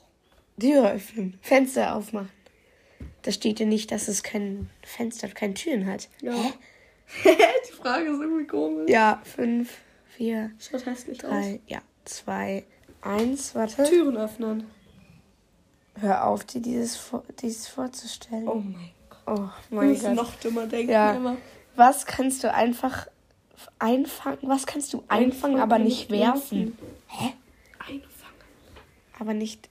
Türe 0.60 0.92
öffnen. 0.92 1.40
Fenster 1.42 1.96
aufmachen. 1.96 2.30
Da 3.22 3.32
steht 3.32 3.62
ja 3.62 3.66
nicht, 3.66 3.90
dass 3.94 4.10
es 4.10 4.22
kein 4.22 4.70
Fenster, 4.84 5.30
keine 5.30 5.54
Türen 5.54 5.86
hat. 5.86 6.10
Ja. 6.22 6.34
Die 7.24 7.72
Frage 7.72 8.10
ist 8.10 8.20
irgendwie 8.20 8.48
komisch. 8.48 8.90
Ja, 8.90 9.22
fünf, 9.24 9.78
vier, 10.18 10.52
Schaut 10.60 10.86
hässlich 10.86 11.24
aus. 11.24 11.30
drei, 11.30 11.62
ja, 11.68 11.82
zwei, 12.04 12.66
eins, 13.00 13.56
warte. 13.56 13.82
Türen 13.86 14.18
öffnen. 14.18 14.66
Hör 16.02 16.26
auf, 16.28 16.44
dir 16.46 16.62
dieses, 16.62 17.00
dieses 17.42 17.68
vorzustellen. 17.68 18.48
Oh 18.48 18.56
mein 18.56 18.92
Gott. 19.10 19.20
Oh 19.28 19.50
mein 19.76 19.90
musst 19.90 20.04
Gott. 20.04 20.16
noch 20.16 20.36
dümmer 20.36 20.66
denken 20.68 20.92
Ja. 20.92 21.14
immer. 21.14 21.38
Was 21.76 22.06
kannst 22.06 22.44
du 22.44 22.54
einfach 22.54 23.08
einfangen? 23.80 24.40
Was 24.42 24.66
kannst 24.66 24.94
du 24.94 25.04
einfangen, 25.08 25.32
Einfangen, 25.32 25.60
aber 25.60 25.80
nicht 25.80 26.10
werfen? 26.10 26.78
Hä? 27.08 27.34
Einfangen. 27.80 28.04
Aber 29.20 29.34
nicht. 29.34 29.70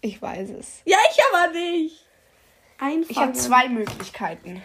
Ich 0.00 0.20
weiß 0.20 0.50
es. 0.50 0.82
Ja, 0.84 0.98
ich 1.10 1.18
aber 1.32 1.52
nicht. 1.52 2.04
Einfangen. 2.78 3.06
Ich 3.08 3.16
habe 3.18 3.32
zwei 3.34 3.68
Möglichkeiten. 3.68 4.60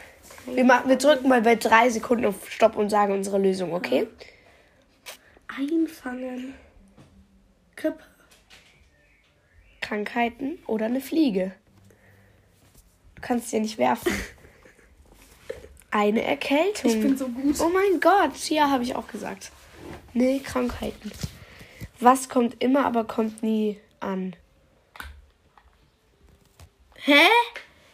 Wir, 0.48 0.64
machen, 0.64 0.90
wir 0.90 0.96
drücken 0.98 1.28
mal 1.30 1.42
bei 1.42 1.56
drei 1.56 1.90
Sekunden 1.90 2.26
auf 2.26 2.50
Stopp 2.50 2.76
und 2.76 2.90
sagen 2.90 3.14
unsere 3.14 3.38
Lösung, 3.38 3.74
okay? 3.74 4.08
Einfangen. 5.48 6.54
Grippe. 7.76 8.04
Krankheiten 9.88 10.60
oder 10.68 10.86
eine 10.88 11.00
Fliege. 11.00 11.54
Du 13.16 13.22
kannst 13.22 13.54
ja 13.54 13.60
nicht 13.60 13.78
werfen. 13.78 14.12
Eine 15.92 16.22
Erkältung. 16.24 16.92
Ich 16.92 17.02
bin 17.02 17.18
so 17.18 17.30
gut. 17.30 17.60
Oh 17.62 17.70
mein 17.70 18.02
Gott, 18.02 18.50
ja, 18.50 18.70
habe 18.70 18.84
ich 18.84 18.94
auch 18.96 19.08
gesagt. 19.08 19.52
Nee, 20.14 20.40
Krankheiten. 20.40 21.12
Was 22.02 22.28
kommt 22.28 22.62
immer, 22.62 22.86
aber 22.86 23.06
kommt 23.06 23.42
nie 23.42 23.80
an? 24.02 24.36
Hä? 26.96 27.14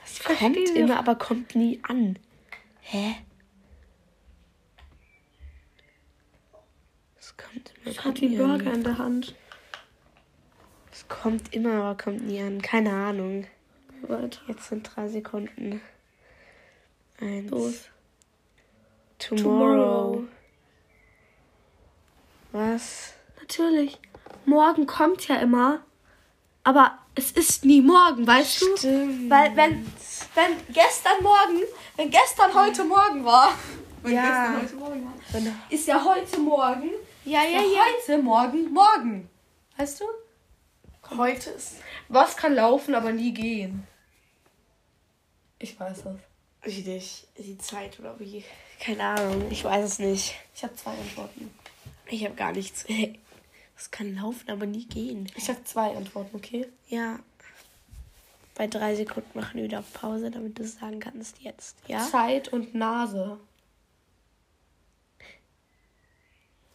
Was 0.01 0.23
kommt 0.23 0.39
verstehe 0.39 0.73
immer, 0.83 0.97
aber 0.97 1.15
kommt 1.15 1.53
nie 1.55 1.79
an? 1.83 2.17
Hä? 2.81 3.15
Es 7.19 7.37
kommt 7.37 7.71
immer, 7.77 7.91
Ich 7.91 7.97
kommt 7.97 8.21
nie 8.21 8.29
den 8.29 8.37
Burger 8.39 8.71
an. 8.71 8.75
in 8.77 8.83
der 8.83 8.97
Hand. 8.97 9.35
Kommt 11.21 11.53
immer, 11.53 11.83
aber 11.83 11.97
kommt 12.03 12.25
nie 12.25 12.41
an. 12.41 12.61
Keine 12.61 12.91
Ahnung. 12.91 13.45
Weiter. 14.01 14.39
Jetzt 14.47 14.67
sind 14.69 14.89
drei 14.95 15.07
Sekunden. 15.07 15.81
Eins. 17.21 17.49
Los. 17.51 17.73
Tomorrow. 19.19 19.43
Tomorrow. 19.43 20.23
Was? 22.51 23.13
Natürlich. 23.39 23.99
Morgen 24.45 24.85
kommt 24.85 25.27
ja 25.27 25.35
immer. 25.37 25.81
Aber 26.63 26.97
es 27.15 27.31
ist 27.31 27.65
nie 27.65 27.81
morgen, 27.81 28.25
weißt 28.25 28.61
du? 28.61 28.77
Stimmt. 28.77 29.29
Weil 29.29 29.55
wenn, 29.55 29.85
wenn 30.35 30.73
gestern 30.73 31.21
Morgen, 31.21 31.61
wenn 31.97 32.09
gestern 32.09 32.53
heute 32.53 32.83
Morgen 32.85 33.23
war, 33.25 33.53
wenn 34.01 34.13
Ja. 34.13 34.21
gestern 34.21 34.61
heute 34.61 34.75
Morgen 34.75 35.05
war, 35.05 35.13
Wenn- 35.31 35.55
ist 35.69 35.87
ja 35.87 36.03
heute 36.03 36.39
Morgen, 36.39 36.89
ja, 37.25 37.43
ja, 37.43 37.59
ja. 37.61 37.81
heute 38.07 38.21
Morgen, 38.21 38.71
morgen. 38.73 39.29
Weißt 39.77 40.01
du? 40.01 40.05
Heute 41.09 41.49
ist. 41.51 41.75
Was 42.09 42.37
kann 42.37 42.55
laufen, 42.55 42.95
aber 42.95 43.11
nie 43.11 43.33
gehen? 43.33 43.87
Ich 45.59 45.79
weiß 45.79 46.05
es. 46.05 46.15
Wie 46.63 46.81
dich? 46.81 47.27
Die 47.37 47.57
Zeit 47.57 47.99
oder 47.99 48.19
wie? 48.19 48.43
Keine 48.79 49.03
Ahnung. 49.03 49.51
Ich 49.51 49.63
weiß 49.63 49.85
es 49.85 49.99
nicht. 49.99 50.35
Ich 50.55 50.63
habe 50.63 50.75
zwei 50.75 50.91
Antworten. 50.91 51.53
Ich 52.07 52.23
habe 52.23 52.35
gar 52.35 52.51
nichts. 52.51 52.85
Es 53.75 53.89
kann 53.89 54.15
laufen, 54.15 54.51
aber 54.51 54.67
nie 54.67 54.85
gehen. 54.85 55.27
Ich 55.35 55.49
habe 55.49 55.63
zwei 55.63 55.97
Antworten, 55.97 56.35
okay? 56.35 56.67
Ja. 56.89 57.19
Bei 58.55 58.67
drei 58.67 58.95
Sekunden 58.95 59.37
machen 59.37 59.55
wir 59.55 59.63
wieder 59.63 59.81
Pause, 59.93 60.29
damit 60.29 60.59
du 60.59 60.63
es 60.63 60.75
sagen 60.77 60.99
kannst 60.99 61.39
jetzt. 61.41 61.75
Ja? 61.87 61.99
Zeit 61.99 62.49
und 62.49 62.75
Nase. 62.75 63.39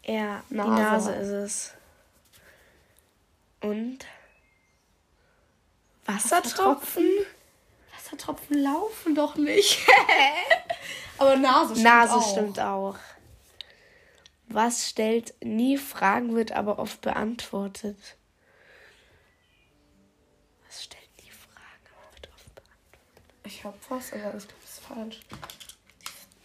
Ja, 0.05 0.43
die 0.51 0.55
Nase 0.55 0.71
Nase 0.83 1.11
halt. 1.13 1.23
ist 1.23 1.29
es. 1.29 1.75
Und? 3.61 4.05
Wassertropfen? 6.09 7.07
Wassertropfen 7.95 8.63
laufen 8.63 9.15
doch 9.15 9.37
nicht. 9.37 9.87
aber 11.19 11.37
Nase 11.37 11.75
stimmt 11.75 11.85
Nase 11.85 12.15
auch. 12.15 12.33
stimmt 12.33 12.61
auch. 12.61 12.97
Was 14.49 14.89
stellt 14.89 15.35
nie 15.45 15.77
Fragen, 15.77 16.35
wird 16.35 16.53
aber 16.53 16.79
oft 16.79 17.03
beantwortet? 17.03 17.99
Was 20.67 20.85
stellt 20.85 21.11
nie 21.23 21.31
Fragen, 21.31 21.85
aber 21.95 22.15
wird 22.15 22.29
oft 22.35 22.55
beantwortet? 22.55 23.45
Ich 23.45 23.65
hab 23.65 23.75
was, 23.91 24.13
aber 24.15 24.35
ich 24.35 24.49
glaube, 24.49 24.63
das 24.63 24.71
ist 24.71 24.81
falsch. 24.81 25.21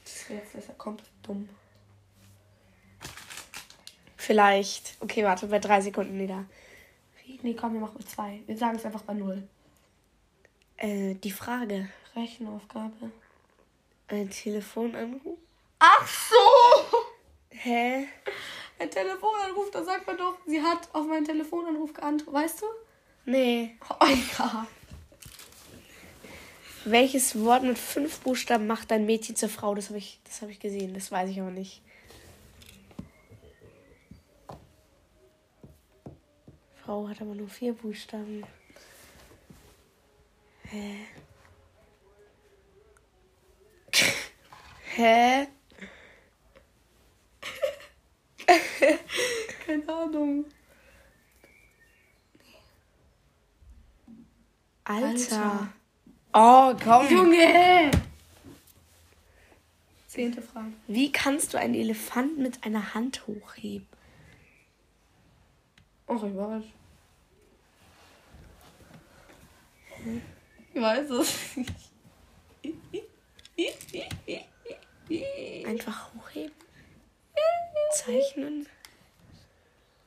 Das 0.04 0.28
jetzt 0.28 0.56
ist 0.56 0.68
ja 0.68 0.74
komplett 0.74 1.10
dumm. 1.22 1.48
Vielleicht. 4.18 4.98
Okay, 5.00 5.24
warte, 5.24 5.48
bei 5.48 5.60
drei 5.60 5.80
Sekunden 5.80 6.20
wieder. 6.20 6.44
Nee, 7.44 7.56
komm, 7.56 7.74
wir 7.74 7.82
machen 7.82 8.06
zwei. 8.08 8.42
Wir 8.46 8.58
sagen 8.58 8.78
es 8.78 8.86
einfach 8.86 9.02
bei 9.02 9.14
null. 9.14 9.48
Äh, 10.78 11.16
die 11.16 11.32
Frage. 11.32 11.90
Rechenaufgabe. 12.16 13.12
Ein 14.08 14.30
Telefonanruf? 14.30 15.38
Ach 15.80 16.08
so! 16.08 16.98
Hä? 17.50 18.08
Ein 18.80 18.90
Telefonanruf, 18.90 19.72
da 19.72 19.84
sagt 19.84 20.08
man 20.08 20.18
doch, 20.18 20.38
sie 20.46 20.62
hat 20.62 20.90
auf 20.94 21.08
meinen 21.08 21.26
Telefonanruf 21.26 21.94
geantwortet. 21.94 22.34
Weißt 22.34 22.62
du? 22.62 22.66
Nee. 23.26 23.78
Oh 24.00 24.06
ja. 24.38 24.68
Welches 26.86 27.40
Wort 27.42 27.64
mit 27.64 27.78
fünf 27.78 28.20
Buchstaben 28.20 28.68
macht 28.68 28.92
ein 28.92 29.06
Mädchen 29.06 29.38
zur 29.38 29.48
Frau? 29.48 29.74
Das 29.74 29.88
habe 29.88 30.00
ich, 30.00 30.20
das 30.26 30.42
hab 30.42 30.50
ich 30.50 30.60
gesehen. 30.60 30.94
Das 30.94 31.12
weiß 31.12 31.30
ich 31.30 31.40
aber 31.40 31.52
nicht. 31.52 31.82
Frau 36.84 37.08
hat 37.08 37.22
aber 37.22 37.34
nur 37.34 37.48
vier 37.48 37.74
Buchstaben. 37.74 38.44
Hä? 40.74 41.06
Hä? 44.96 45.48
Keine 49.66 49.88
Ahnung. 49.88 50.46
Alter. 54.84 55.14
Alter. 55.14 55.74
Oh, 56.34 56.74
komm. 56.84 57.08
Junge! 57.08 57.92
Zehnte 60.08 60.42
Frage. 60.42 60.74
Wie 60.88 61.12
kannst 61.12 61.54
du 61.54 61.60
einen 61.60 61.76
Elefant 61.76 62.40
mit 62.40 62.64
einer 62.64 62.96
Hand 62.96 63.28
hochheben? 63.28 63.88
Ach, 66.08 66.24
ich 66.24 66.36
weiß. 66.36 66.64
Ich 70.74 70.82
weiß 70.82 71.10
es. 71.12 71.34
Einfach 75.68 76.10
hochheben? 76.16 76.54
Zeichnen? 77.94 78.68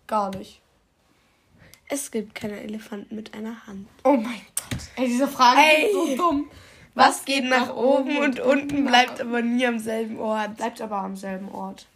Gar 0.07 0.31
nicht. 0.37 0.61
Es 1.89 2.11
gibt 2.11 2.35
keine 2.35 2.61
Elefanten 2.61 3.15
mit 3.15 3.35
einer 3.35 3.67
Hand. 3.67 3.89
Oh 4.03 4.15
mein 4.17 4.41
Gott. 4.57 4.81
Ey, 4.97 5.07
diese 5.07 5.29
Fragen 5.29 5.61
Ey. 5.61 5.93
sind 5.93 5.93
so 5.93 6.17
dumm. 6.17 6.51
Was 6.95 7.25
geht 7.25 7.45
nach 7.45 7.75
oben 7.77 8.17
und 8.19 8.41
unten 8.41 8.87
bleibt 8.87 9.21
aber 9.21 9.43
nie 9.43 9.67
am 9.67 9.79
selben 9.79 10.19
Ort? 10.19 10.57
Bleibt 10.57 10.81
aber 10.81 10.97
am 10.97 11.15
selben 11.15 11.49
Ort. 11.53 11.87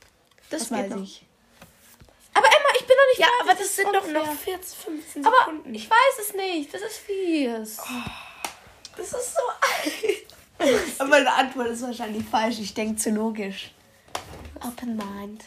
Das 0.51 0.71
Was 0.71 0.79
geht 0.83 0.91
weiß 0.93 1.01
ich. 1.01 1.25
Aber 2.35 2.47
Emma, 2.47 2.69
ich 2.79 2.87
bin 2.87 2.97
noch 2.97 3.07
nicht 3.11 3.19
Ja, 3.21 3.27
fertig. 3.27 3.51
aber 3.51 3.59
das 3.59 3.77
sind 3.77 3.87
doch 3.95 4.09
noch 4.27 4.33
14, 4.39 4.63
15 4.93 5.27
Aber 5.27 5.37
Sekunden. 5.47 5.75
ich 5.75 5.91
weiß 5.91 6.19
es 6.29 6.35
nicht. 6.35 6.73
Das 6.75 6.83
ist 6.83 6.99
fies. 6.99 7.79
Das 9.01 9.13
ist 9.13 9.35
so 9.35 9.43
alt. 9.61 10.99
aber 10.99 11.09
meine 11.09 11.33
Antwort 11.33 11.69
ist 11.69 11.83
wahrscheinlich 11.83 12.25
falsch. 12.25 12.59
Ich 12.61 12.75
denke 12.75 12.97
zu 12.97 13.11
logisch. 13.11 13.73
Open 14.63 14.97
Mind. 14.97 15.45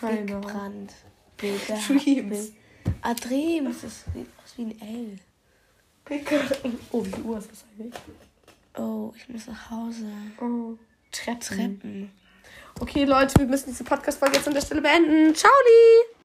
Keine 0.00 0.40
Brand. 0.40 0.92
Bilder. 1.36 1.78
Dreams. 1.86 2.52
Ah, 3.02 3.14
Dreams. 3.14 3.82
Das 3.82 4.04
sieht 4.14 4.26
aus 4.42 4.54
wie 4.56 4.62
ein 4.62 4.80
L. 4.80 5.18
Oh, 6.90 7.04
wie 7.04 7.10
viel 7.10 7.24
Uhr 7.24 7.38
ist 7.38 7.50
das 7.50 7.64
eigentlich? 7.78 7.94
Oh, 8.76 9.12
ich 9.16 9.28
muss 9.28 9.46
nach 9.46 9.70
Hause. 9.70 10.06
Oh, 10.40 10.78
Treppen. 11.10 11.40
Treppen. 11.40 12.12
Okay, 12.80 13.04
Leute, 13.04 13.34
wir 13.38 13.46
müssen 13.46 13.70
diese 13.70 13.84
Podcast-Folge 13.84 14.36
jetzt 14.36 14.48
an 14.48 14.54
der 14.54 14.62
Stelle 14.62 14.80
beenden. 14.80 15.34
Ciao, 15.34 15.52
Lee. 15.64 16.12